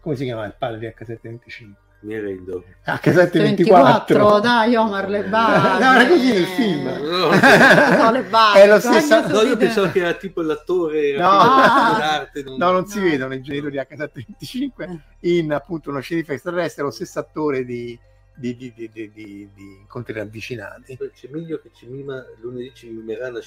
[0.01, 1.71] come si chiama il padre di H725?
[2.03, 2.63] Mi rendo.
[2.85, 3.31] H724.
[3.41, 5.83] 24, dai Omar, le barche.
[5.83, 6.83] no, era così nel film.
[6.85, 7.27] No,
[8.03, 8.61] No, le barche.
[8.61, 11.29] È lo stesso- no, io pensavo che era tipo l'attore No.
[11.29, 11.95] Ah.
[11.97, 13.05] d'arte, non- No, non si No.
[13.05, 17.97] vedono i genitori di H725 in appunto uno sceriffo extraterrestre, lo stesso attore di,
[18.35, 20.97] di, di, di, di, di- di Incontri ravvicinati.
[20.97, 23.41] C'è Emilio che ci mima, lunedì ci mimerà la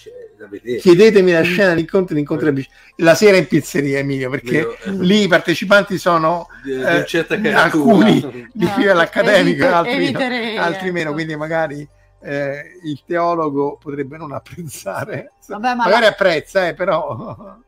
[0.49, 0.79] vedere.
[0.79, 4.77] Chiedetemi la scena di incontri di incontri ravvicinati la sera in pizzeria, Emilio, perché Io,
[4.79, 8.21] eh, lì i partecipanti sono eh, alcuni
[8.53, 11.13] di No, livello accademico, evite- altri, eviterei, altri meno, ecco.
[11.15, 11.89] quindi magari
[12.27, 17.15] eh, il teologo potrebbe non apprezzare, Vabbè, ma magari la- apprezza, eh, però.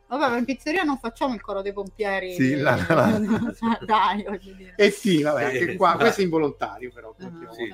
[0.07, 2.33] Vabbè, ma in pizzeria non facciamo il coro dei pompieri.
[2.33, 3.19] Sì, la- la-
[3.85, 4.73] Dai, voglio dire.
[4.75, 7.13] E sì, vabbè, anche Eh, qua, questo è involontario però.
[7.15, 7.73] Primo sì.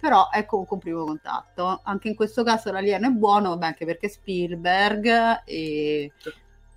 [0.00, 1.80] Però è comunque un primo contatto.
[1.84, 6.12] Anche in questo caso l'alieno è buono, vabbè, anche perché Spielberg e...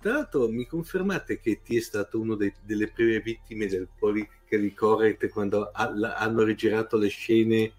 [0.00, 4.72] Tra l'altro mi confermate che ti è stato uno dei- delle prime vittime del politically
[4.72, 7.72] correct quando ha- la- hanno rigirato le scene?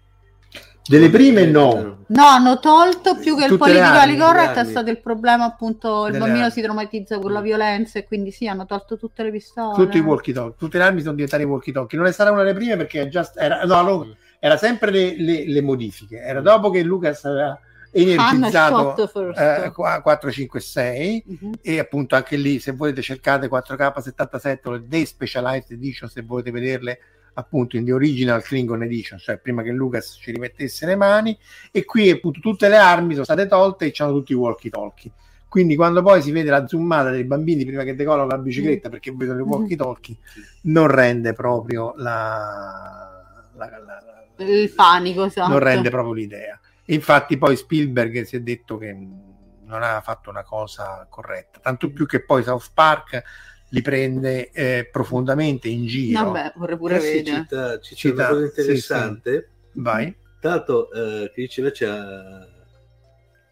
[0.90, 1.98] Delle prime no.
[2.08, 6.06] No, hanno tolto più che il Tutte le politically correct, è stato il problema appunto,
[6.06, 6.52] il Delle bambino armi.
[6.52, 9.76] si traumatizza con la violenza e quindi sì, hanno tolto tutte le pistole.
[9.76, 11.96] Tutti i walkie talkie, tutte le armi sono diventate walkie talkie.
[11.96, 15.46] Non è stata una delle prime perché già, era, no, no, era sempre le, le-
[15.46, 16.18] le modifiche.
[16.18, 17.56] Era dopo che Lucas aveva
[17.92, 18.96] energizzato
[19.34, 21.52] eh, qua- 456 Mhm.
[21.62, 26.50] e appunto anche lì se volete cercate 4K77 o le Day Specialized Edition se volete
[26.50, 26.98] vederle
[27.34, 31.36] appunto in The Original Klingon Edition cioè prima che Lucas ci rimettesse le mani
[31.70, 35.10] e qui appunto tutte le armi sono state tolte e c'hanno tutti i walkie talkie
[35.48, 39.12] quindi quando poi si vede la zoomata dei bambini prima che decollano la bicicletta perché
[39.12, 40.16] vedono i walkie talkie
[40.62, 45.50] non rende proprio la, la- la- Il panico, esatto.
[45.50, 46.58] non rende proprio l'idea.
[46.86, 52.06] Infatti poi Spielberg si è detto che non ha fatto una cosa corretta, tanto più
[52.06, 53.22] che poi South Park
[53.72, 56.24] li prende eh, profondamente in giro.
[56.32, 57.36] Vabbè, vorrei pure Eh sì, vedere.
[57.42, 59.48] cita, ci c'è Cita- una cosa sì, interessante.
[59.72, 60.14] Vai.
[60.42, 61.88] L'altro, eh, che diceva c'è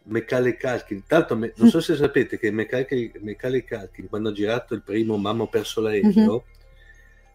[0.04, 1.02] Macaulay Culkin.
[1.08, 5.16] L'altro, me- non so se sapete che Macaulay, Macaulay Culkin, quando ha girato il primo
[5.16, 6.44] Mamma ho perso l'aereo,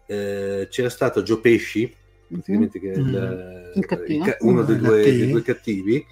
[0.06, 1.94] eh, c'era stato Joe Pesci,
[2.28, 3.78] praticamente che è il, Mm.
[3.78, 4.24] Il cattivo.
[4.24, 5.18] ca- uno dei dei due, cattivi.
[5.18, 6.06] dei due cattivi,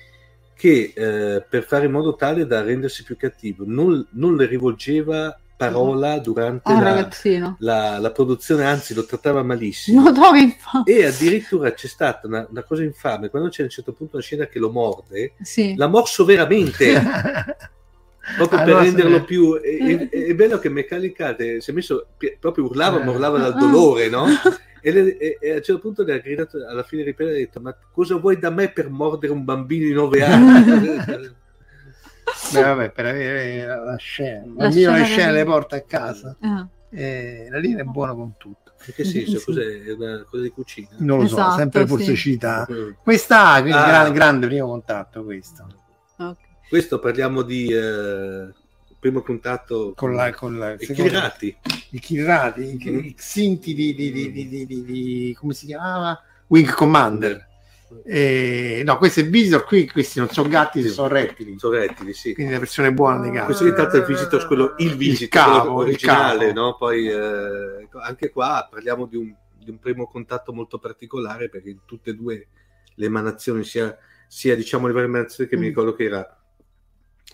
[0.54, 5.36] che eh, per fare in modo tale da rendersi più cattivo non, non le rivolgeva
[5.70, 10.02] parola durante Ah, la, la- la produzione, anzi lo trattava malissimo.
[10.10, 10.84] No?
[10.84, 14.24] E addirittura c'è stata una, una cosa infame, quando c'è a un certo punto una
[14.24, 15.74] scena che lo morde, Sì.
[15.76, 16.92] l'ha morso veramente,
[18.36, 19.60] proprio per Allora, renderlo se- più...
[19.62, 22.06] e- e- È, bello che Mechanicate si è messo,
[22.38, 23.04] proprio urlava, Eh.
[23.04, 23.58] ma urlava dal Ah.
[23.58, 24.26] dolore, no?
[24.84, 27.60] E, le- e- e a un certo punto le ha gridato, alla fine ha detto,
[27.60, 30.96] ma cosa vuoi da me per mordere un bambino di 9 anni?
[32.52, 34.44] Beh, vabbè, per avere la, la scena.
[34.44, 36.36] Il La bambino le scena scene che- le porta a casa.
[36.40, 38.72] Ah, E la linea è buona con tutto.
[38.86, 39.38] In che senso?
[39.38, 39.44] Sì.
[39.46, 39.82] Cos'è?
[39.84, 40.88] È una cosa di cucina?
[40.98, 41.86] Non lo so, Esatto, sempre sì.
[41.86, 42.66] forzicità.
[42.70, 42.90] Mm.
[43.02, 43.86] Questa quindi Ah.
[43.86, 45.66] gran- grande primo contatto questo.
[46.18, 46.36] ok.
[46.68, 48.48] Questo parliamo di eh,
[48.98, 51.56] primo contatto Con la, con la i Kirati.
[51.90, 52.98] i Kirati, i, Mm.
[53.04, 56.20] i Xinti di, di, di, di, di- di- di- come si chiamava?
[56.48, 57.48] Wing Commander.
[58.04, 60.88] Eh, no, questo è Visitor, qui questi non sono gatti, Sì.
[60.88, 61.58] sono rettili.
[61.58, 62.34] Sono rettili, sì.
[62.34, 63.46] Quindi la versione buona dei gatti.
[63.46, 66.60] Questo intanto è il Visitor, quello, il Visitor, cavo, il originale, cavo.
[66.60, 66.76] no?
[66.76, 71.78] Poi eh, anche qua parliamo di un, di un primo contatto molto particolare perché in
[71.84, 72.46] tutte e due
[72.94, 73.96] le emanazioni, sia,
[74.26, 75.68] sia diciamo le varie emanazioni che mi Mm.
[75.68, 76.36] ricordo che era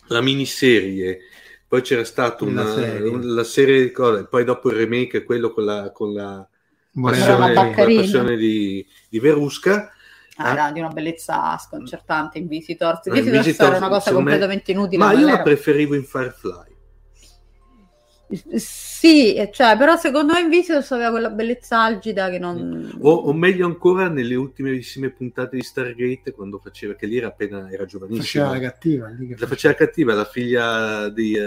[0.08, 1.18] la miniserie,
[1.66, 3.08] poi c'era stata La una, serie.
[3.08, 6.48] un- la serie di cose, poi dopo il remake, quello con la, con la
[6.92, 9.92] una passione, la passione di, di Verusca.
[10.40, 13.06] Ah, era di una bellezza sconcertante in Visitors.
[13.06, 15.04] Eh, Visitors, Visitors, era una cosa secondo me- completamente inutile.
[15.04, 16.66] Ma io la era- preferivo in Firefly.
[18.56, 22.98] Sì, cioè, però secondo me in Visitors aveva quella bellezza algida che non...
[23.00, 27.70] O, o meglio ancora nelle ultimissime puntate di Stargate quando faceva che lì era appena
[27.70, 29.08] era giovanissima Faceva la cattiva.
[29.08, 31.42] lì che la faceva cattiva la figlia di eh,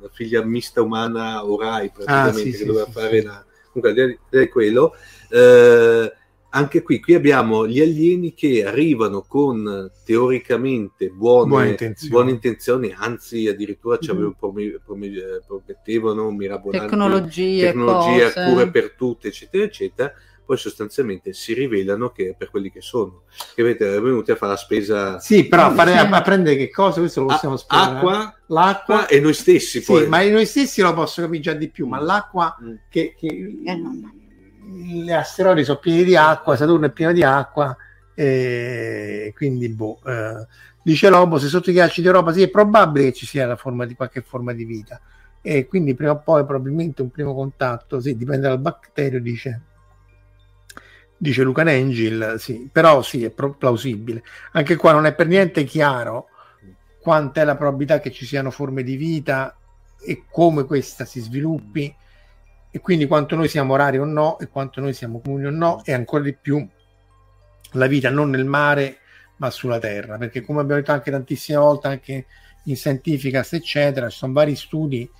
[0.00, 3.26] la figlia mista umana Orai praticamente Ah, sì, che sì, doveva sì, fare sì.
[3.26, 4.94] la comunque di quello
[5.28, 6.12] eh,
[6.58, 12.10] anche qui, qui abbiamo gli alieni che arrivano con teoricamente buone, Buone intenzioni.
[12.12, 14.16] buone intenzioni, anzi addirittura ci Mhm.
[14.16, 18.46] avevano prom- prom- eh, promettevano mirabolanti Tecnologie, tecnologia, cose.
[18.50, 20.12] cure per tutte, eccetera, eccetera,
[20.44, 23.22] poi sostanzialmente si rivelano che per quelli che sono,
[23.54, 25.98] che avete venuti a fare la spesa Sì, però a, fare, Sì.
[25.98, 27.00] a, prendere che cosa?
[27.00, 27.96] Questo lo possiamo a- spiegare.
[27.96, 29.06] acqua, l'acqua.
[29.06, 30.08] e noi stessi Sì, poi.
[30.08, 32.74] ma noi stessi lo posso capire già di più, ma l'acqua Mm.
[32.88, 33.26] che, che
[33.64, 34.12] Eh, no.
[34.68, 37.76] Gli asteroidi sono pieni di acqua, Saturno è pieno di acqua,
[38.14, 40.46] e quindi boh, eh,
[40.88, 43.84] Dice Lobo, se sotto i ghiacci d'Europa sì, è probabile che ci sia la forma
[43.84, 44.98] di qualche forma di vita.
[45.42, 49.60] E quindi prima o poi probabilmente un primo contatto, sì, dipende dal batterio, dice,
[51.14, 54.22] dice Luca Angel, sì, però sì, è pro- plausibile.
[54.52, 56.28] Anche qua non è per niente chiaro
[57.02, 59.54] quanta è la probabilità che ci siano forme di vita
[60.00, 61.94] e come questa si sviluppi
[62.70, 65.82] e quindi quanto noi siamo rari o no e quanto noi siamo comuni o no
[65.84, 66.66] e ancora di più
[67.72, 68.98] la vita non nel mare
[69.36, 70.18] ma sulla terra.
[70.18, 72.26] Perché come abbiamo detto anche tantissime volte anche
[72.64, 75.10] in Scientificast eccetera ci sono vari studi.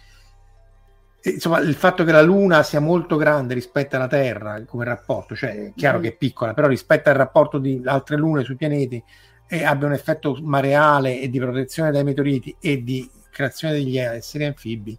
[1.21, 5.35] E, insomma il fatto che la luna sia molto grande rispetto alla terra come rapporto
[5.35, 9.03] cioè è chiaro che è piccola però rispetto al rapporto di altre lune sui pianeti
[9.49, 14.45] e abbia un effetto mareale e di protezione dai meteoriti e di creazione degli esseri
[14.45, 14.97] anfibi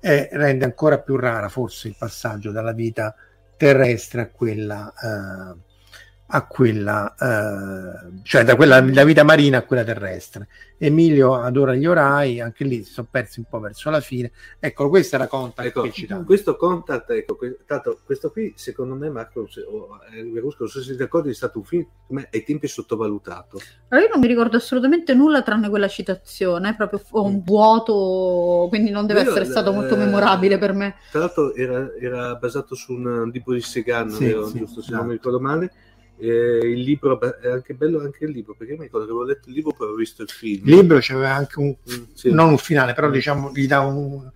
[0.00, 3.14] eh, rende ancora più rara forse il passaggio dalla vita
[3.56, 5.67] terrestre a quella eh,
[6.30, 10.48] a quella, eh, cioè da quella da vita marina a quella terrestre.
[10.80, 14.30] Emilio adora gli orai, anche lì si sono persi un po' verso la fine.
[14.60, 16.24] Ecco, questa era Contact Ecco, che citavo.
[16.24, 20.68] questo contact, ecco, que- tanto, questo qui secondo me Marco se- o, eh, Verusco, non
[20.68, 23.58] so se siete d'accordo, è stato un film come ai tempi sottovalutato.
[23.88, 28.90] Allora, io non mi ricordo assolutamente nulla tranne quella citazione, proprio ho un vuoto, quindi
[28.90, 30.96] non deve Io, essere stato molto eh, memorabile per me.
[31.10, 34.96] Tra l'altro era, era basato su un libro di Segan, Sì, sì, giusto se esatto.
[34.96, 35.72] non mi ricordo male.
[36.20, 39.48] Eh, il libro è anche bello anche il libro perché mi ricordo che avevo letto
[39.48, 42.30] il libro poi avevo visto il film Il libro c'aveva anche un, Mm, sì.
[42.32, 44.28] non un finale, però diciamo gli dà un,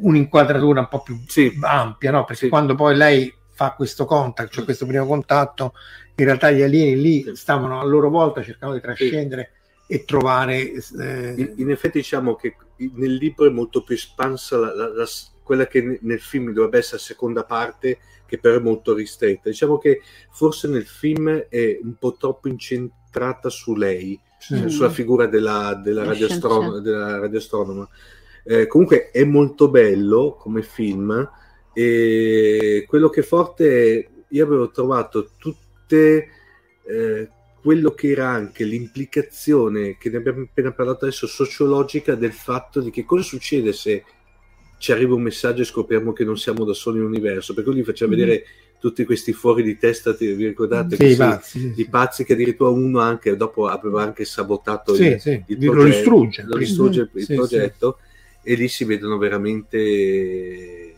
[0.00, 1.56] un'inquadratura un po' più Sì.
[1.60, 2.24] ampia, no?
[2.24, 2.48] Perché Sì.
[2.48, 5.74] quando poi lei fa questo contact, cioè questo primo contatto,
[6.16, 9.50] in realtà gli alieni lì stavano a loro volta cercando di trascendere
[9.86, 12.56] e trovare eh, In, in effetti diciamo che
[12.94, 15.06] nel libro è molto più espansa la- la- la-
[15.42, 17.98] quella che ne- nel film dovrebbe essere la seconda parte,
[18.34, 19.48] che però è molto ristretta.
[19.48, 20.00] Diciamo che
[20.30, 24.54] forse nel film è un po' troppo incentrata su lei, sì.
[24.54, 24.66] Mm.
[24.66, 27.88] sulla figura della, della, La radioastron- della radioastronoma.
[28.44, 31.30] Eh, comunque è molto bello come film
[31.72, 36.28] e quello che è forte è, io avevo trovato tutte
[36.86, 37.28] eh,
[37.62, 42.90] quello che era anche l'implicazione che ne abbiamo appena parlato adesso sociologica del fatto di
[42.90, 44.04] che cosa succede se
[44.78, 48.12] ci arriva un messaggio e scopriamo che non siamo da soli nell'universo perché lui faceva
[48.12, 48.18] Mhm.
[48.18, 48.44] vedere
[48.78, 52.98] tutti questi fuori di testa vi ricordate Sì, pazzi, sì, i pazzi che addirittura uno
[53.00, 56.44] anche dopo aveva anche sabotato Sì, il, sì, il lo progetto- distrugge.
[56.46, 57.98] lo distrugge il, Sì, progetto
[58.42, 60.94] e lì si vedono veramente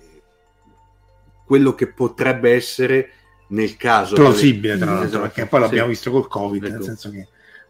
[1.45, 3.11] quello che potrebbe essere
[3.49, 6.83] nel caso plausibile tra l'altro Esatto, perché poi l'abbiamo visto col covid nel Ecco.
[6.83, 7.29] senso che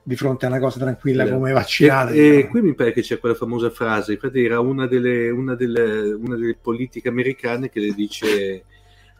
[0.08, 1.38] di fronte a una cosa tranquilla Esatto.
[1.40, 4.86] come vaccinare E, e qui mi pare che c'è quella famosa frase, infatti era una
[4.86, 8.64] delle, una delle, una delle politiche americane che le dice,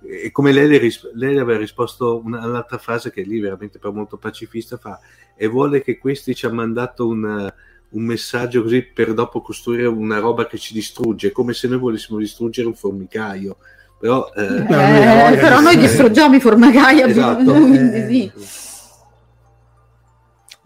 [0.08, 3.92] e come lei, le ris- lei aveva risposto una- un'altra frase che lì veramente però
[3.92, 5.00] molto pacifista fa,
[5.34, 7.52] e vuole che questi ci hanno mandato un,
[7.88, 12.16] un messaggio così per dopo costruire una roba che ci distrugge, come se noi volessimo
[12.18, 13.56] distruggere un formicaio.
[13.98, 17.52] Però, eh, Eh, Però noi distruggiamo i formagai, Esatto.
[17.52, 18.32] quindi Eh, sì.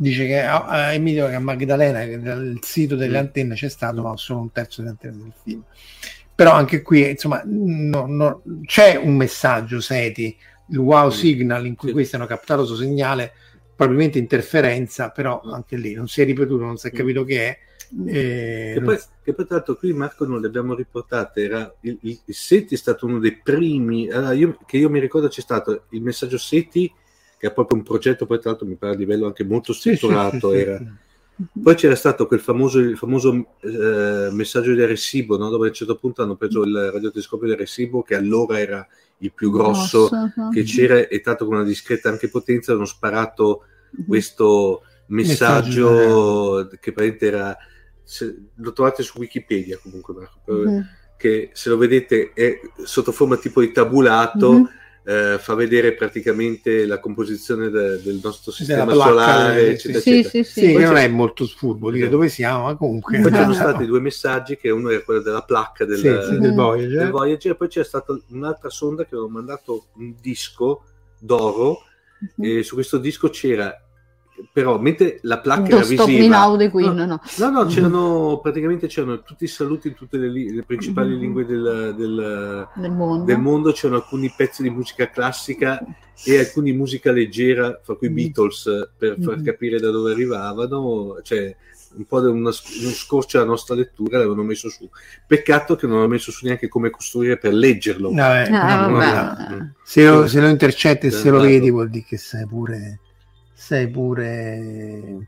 [0.01, 3.21] Dice che a, a Emilio che a Magdalena che nel sito delle Mm.
[3.21, 5.63] antenne c'è stato ma solo un terzo delle antenne del film
[6.35, 10.35] però anche qui insomma no- no- c'è un messaggio Seti
[10.69, 13.33] il wow signal in cui questi hanno captato questo segnale
[13.77, 15.53] probabilmente interferenza però Mm.
[15.53, 16.97] anche lì non si è ripetuto non si è Mm.
[16.97, 17.59] capito che è
[18.07, 21.99] eh, Che poi, che poi tra l'altro qui Marco non le abbiamo riportate, era il,
[22.03, 25.41] il- il SETI è stato uno dei primi, allora, io- che io mi ricordo c'è
[25.41, 26.91] stato il messaggio SETI,
[27.41, 30.51] che è proprio un progetto, poi tra l'altro mi pare a livello anche molto strutturato,
[30.51, 30.77] sì, sì, era.
[30.77, 30.89] sì.
[31.63, 35.49] Poi c'era stato quel famoso, il famoso eh, messaggio di Arecibo, no?
[35.49, 38.87] dove a un certo punto hanno preso il radiotelescopio di Arecibo, che allora era
[39.21, 40.11] il più grosso
[40.53, 43.65] che c'era, e tanto con una discreta anche potenza, hanno sparato
[44.07, 47.57] questo messaggio che praticamente era
[48.03, 50.87] se- lo trovate su Wikipedia comunque Marco, eh, Mhm.
[51.17, 54.69] che se lo vedete è sotto forma tipo di tabulato Mhm.
[55.11, 60.19] Eh, fa vedere praticamente la composizione de- del nostro sistema placca, solare eh, eccetera, Sì,
[60.19, 60.45] eccetera.
[60.45, 60.73] sì, Sì, sì.
[60.77, 63.55] non è molto furbo dire dove siamo, ma comunque poi c'erano No.
[63.59, 66.57] stati due messaggi che uno era quello della placca del, Sì, sì, del Mm.
[66.57, 66.99] Voyager.
[66.99, 70.85] del Voyager e poi c'è stata un'altra sonda che aveva mandato un disco
[71.19, 71.79] d'oro
[72.37, 72.45] Mhm.
[72.45, 73.75] e su questo disco c'era
[74.53, 77.21] però mentre la placca Don't era visiva the Queen, no, no.
[77.39, 81.21] No, no, c'erano praticamente c'erano tutti i saluti in tutte le, li- le principali Mhm.
[81.21, 83.25] lingue del, del- Del mondo.
[83.25, 85.83] del mondo, c'erano alcuni pezzi di musica classica
[86.25, 88.17] e alcuni di musica leggera, fra cui i Mhm.
[88.17, 89.45] Beatles, per far Mhm.
[89.45, 91.55] capire da dove arrivavano, cioè
[91.93, 94.89] un po' di una- uno scorcio alla nostra lettura l'avevano messo su.
[95.27, 98.11] Peccato che non hanno messo su neanche come costruire per leggerlo.
[98.11, 98.49] No, vabbè.
[98.49, 99.75] no.
[99.83, 103.01] Se, lo, se lo intercetti e se lo vedi vuol dire che sei pure
[103.61, 105.27] sei pure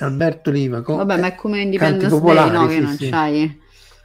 [0.00, 0.82] Alberto Liva.
[0.82, 2.66] con- Vabbè, ma è come Independence Day, popolari, no?
[2.66, 3.08] Che sì, non sì.
[3.08, 3.60] c'hai.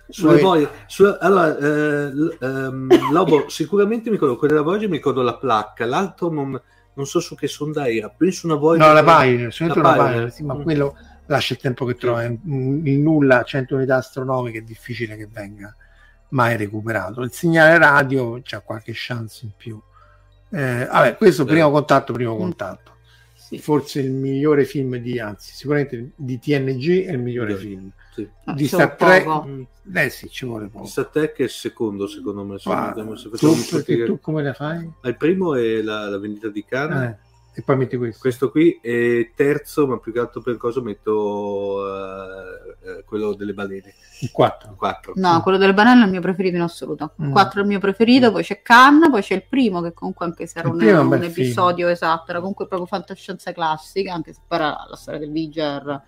[0.08, 5.22] Sulle Poi- su- allora, eh, l- ehm, Lobo, sicuramente mi ricordo quella Voyager, mi ricordo
[5.22, 6.62] la placca, l'altro non,
[6.94, 8.88] non so su che sonda era, penso una Voyager.
[8.88, 10.32] No, la Pioneer, La una Pioneer.
[10.32, 10.62] Sì, ma Mm.
[10.64, 10.96] quello
[11.26, 12.24] lascia il tempo che trova.
[12.24, 15.74] in- Il nulla a 100 unità astronomiche è difficile che venga
[16.30, 17.22] mai recuperato.
[17.22, 19.78] Il segnale radio c'ha qualche chance in più.
[20.52, 22.38] Eh, vabbè, questo primo contatto, primo Mm.
[22.40, 22.92] contatto.
[23.36, 23.58] Sì.
[23.60, 27.56] Forse il migliore film di, anzi, sicuramente di TNG è il migliore Migliore.
[27.58, 27.92] film.
[28.14, 28.28] Sì.
[28.46, 29.28] Ah, di Star Trek.
[29.46, 29.62] Mm.
[29.94, 30.88] eh sì, ci vuole poco.
[31.12, 32.58] Te che è il secondo, secondo me.
[32.64, 34.90] vediamo se tu, perché tu come la fai?
[35.02, 37.20] Ah, Il primo è la, la vendita di carne.
[37.54, 38.20] Eh, e poi metti questo.
[38.22, 43.54] Questo qui e terzo, ma più che altro per cosa metto eh, eh, quello delle
[43.54, 43.94] balene.
[44.22, 44.76] Il 4.
[44.76, 45.14] 4.
[45.16, 47.14] No, quello del banello è il mio preferito in assoluto.
[47.22, 47.32] Mm.
[47.32, 50.48] 4 è il mio preferito, poi c'è Cannes, poi c'è il primo che comunque anche
[50.48, 54.42] se era Il un, un un episodio esatto, era comunque proprio fantascienza classica, anche se
[54.48, 56.04] poi era la storia del Viger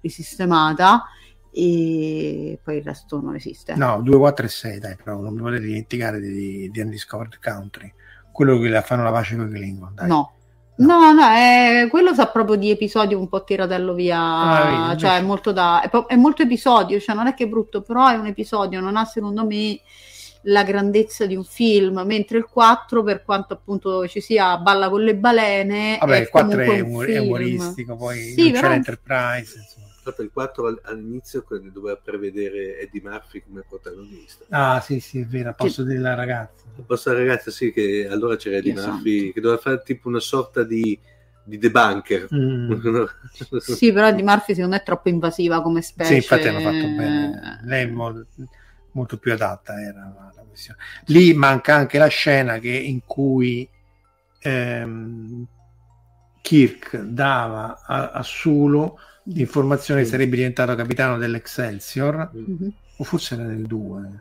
[0.00, 1.04] risistemata
[1.50, 3.74] e poi il resto non esiste.
[3.74, 7.92] No, 2, 4 e 6, dai, però non mi volete dimenticare di, di Undiscovered Country.
[8.30, 10.08] Quello che la fanno la pace con i Klingon, dai.
[10.08, 10.32] No.
[10.78, 15.20] No, no, è- quello sa proprio di episodio un po' tiratello via, Ah, cioè è
[15.22, 18.26] molto da, è, è molto episodio, cioè non è che è brutto, però è un
[18.26, 19.80] episodio, non ha secondo me
[20.42, 25.02] la grandezza di un film, mentre il 4, per quanto appunto ci sia Balla con
[25.02, 28.62] le balene, Vabbè, è il 4 comunque è, un è umoristico, poi Sì, non però-
[28.68, 29.58] c'è l'Enterprise.
[29.58, 29.86] Insomma.
[30.08, 34.44] Infatti il 4 all- all'inizio quando doveva prevedere Eddie Murphy come protagonista.
[34.48, 36.64] Ah, sì, sì, è vero, a posto della ragazza.
[36.86, 40.62] Posso ragazza sì che allora c'era Eddie Dio Murphy che doveva fare tipo una sorta
[40.62, 40.98] di,
[41.44, 42.28] di debunker.
[42.34, 42.72] Mm.
[43.58, 46.10] Sì, però di Murphy secondo me è troppo invasiva come specie.
[46.10, 47.60] Sì, infatti hanno fatto bene.
[47.64, 48.24] Lei è mo-
[48.92, 50.78] molto più adatta era la, la questione.
[51.06, 53.68] Lì manca anche la scena che, in cui
[54.40, 55.46] ehm,
[56.40, 58.96] Kirk dava a, a Sulu
[59.32, 60.12] l'informazione che Sì.
[60.12, 62.72] sarebbe diventato capitano dell'Excelsior, Mhm.
[62.98, 64.20] o forse era nel 2.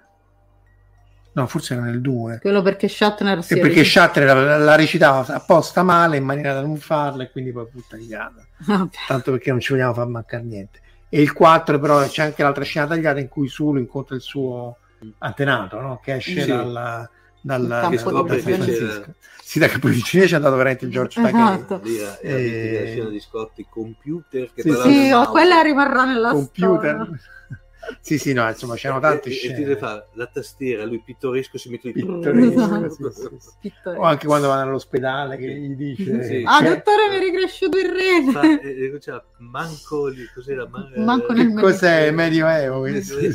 [1.33, 2.39] No, forse era nel 2.
[2.41, 6.53] Quello perché Shatner si E è perché Shatter la, la recitava apposta male in maniera
[6.53, 8.43] da non farla e quindi poi buttagliata.
[8.65, 8.89] Vabbè.
[9.07, 10.79] Tanto perché non ci vogliamo far mancare niente.
[11.09, 14.77] E il 4 però c'è anche l'altra scena tagliata in cui Sulu incontra il suo
[15.19, 15.99] antenato, no?
[16.03, 16.47] che esce Sì.
[16.47, 17.07] dalla,
[17.39, 18.53] dalla, campo da- di da San.
[18.53, 19.13] Francisco.
[19.47, 21.39] Sì, da capo di Cinese c'è andato veramente il George Takei.
[21.39, 21.79] Esatto.
[21.81, 25.61] Lì era, era Eh, la scena di Scotti computer che Sì, Sì, del oh, quella
[25.61, 26.95] rimarrà nella computer.
[26.95, 27.19] storia.
[28.01, 29.59] sì, sì, no, insomma, c'erano tante e, e ti scene.
[29.59, 31.93] deve fare la tastiera, lui pittoresco si mette lì.
[31.93, 32.89] Pittoresco, Esatto.
[32.89, 33.49] sì, sì, sì.
[33.61, 34.01] Pittoresco.
[34.01, 36.43] O anche quando vanno all'ospedale che gli dice Sì.
[36.45, 38.31] Ah, dottore, mi è ricresciuto il rene.
[38.33, 40.67] Fa, eh, eh, c'era manco lì, cos'era?
[40.67, 42.81] Man- Manco eh, nel cos'è Medioevo?
[42.81, 43.29] Medioevo.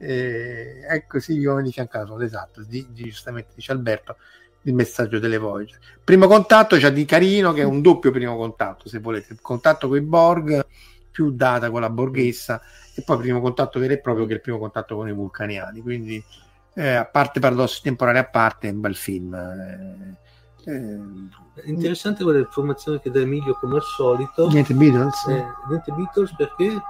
[0.00, 4.16] e è così come di fiancato esatto di, di- giustamente dice Alberto
[4.62, 5.78] il messaggio delle Voyager
[6.08, 9.36] primo contatto c'è di Carino che è un doppio primo contatto se volete.
[9.42, 10.64] Contatto con i Borg
[11.10, 12.62] più data con la borghessa
[12.94, 15.82] e poi primo contatto vero e proprio che è il primo contatto con i vulcaniani.
[15.82, 16.24] Quindi
[16.72, 20.16] eh, a parte paradossi temporali a parte è un bel film eh,
[20.64, 24.48] eh, È interessante quella informazione che dà Emilio come al solito.
[24.48, 25.26] niente Beatles?
[25.26, 26.80] Eh, niente Beatles perché?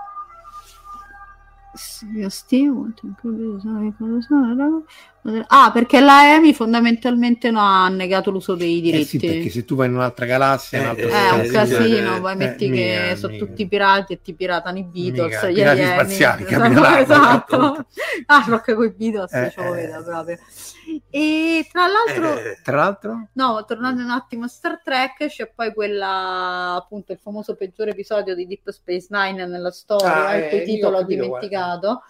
[1.74, 2.92] Sì, Steve,
[5.48, 9.04] Ah, perché la EMI fondamentalmente no, ha negato l'uso dei Eh diritti.
[9.04, 11.48] sì, perché se tu vai in un'altra galassia, Eh, un altro eh, È un Eh,
[11.50, 12.74] casino, eh, poi eh, metti mica,
[13.08, 13.44] che sono mica.
[13.46, 15.84] tutti pirati e ti piratano i Beatles, Mica, gli pirati alieni.
[15.84, 17.86] spaziali, esatto, esatto.
[18.26, 19.86] Ah, Rock con i Beatles, Eh, ce lo eh.
[19.86, 20.38] vedo proprio.
[21.10, 25.72] E tra l'altro, Eh, tra l'altro no, tornando un attimo a Star Trek, c'è poi
[25.74, 30.58] quella, appunto, il famoso peggiore episodio di Deep Space Nine nella storia, Ah, il cui
[30.58, 32.02] eh, titolo ho ho dimenticato,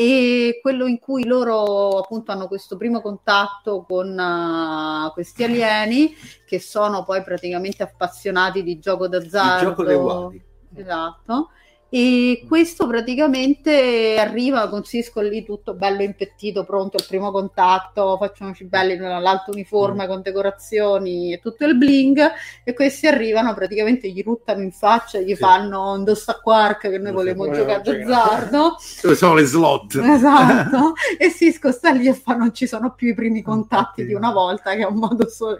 [0.00, 6.14] e quello in cui loro appunto hanno questo primo contatto con eh, questi alieni
[6.46, 9.62] che sono poi praticamente appassionati di gioco d'azzardo.
[9.62, 10.44] il gioco dei uomini.
[10.76, 11.50] Esatto.
[11.90, 18.64] E questo praticamente arriva con Cisco lì tutto bello impettito, pronto al primo contatto, facciamoci
[18.64, 22.20] belli nell'alto uniforme con decorazioni e tutto il bling
[22.62, 25.36] e questi arrivano, praticamente gli ruttano in faccia, gli Sì.
[25.36, 29.94] fanno un dossa quark che noi volevamo giocare d'azzardo dove sono le slot.
[29.94, 30.92] Esatto.
[31.18, 34.30] E Cisco sta lì e fa non ci sono più i primi contatti di una
[34.30, 35.58] volta che è un modo solo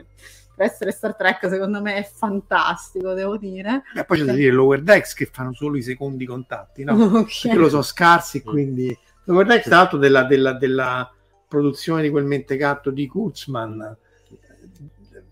[0.59, 4.51] per essere Star Trek secondo me è fantastico devo dire e poi c'è da dire
[4.51, 6.95] Lower Decks che fanno solo i secondi contatti no?
[7.19, 7.43] Ok.
[7.43, 11.11] perché lo sono scarsi quindi Lower Decks tra l'altro della, della, della
[11.47, 13.97] produzione di quel mentecato di Kurtzman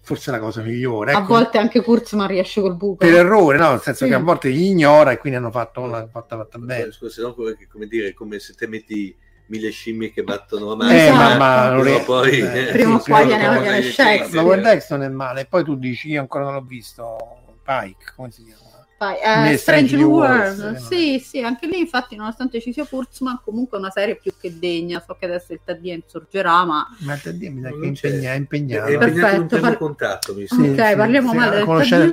[0.00, 1.26] forse è la cosa migliore a ecco.
[1.26, 3.70] volte anche Kurzman riesce col buco per errore no?
[3.70, 4.10] nel senso Sì.
[4.10, 7.22] che a volte li ignora e quindi hanno fatto una fatta, fatta bene Scusa, se
[7.22, 9.14] no, come, come dire, come se te metti
[9.46, 10.90] mille scimmie che battono a mano.
[10.92, 14.28] eh, ma, ma è- poi, eh, Prima o sì, poi sì, viene- viene sì, Shakespeare.
[14.28, 14.64] sì, Lower sì.
[14.64, 17.16] Decks non è male e poi tu dici io ancora non l'ho visto
[17.64, 18.64] Pike come si chiama
[18.98, 22.86] Né eh, Strange New New World, Worlds, sì, sì, anche lì infatti nonostante ci sia
[22.86, 26.86] Kurtzman comunque è una serie più che degna, so che adesso il TD insorgerà, ma
[27.00, 28.90] Ma te mi sa che è impegna- è È impegnato.
[28.92, 30.60] impegnato in un par- contatto, mi Sì.
[30.70, 32.10] Ok, parliamo male del conoscere il.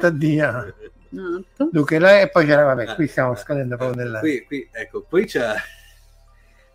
[1.16, 1.70] Esatto.
[1.72, 3.08] Dunque, là- e poi c'era, vabbè, qui Ah.
[3.08, 4.20] stiamo scadendo proprio nella...
[4.20, 5.54] Qui, qui, ecco, poi c'è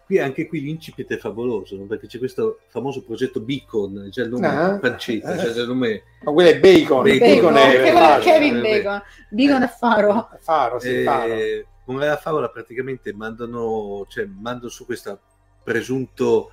[0.08, 1.84] qui anche qui l'incipit è favoloso no?
[1.84, 4.78] perché c'è questo famoso progetto Beacon, già il nome Ah.
[4.78, 7.18] pancetta, cioè già il nome Ma quello è Bacon, Bacon,
[7.52, 10.28] Bacon, è faro, è Kevin eh, Bacon, Bacon e Faro.
[10.40, 11.32] Faro, sì, Faro.
[11.34, 15.20] eh, con la favola praticamente mandano, cioè, mandano su questo
[15.62, 16.52] presunto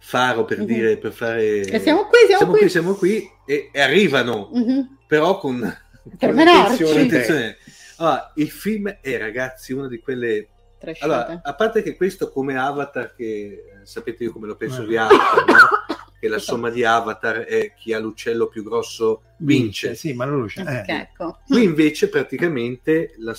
[0.00, 0.64] faro per Mhm.
[0.66, 2.60] dire per fare E siamo qui, siamo, siamo qui.
[2.60, 4.98] qui, siamo qui e, e arrivano Mhm.
[5.06, 5.58] però con
[6.18, 7.02] Con intenzione.
[7.02, 7.56] attenzione
[7.98, 10.48] allora, il film è ragazzi una di quelle
[10.78, 11.04] Trasciate.
[11.04, 14.96] allora, a parte che questo come Avatar, che eh, sapete io come lo penso di
[14.96, 15.96] Avatar, no?
[16.20, 19.94] che la somma di Avatar è chi ha l'uccello più grosso vince.
[19.94, 20.62] Sì, ma non lo c'è.
[20.62, 20.94] Ok, Eh.
[20.94, 21.38] ecco.
[21.46, 23.34] Qui invece praticamente la,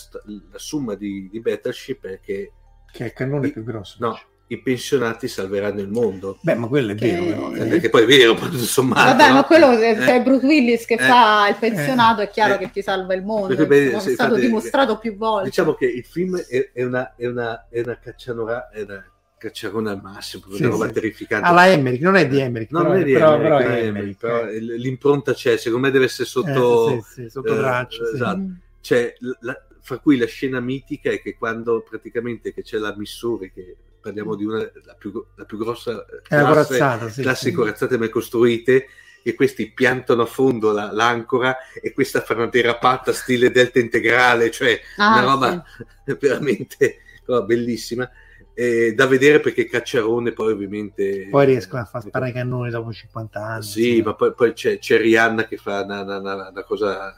[0.52, 2.52] la somma di, di Battleship è che
[2.91, 3.98] Che è il cannone più grosso.
[3.99, 4.18] no,
[4.52, 6.40] i pensionati salveranno il mondo.
[6.42, 7.24] Beh, ma quello è Che- vero.
[7.26, 7.68] però, Eh, eh.
[7.68, 9.10] Perché poi è vero, tutto sommato.
[9.12, 9.34] Vabbè, no?
[9.36, 12.58] ma quello se Eh, c'è Bruce Willis che eh, fa il pensionato, è chiaro eh.
[12.58, 13.48] che ti salva il mondo.
[13.48, 15.50] Perché, beh, è se- stato infatti, dimostrato più volte.
[15.50, 19.06] Diciamo che il film è, è una, è una, è una caccianora, è una
[19.38, 20.94] cacciarona al massimo, Sì, una roba sì.
[20.94, 21.48] terrificante.
[21.48, 23.76] Alla Emmerich, non è di Emmerich, No, però, non è di però, Emmerich, però è
[23.80, 24.18] è Emmerich.
[24.20, 24.60] però eh.
[24.60, 28.06] l'impronta c'è, secondo me deve essere sotto, Eh, sì, sì, sotto eh, traccia.
[28.06, 28.16] sì.
[28.16, 28.42] esatto.
[28.82, 33.52] Cioè, la- fra cui la scena mitica è che quando praticamente che c'è la Missouri,
[33.54, 37.56] che parliamo di una, la, più, la più grossa eh, classe, corazzata, sì, classe sì.
[37.56, 38.88] corazzate mai costruite,
[39.22, 44.50] e questi piantano a fondo la- l'ancora e questa fa una derapata stile delta integrale,
[44.50, 45.64] cioè Ah, una roba
[46.20, 48.10] veramente roba bellissima.
[48.54, 52.92] eh, da vedere perché Cacciarone poi ovviamente Poi riescono a far sparare i cannoni dopo
[52.92, 53.64] 50 anni.
[53.64, 54.02] sì, sì.
[54.02, 57.14] ma poi, poi c'è, c'è Rihanna che fa una, una- una- una cosa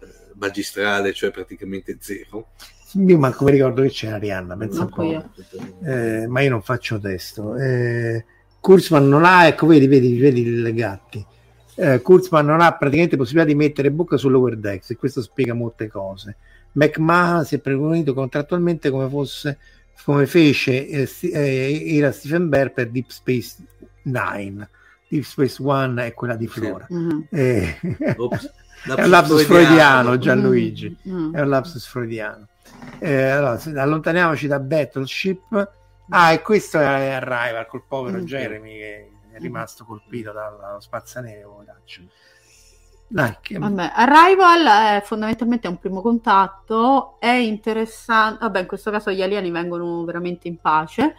[0.00, 2.48] eh, magistrale, cioè praticamente zero.
[2.92, 5.02] Io manco mi ricordo che c'era Rihanna, pensa un po'.
[5.02, 5.30] io.
[5.84, 7.56] Eh, ma io non faccio testo.
[7.56, 8.24] Eh,
[8.60, 11.24] Kurzman non ha, ecco, vedi, vedi, vedi il gatti.
[11.74, 15.88] Eh, Kurzman non ha praticamente possibilità di mettere bocca sull'over decks e questo spiega molte
[15.88, 16.36] cose.
[16.72, 19.58] McMahon si è premunito contrattualmente come fosse
[20.08, 23.56] come fece eh, eh, era Stephen Bear per Deep Space
[24.04, 24.66] Nine.
[25.06, 26.86] Deep Space One è quella di Flora.
[26.88, 27.26] Mhm.
[27.30, 27.76] Eh,
[28.16, 28.50] Ops,
[28.96, 30.96] è un lapsus freudiano, Gianluigi.
[31.06, 31.34] Mm, mm.
[31.34, 32.48] È un lapsus freudiano.
[33.00, 35.72] Eh, allora, allontaniamoci da Battleship.
[36.10, 38.24] Ah, e questo è Arrival col povero Mm.
[38.24, 41.42] Jeremy che è rimasto colpito dallo spazzaneve.
[41.42, 42.02] poveraccio.
[43.10, 43.58] Dai, che...
[43.58, 49.50] Vabbè, Arrival è fondamentalmente un primo contatto, è interessante, vabbè in questo caso gli alieni
[49.50, 51.14] vengono veramente in pace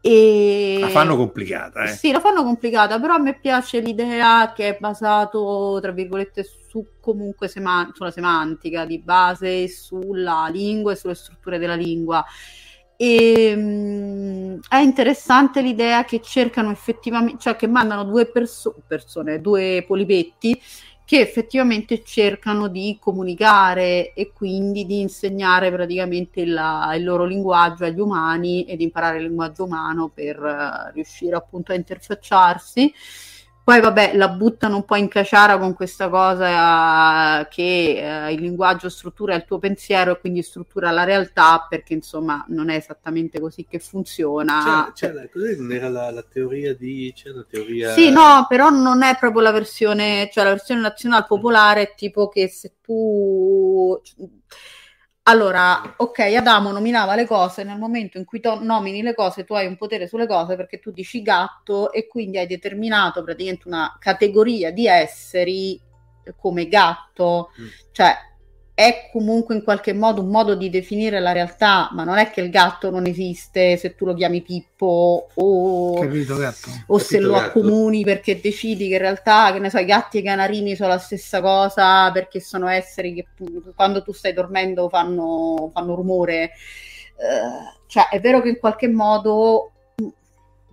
[0.00, 0.78] e...
[0.80, 1.88] la fanno complicata, eh.
[1.88, 6.58] Sì, la fanno complicata, però a me piace l'idea che è basato, tra virgolette, su
[7.00, 12.24] comunque sema- sulla semantica di base, sulla lingua e sulle strutture della lingua.
[12.96, 19.84] E, mm, è interessante l'idea che cercano effettivamente, cioè che mandano due perso- persone, due
[19.86, 20.60] polipetti
[21.10, 26.56] che effettivamente cercano di comunicare e quindi di insegnare praticamente il,
[26.94, 31.74] il loro linguaggio agli umani ed imparare il linguaggio umano per eh, riuscire appunto a
[31.74, 32.94] interfacciarsi.
[33.62, 38.40] Poi vabbè, la buttano un po' in caciara con questa cosa eh, che eh, il
[38.40, 43.38] linguaggio struttura il tuo pensiero e quindi struttura la realtà, perché insomma non è esattamente
[43.38, 44.90] così che funziona.
[44.94, 45.54] C'è, c'è la- cos'è?
[45.56, 47.12] non era la, la teoria di...
[47.14, 47.92] C'è una teoria...
[47.92, 52.28] Sì, no, però non è proprio la versione, cioè la versione nazionale popolare è tipo
[52.28, 54.00] che se tu...
[55.24, 59.66] Allora, ok, Adamo nominava le cose, nel momento in cui nomini le cose tu hai
[59.66, 64.72] un potere sulle cose perché tu dici gatto e quindi hai determinato praticamente una categoria
[64.72, 65.80] di esseri
[66.36, 67.66] come gatto, Mm.
[67.92, 68.16] cioè
[68.80, 72.40] è comunque in qualche modo un modo di definire la realtà, ma non è che
[72.40, 76.70] il gatto non esiste se tu lo chiami Pippo o Capito, gatto?
[76.86, 77.58] o se Capito, lo gatto.
[77.60, 80.88] accomuni perché decidi che in realtà, che ne so, i gatti e i canarini sono
[80.88, 83.26] la stessa cosa perché sono esseri che
[83.74, 86.44] quando tu stai dormendo fanno, fanno rumore.
[87.16, 89.72] Eh, cioè, è vero che in qualche modo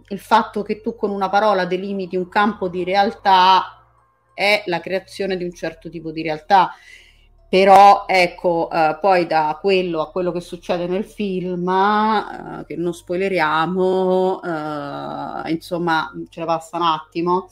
[0.10, 3.86] il fatto che tu con una parola delimiti un campo di realtà
[4.34, 6.72] è la creazione di un certo tipo di realtà.
[7.50, 12.94] Però ecco, eh, poi da quello a quello che succede nel film, eh, che non
[12.94, 17.50] spoileriamo, eh, insomma, ce ne passa un attimo.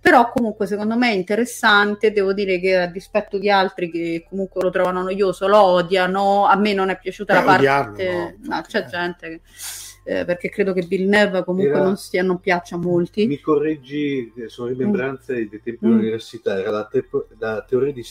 [0.00, 4.62] Però comunque secondo me è interessante, devo dire che a dispetto di altri che comunque
[4.62, 7.60] lo trovano noioso, lo odiano, a me non è piaciuta Beh, la parte...
[7.60, 8.86] odiarlo, no, no, c'è eh.
[8.86, 9.40] gente che...
[10.20, 13.26] eh, perché credo che Villeneuve comunque Era- non, stia, non piaccia a molti.
[13.26, 15.90] Mi correggi, eh, sono rimembranze dei tempi Mm.
[15.90, 17.08] dell'università, era la, te-
[17.38, 18.02] la teoria di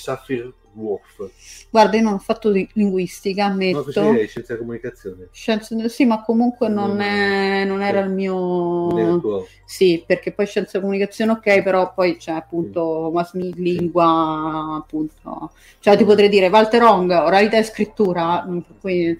[0.76, 1.30] Worf.
[1.70, 3.84] Guarda, io non ho fatto di linguistica, No, ammetto.
[3.84, 5.28] così è scienza della comunicazione.
[5.32, 8.34] Scienze- sì, ma comunque non, Non- è- non era il mio...
[8.36, 13.10] Non è il tuo- Sì, perché poi scienza e comunicazione ok, però poi c'è appunto
[13.14, 15.52] mass media, lingua, appunto.
[15.80, 18.46] Cioè ti potrei dire Walter Ong, oralità e scrittura.
[18.48, 19.18] mm, cui-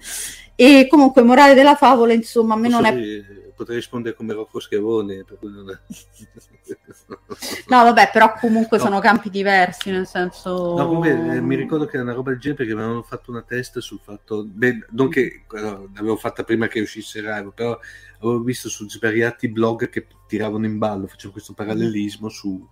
[0.54, 2.92] E comunque morale della favola, insomma, a me non è...
[2.92, 5.78] Posso- Potrei rispondere come Rocco Schiavone, per cui non è...
[7.68, 8.84] No, vabbè, però comunque No.
[8.84, 10.76] sono campi diversi, nel senso...
[10.76, 13.30] No, comunque eh, mi ricordo che era una roba del genere perché mi avevano fatto
[13.30, 17.78] una test sul fatto, beh, non che no, l'avevo fatta prima che uscisse Rival, però
[18.20, 22.66] avevo visto su svariati blog che tiravano in ballo, facevo questo parallelismo su,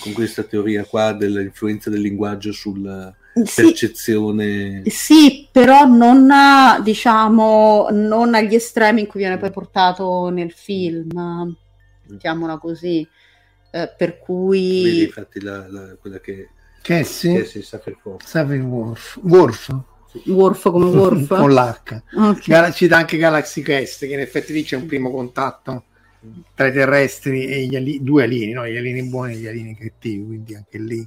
[0.00, 3.14] con questa teoria qua dell'influenza del linguaggio sulla
[3.44, 4.82] Sì, percezione.
[4.86, 6.28] Sì, però non
[6.82, 11.54] diciamo non agli estremi in cui viene poi portato nel film,
[12.08, 13.06] mettiamola così.
[13.70, 16.48] Eh, per Vedi, cui infatti, la, la- quella che,
[16.82, 18.26] Cassie, che si sa per forza.
[18.26, 19.70] Savage Worf, Worf
[20.26, 21.28] Worf come Worf.
[21.28, 22.02] con l'H.
[22.16, 22.48] Ok.
[22.48, 25.84] Gal- cita anche Galaxy Quest, che in effetti lì c'è un primo contatto
[26.54, 28.66] tra i terrestri e gli ali- due alieni, no?
[28.66, 31.06] gli alieni buoni e gli alieni cattivi, quindi anche lì.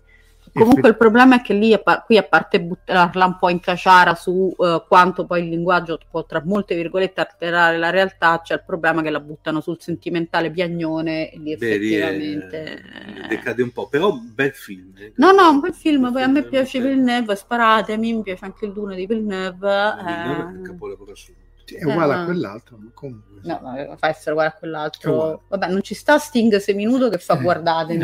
[0.53, 3.59] Comunque il problema è che lì, a par- qui a parte buttarla un po' in
[3.59, 8.55] caciara su eh, quanto poi il linguaggio può tra molte virgolette alterare la realtà, c'è
[8.55, 12.83] il problema che la buttano sul sentimentale piagnone e lì Vedi, effettivamente...
[13.23, 14.93] eh, decade un po', però bel film.
[14.97, 15.13] eh.
[15.15, 18.73] No, no, un bel film, poi a me piace Villeneuve, sparatemi, mi piace anche il
[18.73, 19.17] Dune di Villeneuve.
[19.29, 21.47] Villeneuve è un eh, capolavoro assoluto.
[21.75, 23.41] È uguale Eh, a quell'altro, ma comunque.
[23.41, 23.47] sì.
[23.47, 25.43] No, no, fa essere uguale a quell'altro.
[25.47, 28.03] Vabbè, non ci sta Sting seminudo che fa Eh, guardatemi.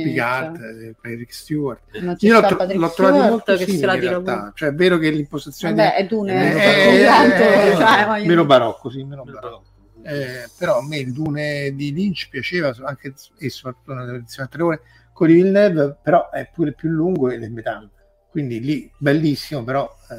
[0.00, 1.98] eh, Picard, cioè, eh, Eric Stewart.
[2.00, 3.94] non ci Io l'ho, sta tro- Patrick l'ho trovato Stewart molto che simile se la
[3.94, 4.52] in tira realtà.
[4.54, 9.24] Cioè, è vero che l'impostazione Vabbè, è Dune, eh, eh, cioè, meno barocco, sì, meno
[9.24, 9.64] barocco.
[10.02, 14.50] Eh, però a me il Dune di Lynch piaceva anche e soprattutto nella versione a
[14.50, 14.80] tre ore
[15.12, 17.88] con di Villeneuve però è pure più lungo e è metà
[18.30, 20.14] quindi lì bellissimo però eh,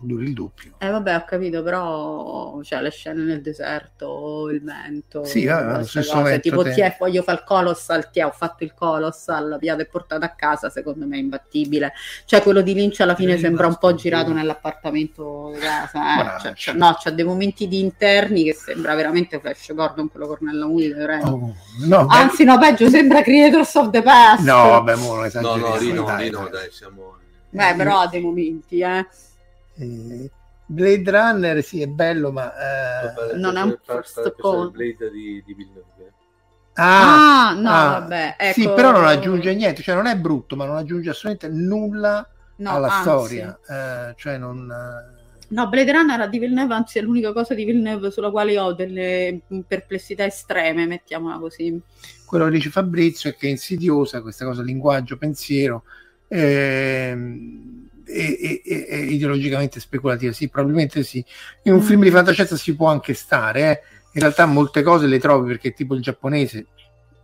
[0.00, 5.24] dura il doppio Eh vabbè, ho capito, però cioè, le scene nel deserto, il vento,
[5.24, 8.10] Sì, vabbè, lo queste stesso cose, vento tipo te- ti è, voglio fare il colossal,
[8.10, 11.92] ti ho fatto il colossal, via è portato a casa, secondo me è imbattibile.
[12.24, 16.14] Cioè quello di Lynch alla fine sembra un po' girato nell'appartamento di casa, eh.
[16.22, 20.08] Guarda, Cioè, c'è- c'è- no, c'ha dei momenti di interni che sembra veramente Flash Gordon,
[20.10, 20.92] quello Cornella Moody.
[21.24, 21.54] Oh,
[21.86, 24.44] no, beh- Anzi no, peggio, sembra Creators of the Past.
[24.44, 26.50] no vabbè mo non No, esageriamo no, lì no, dai, dai.
[26.50, 27.16] dai, siamo...
[27.48, 29.06] Beh, però ha dei momenti, eh.
[29.78, 30.30] Eh,
[30.66, 32.52] Blade Runner sì è bello ma
[33.32, 34.70] eh, Non è un first call.
[34.70, 36.12] Blade di, di Villeneuve.
[36.78, 38.74] Ah, no, ah, vabbè, sì ecco.
[38.74, 42.28] però non aggiunge niente cioè non è brutto ma non aggiunge assolutamente nulla
[42.58, 43.00] No, alla anzi.
[43.02, 45.14] storia eh, cioè non eh,
[45.48, 49.42] No, Blade Runner di Villeneuve, anzi è l'unica cosa di Villeneuve sulla quale ho delle
[49.68, 51.80] perplessità estreme, mettiamola così.
[52.26, 55.84] quello che dice Fabrizio è che è insidiosa questa cosa linguaggio pensiero
[56.26, 61.24] ehm, e, e- e- ideologicamente speculativa sì probabilmente sì
[61.64, 61.82] in un Mm.
[61.82, 63.82] film di fantascienza si può anche stare eh.
[64.12, 66.66] in realtà molte cose le trovi perché tipo il giapponese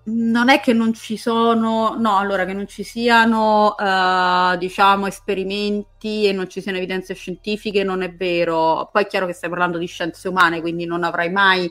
[0.05, 6.27] Non è che non ci sono, no, allora che non ci siano, eh, diciamo, esperimenti
[6.27, 8.89] e non ci siano evidenze scientifiche, non è vero.
[8.93, 11.71] Poi è chiaro che stai parlando di scienze umane, quindi non avrai mai,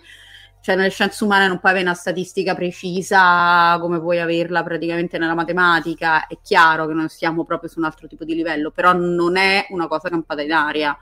[0.61, 5.33] cioè nelle scienze umane non puoi avere una statistica precisa come puoi averla praticamente nella
[5.33, 6.27] matematica.
[6.27, 9.65] È chiaro che non siamo proprio su un altro tipo di livello, però non è
[9.71, 10.95] una cosa campata in aria.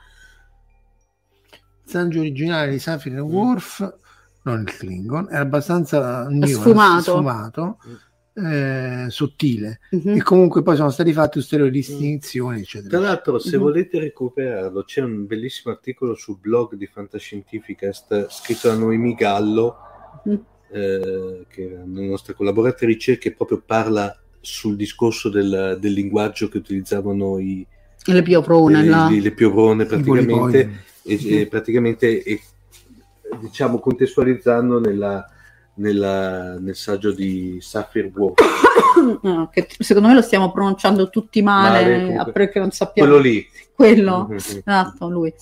[1.84, 3.98] Sanjo originale di Safir e Worf
[4.44, 7.02] non il Klingon era abbastanza Sfumato.
[7.02, 7.78] sfumato
[8.46, 10.16] eh, sottile Mhm.
[10.16, 13.62] e comunque poi sono stati fatti ulteriori distinzioni eccetera Tra l'altro, se Mhm.
[13.64, 19.76] volete recuperarlo, c'è un bellissimo articolo sul blog di Fantascientificast scritto da Noemi Gallo,
[20.28, 20.34] Mm.
[20.72, 26.58] eh, che è una nostra collaboratrice, che proprio parla sul discorso del, del linguaggio che
[26.58, 27.66] utilizzavano i,
[28.06, 29.10] Le piovrone, le, là.
[29.10, 32.40] le- le piovrone praticamente, e, e praticamente e,
[33.42, 35.26] diciamo contestualizzando nella,
[35.80, 38.40] nella- nel saggio di Sapphire Wolf,
[39.22, 43.48] No, che secondo me lo stiamo pronunciando tutti male, Male, perché non sappiamo quello lì.
[43.74, 44.28] quello.
[44.30, 44.36] Mhm.
[44.36, 45.34] Esatto, lui.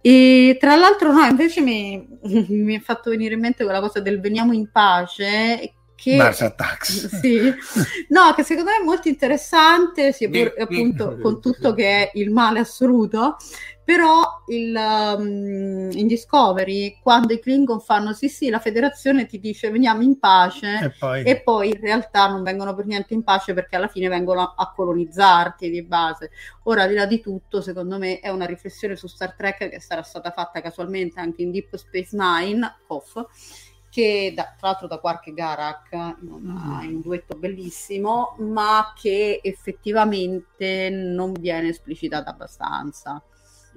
[0.00, 2.06] E tra l'altro, no, invece mi,
[2.48, 5.72] mi è fatto venire in mente quella cosa del veniamo in pace.
[5.94, 7.40] Che, Mars Attacks sì,
[8.08, 12.30] no, che secondo me è molto interessante, sia pur appunto con tutto che è il
[12.30, 13.36] male assoluto,
[13.88, 19.70] però il, um, in Discovery, quando i Klingon fanno sì, sì, la federazione ti dice
[19.70, 23.54] veniamo in pace, e poi e poi in realtà non vengono per niente in pace
[23.54, 26.30] perché alla fine vengono a colonizzarti di base.
[26.64, 29.80] Ora, al di là di tutto, secondo me è una riflessione su Star Trek che
[29.80, 33.24] sarà stata fatta casualmente anche in Deep Space Nine, off,
[33.88, 38.92] che da, tra l'altro da Quark e Garak in, una- in un duetto bellissimo, ma
[38.94, 43.22] che effettivamente non viene esplicitata abbastanza.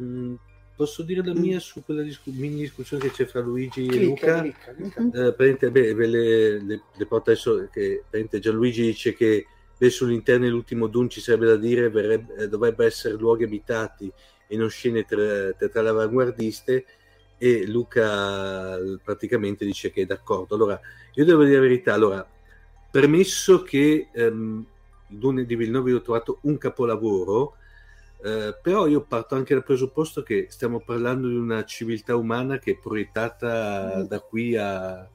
[0.02, 0.36] Mm,
[0.76, 4.06] posso dire la mia su quella discu- mini discussione che c'è fra Luigi e Clicca,
[4.06, 4.42] Luca?
[4.42, 5.28] clicca, clicca.
[5.28, 5.34] Eh,
[5.70, 8.04] beh, ve le, le- le porto adesso che
[8.40, 9.46] Gianluigi dice che
[9.78, 14.12] beh, sull'interno dell'ultimo Dune ci sarebbe da dire verrebbe- eh, dovrebbe essere luoghi abitati
[14.48, 16.86] e non scene tra- teatrali avanguardiste
[17.38, 20.56] e Luca eh, praticamente dice che è d'accordo.
[20.56, 20.80] Allora,
[21.14, 22.28] io devo dire la verità, allora,
[22.92, 24.66] premesso che ehm,
[25.08, 27.56] Dune di Villeneuve io ho trovato un capolavoro,
[28.24, 32.72] eh, però io parto anche dal presupposto che stiamo parlando di una civiltà umana che
[32.72, 34.02] è proiettata Mm.
[34.04, 35.10] da qui a,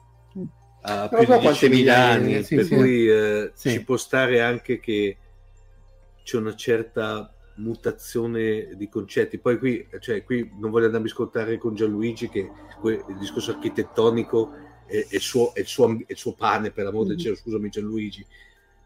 [0.81, 2.75] a più di quante 10.000 migliaia, anni, sì, per sì.
[2.75, 3.69] cui eh, Sì.
[3.71, 5.17] ci può stare anche che
[6.23, 9.39] c'è una certa mutazione di concetti.
[9.39, 13.51] Poi qui, cioè, qui non voglio andarmi a ascoltare con Gianluigi che que- il discorso
[13.51, 14.51] architettonico
[14.85, 17.21] è, è il, suo, è il suo- è il suo pane, per l'amor del Mhm.
[17.21, 18.25] cielo, scusami Gianluigi,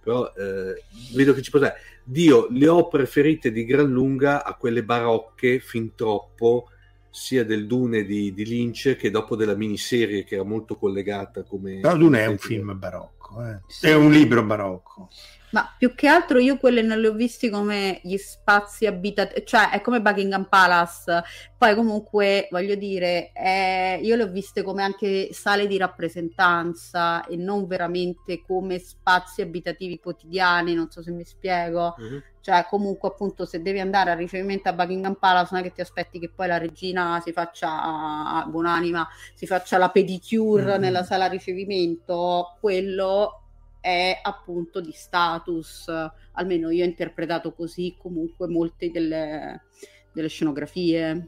[0.02, 0.84] però eh,
[1.14, 1.76] vedo che ci può stare.
[2.04, 6.70] Dio, le ho preferite di gran lunga a quelle barocche fin troppo,
[7.10, 11.80] sia del Dune di, di Lynch che dopo della miniserie che era molto collegata come...
[11.82, 13.60] Però Dune è un film barocco, eh.
[13.68, 13.88] Sì.
[13.88, 15.10] è un libro barocco.
[15.52, 19.70] Ma più che altro io quelle non le ho visti come gli spazi abitati, cioè
[19.70, 21.24] è come Buckingham Palace,
[21.58, 27.36] poi comunque voglio dire, eh, io le ho viste come anche sale di rappresentanza e
[27.36, 31.96] non veramente come spazi abitativi quotidiani, non so se mi spiego.
[31.98, 32.24] Mhm.
[32.42, 35.82] Cioè, comunque, appunto, se devi andare a ricevimento a Buckingham Palace, non è che ti
[35.82, 40.82] aspetti che poi la regina si faccia, buonanima, si faccia la pedicure Mhm.
[40.82, 43.41] nella sala ricevimento, quello
[43.82, 45.92] è appunto di status,
[46.34, 49.64] almeno io ho interpretato così comunque molte delle,
[50.14, 51.28] delle scenografie.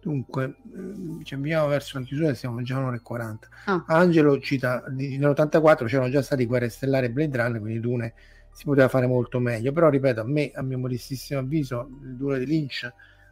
[0.00, 3.48] Dunque, ehm, ci avviamo verso la chiusura, siamo già un'ora e 40.
[3.66, 3.84] Ah.
[3.88, 8.14] Angelo cita, di- nell'84 c'erano già stati Guerre Stellari e Blade Runner, quindi Dune
[8.52, 12.38] si poteva fare molto meglio, però ripeto, a me, a mio modestissimo avviso, il Dune
[12.38, 12.90] di Lynch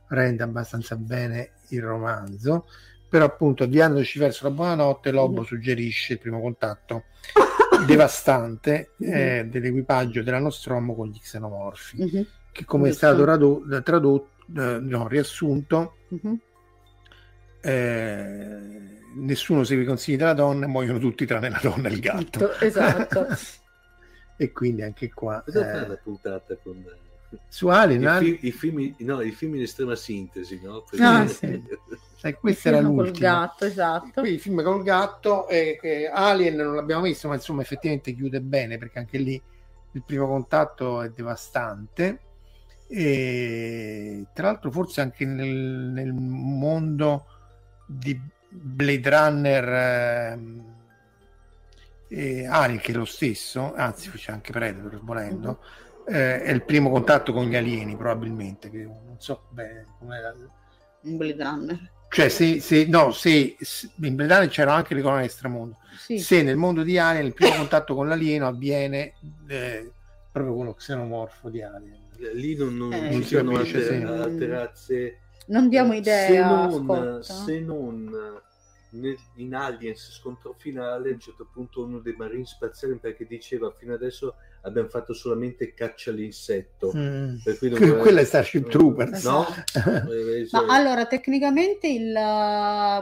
[0.09, 2.67] rende abbastanza bene il romanzo,
[3.09, 5.47] però appunto avviandoci verso la buonanotte, Lobo Mhm.
[5.47, 7.05] suggerisce il primo contatto
[7.85, 14.31] devastante eh, dell'equipaggio della Nostromo con gli xenomorfi, Mhm, che come è stato radu- tradotto,
[14.57, 16.41] eh, no, riassunto, mhm.
[17.61, 18.59] eh,
[19.17, 22.53] nessuno segue i consigli della donna e muoiono tutti tranne la donna e il gatto.
[22.59, 23.27] Esatto.
[24.39, 26.85] e quindi anche qua Cosa eh, fare una puntata con...
[27.49, 30.85] su Alien, I, fi- i film, no, i film in estrema sintesi, no?
[30.99, 31.63] Ah, sì.
[32.17, 33.29] sai, questo era Film col l'ultimo.
[33.29, 34.21] gatto, esatto.
[34.21, 38.41] Qui il film col gatto, eh, che Alien non l'abbiamo visto, ma insomma effettivamente chiude
[38.41, 39.41] bene perché anche lì
[39.93, 42.21] il primo contatto è devastante.
[42.89, 47.27] E tra l'altro, forse anche nel, nel mondo
[47.87, 50.75] di Blade Runner ehm,
[52.09, 55.61] e Alien, che è lo stesso, anzi, c'è anche Predator volendo.
[56.09, 58.71] Eh, è il primo contatto con gli alieni, probabilmente.
[58.71, 60.35] Che non so bene com'era
[61.03, 61.91] Un Blade Runner.
[62.09, 65.77] cioè, se, se- no, se, se- in Blade Runner c'erano anche le colonne extramondo.
[65.99, 66.19] Sì.
[66.19, 69.15] Se nel mondo di Alien il primo contatto con l'alieno avviene
[69.49, 69.91] eh,
[70.31, 72.05] proprio con lo xenomorfo di Alien.
[72.35, 74.47] Lì non, non, Eh, non si capisce, sì.
[74.47, 75.19] razze.
[75.49, 77.21] Non diamo Se idea, non, Scott.
[77.21, 78.11] se non
[78.91, 83.71] nel- in Aliens scontro finale, a un certo punto uno dei marini spaziali perché diceva
[83.71, 86.93] fino adesso abbiamo fatto solamente caccia all'insetto.
[86.97, 87.37] Mm.
[87.45, 89.25] Per cui voleva- quella è Starship Troopers.
[89.25, 89.47] No?
[89.75, 92.13] Eh, Ma cioè- allora, tecnicamente il,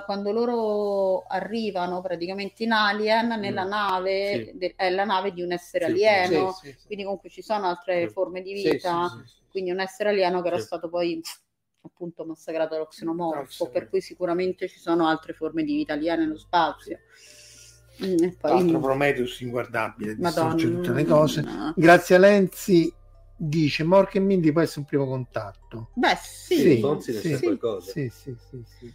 [0.04, 3.68] quando loro arrivano praticamente in Alien, nella Mm.
[3.68, 4.58] nave, Sì.
[4.58, 6.86] de- è la nave di un essere Sì, alieno, Sì, sì, sì.
[6.86, 8.12] quindi comunque ci sono altre Sì.
[8.12, 9.42] forme di vita, sì, sì, sì.
[9.50, 10.64] quindi un essere alieno che era Sì.
[10.64, 11.20] stato poi
[11.86, 16.38] appunto massacrato dallo xenomorfo, per cui sicuramente ci sono altre forme di vita aliene nello
[16.38, 16.98] spazio.
[18.04, 21.40] Mm, e l'altro poi, Prometheus inguardabile, Madonna, distrugge tutte le cose.
[21.42, 21.72] no.
[21.76, 22.92] Grazie a Lenzi
[23.36, 25.90] dice Mork e Mindy può essere un primo contatto.
[25.94, 27.90] Beh, sì, Sì, Fonzi ne sì, qualcosa.
[27.92, 28.92] Sì, sì, sì, sì.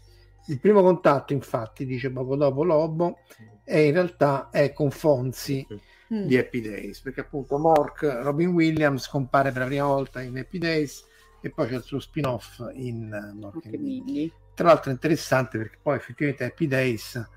[0.47, 3.19] Il primo contatto, infatti, dice poco dopo Lobo,
[3.63, 5.65] è in realtà è con Fonzi
[6.11, 6.25] Mm.
[6.25, 10.57] di Happy Days, perché appunto Mork, Robin Williams compare per la prima volta in Happy
[10.57, 11.05] Days
[11.41, 14.11] e poi c'è il suo spin-off in eh, Mork Anche and Mindy.
[14.13, 14.33] Mindy.
[14.53, 17.29] Tra l'altro è interessante perché poi effettivamente Happy Days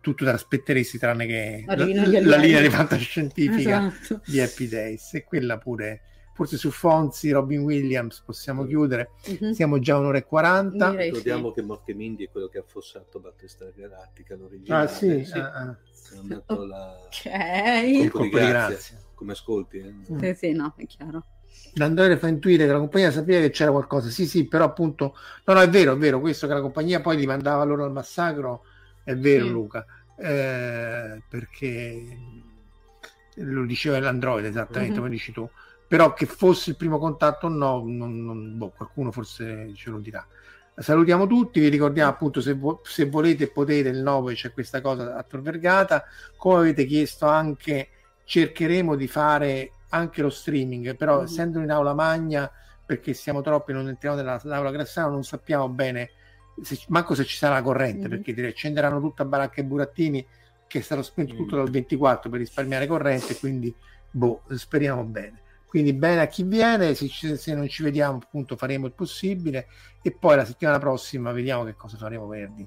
[0.00, 4.20] tutto te l'aspetteresti tranne che la, la linea di fantascientifica Esatto.
[4.26, 6.02] di Happy Days e quella pure
[6.34, 9.10] forse su Fonzi, Robin Williams possiamo chiudere
[9.40, 9.52] Mhm.
[9.52, 11.62] siamo già a un'ora e 40 Direi Ricordiamo sì.
[11.84, 14.84] che Mindy è quello che ha affossato Battlestar Galactica l'originale.
[14.84, 15.38] ah sì, sì.
[15.38, 15.78] ah, ah.
[16.10, 16.98] È la...
[17.06, 17.24] Ok.
[17.24, 18.68] il colpo colpo di grazia.
[18.68, 19.78] grazia Come ascolti?
[19.78, 20.12] eh?
[20.12, 20.18] Mm.
[20.18, 21.24] Sì, sì, no, è chiaro.
[21.76, 25.54] L'Andrea fa intuire che la compagnia sapeva che c'era qualcosa sì sì però appunto no
[25.54, 28.62] no è vero è vero questo che la compagnia poi li mandava loro al massacro
[29.02, 29.50] è vero Sì.
[29.50, 29.84] Luca
[30.16, 32.16] eh, perché
[33.36, 34.98] lo diceva l'Android esattamente Mhm.
[34.98, 35.48] come dici tu,
[35.86, 39.98] però che fosse il primo contatto o no, non- non- boh, qualcuno forse ce lo
[39.98, 40.26] dirà.
[40.76, 45.16] Salutiamo tutti, vi ricordiamo appunto se, vo- se volete potete il 9 c'è questa cosa
[45.16, 46.04] a Tor Vergata,
[46.36, 47.88] come avete chiesto anche
[48.24, 51.24] cercheremo di fare anche lo streaming, però Mhm.
[51.24, 52.50] essendo in aula magna
[52.86, 56.10] perché siamo troppi non entriamo nell'aula Grassano non sappiamo bene
[56.60, 58.08] se, manco se ci sarà la corrente Mhm.
[58.10, 60.26] perché direi accenderanno tutta Baracca e Burattini
[60.66, 61.36] che è stato spento Mm.
[61.36, 63.74] tutto dal 24 per risparmiare corrente quindi
[64.10, 68.54] boh, speriamo bene quindi bene a chi viene se, ci- se non ci vediamo appunto
[68.56, 69.66] faremo il possibile
[70.02, 72.66] e poi la settimana prossima vediamo che cosa faremo venerdì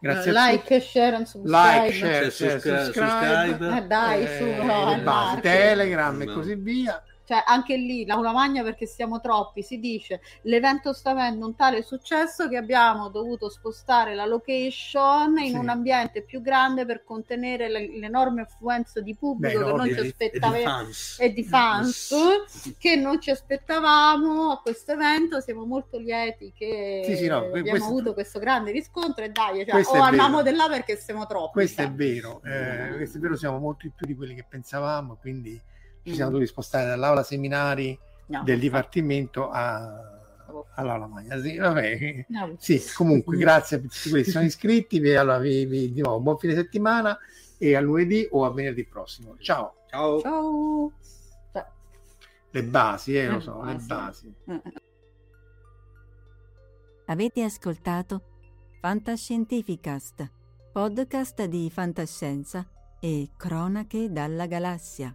[0.00, 1.80] grazie a tutti like, share and subscribe.
[1.84, 3.76] like, share, Cioè, share, subscri- subscribe, subscribe.
[3.76, 6.34] Eh, dai, eh, su, no, basi, Telegram e No.
[6.34, 7.02] così via.
[7.28, 11.82] Cioè, anche lì l'aula magna perché siamo troppi, si dice l'evento sta avendo un tale
[11.82, 15.54] successo che abbiamo dovuto spostare la location in Sì.
[15.56, 20.06] un ambiente più grande per contenere l'enorme affluenza di pubblico Beh, che non ovvio, ci
[20.06, 21.16] aspettavamo fans.
[21.20, 22.14] e di fans
[22.78, 25.40] che non ci aspettavamo a questo evento.
[25.42, 29.66] Siamo molto lieti che Sì, sì, no, abbiamo questo- avuto questo grande riscontro e dai,
[29.68, 31.52] cioè, o è andiamo di là perché siamo troppi.
[31.52, 31.92] Questo è cioè.
[31.94, 35.60] vero, eh, questo è vero, siamo molti più di quelli che pensavamo, quindi
[36.02, 36.14] ci Mm.
[36.14, 38.58] siamo dovuti spostare dall'aula seminari No, del infatti.
[38.60, 40.14] dipartimento a-
[40.74, 41.40] all'aula magna.
[41.40, 42.24] Sì, vabbè.
[42.28, 42.54] No.
[42.58, 46.20] Sì, comunque grazie a tutti quelli che sono iscritti, vi, allora, vi, vi- di nuovo
[46.20, 47.18] buon fine settimana
[47.58, 49.36] e a lunedì o a venerdì prossimo.
[49.38, 50.20] Ciao, Ciao.
[50.20, 50.92] Ciao.
[52.50, 53.86] Le basi, eh, lo Le so, le basi.
[53.86, 54.34] basi.
[54.46, 54.62] eh.
[57.06, 58.22] Avete ascoltato
[58.80, 60.30] Fantascientificast,
[60.72, 62.66] podcast di fantascienza
[63.00, 65.14] e cronache dalla galassia.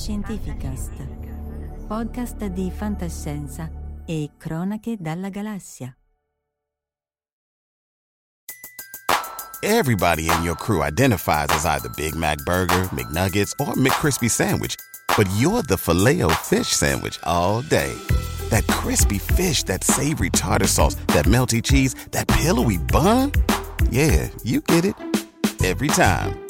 [0.00, 0.92] Fantascientificast,
[1.86, 3.70] podcast di fantascienza
[4.06, 5.94] e cronache dalla galassia.
[9.62, 14.74] Everybody in your crew identifies as either Big Mac Burger, McNuggets, or McCrispy Sandwich.
[15.18, 17.92] But you're the filet fish Sandwich all day.
[18.48, 23.32] That crispy fish, that savory tartar sauce, that melty cheese, that pillowy bun.
[23.90, 24.94] Yeah, you get it.
[25.62, 26.49] Every time.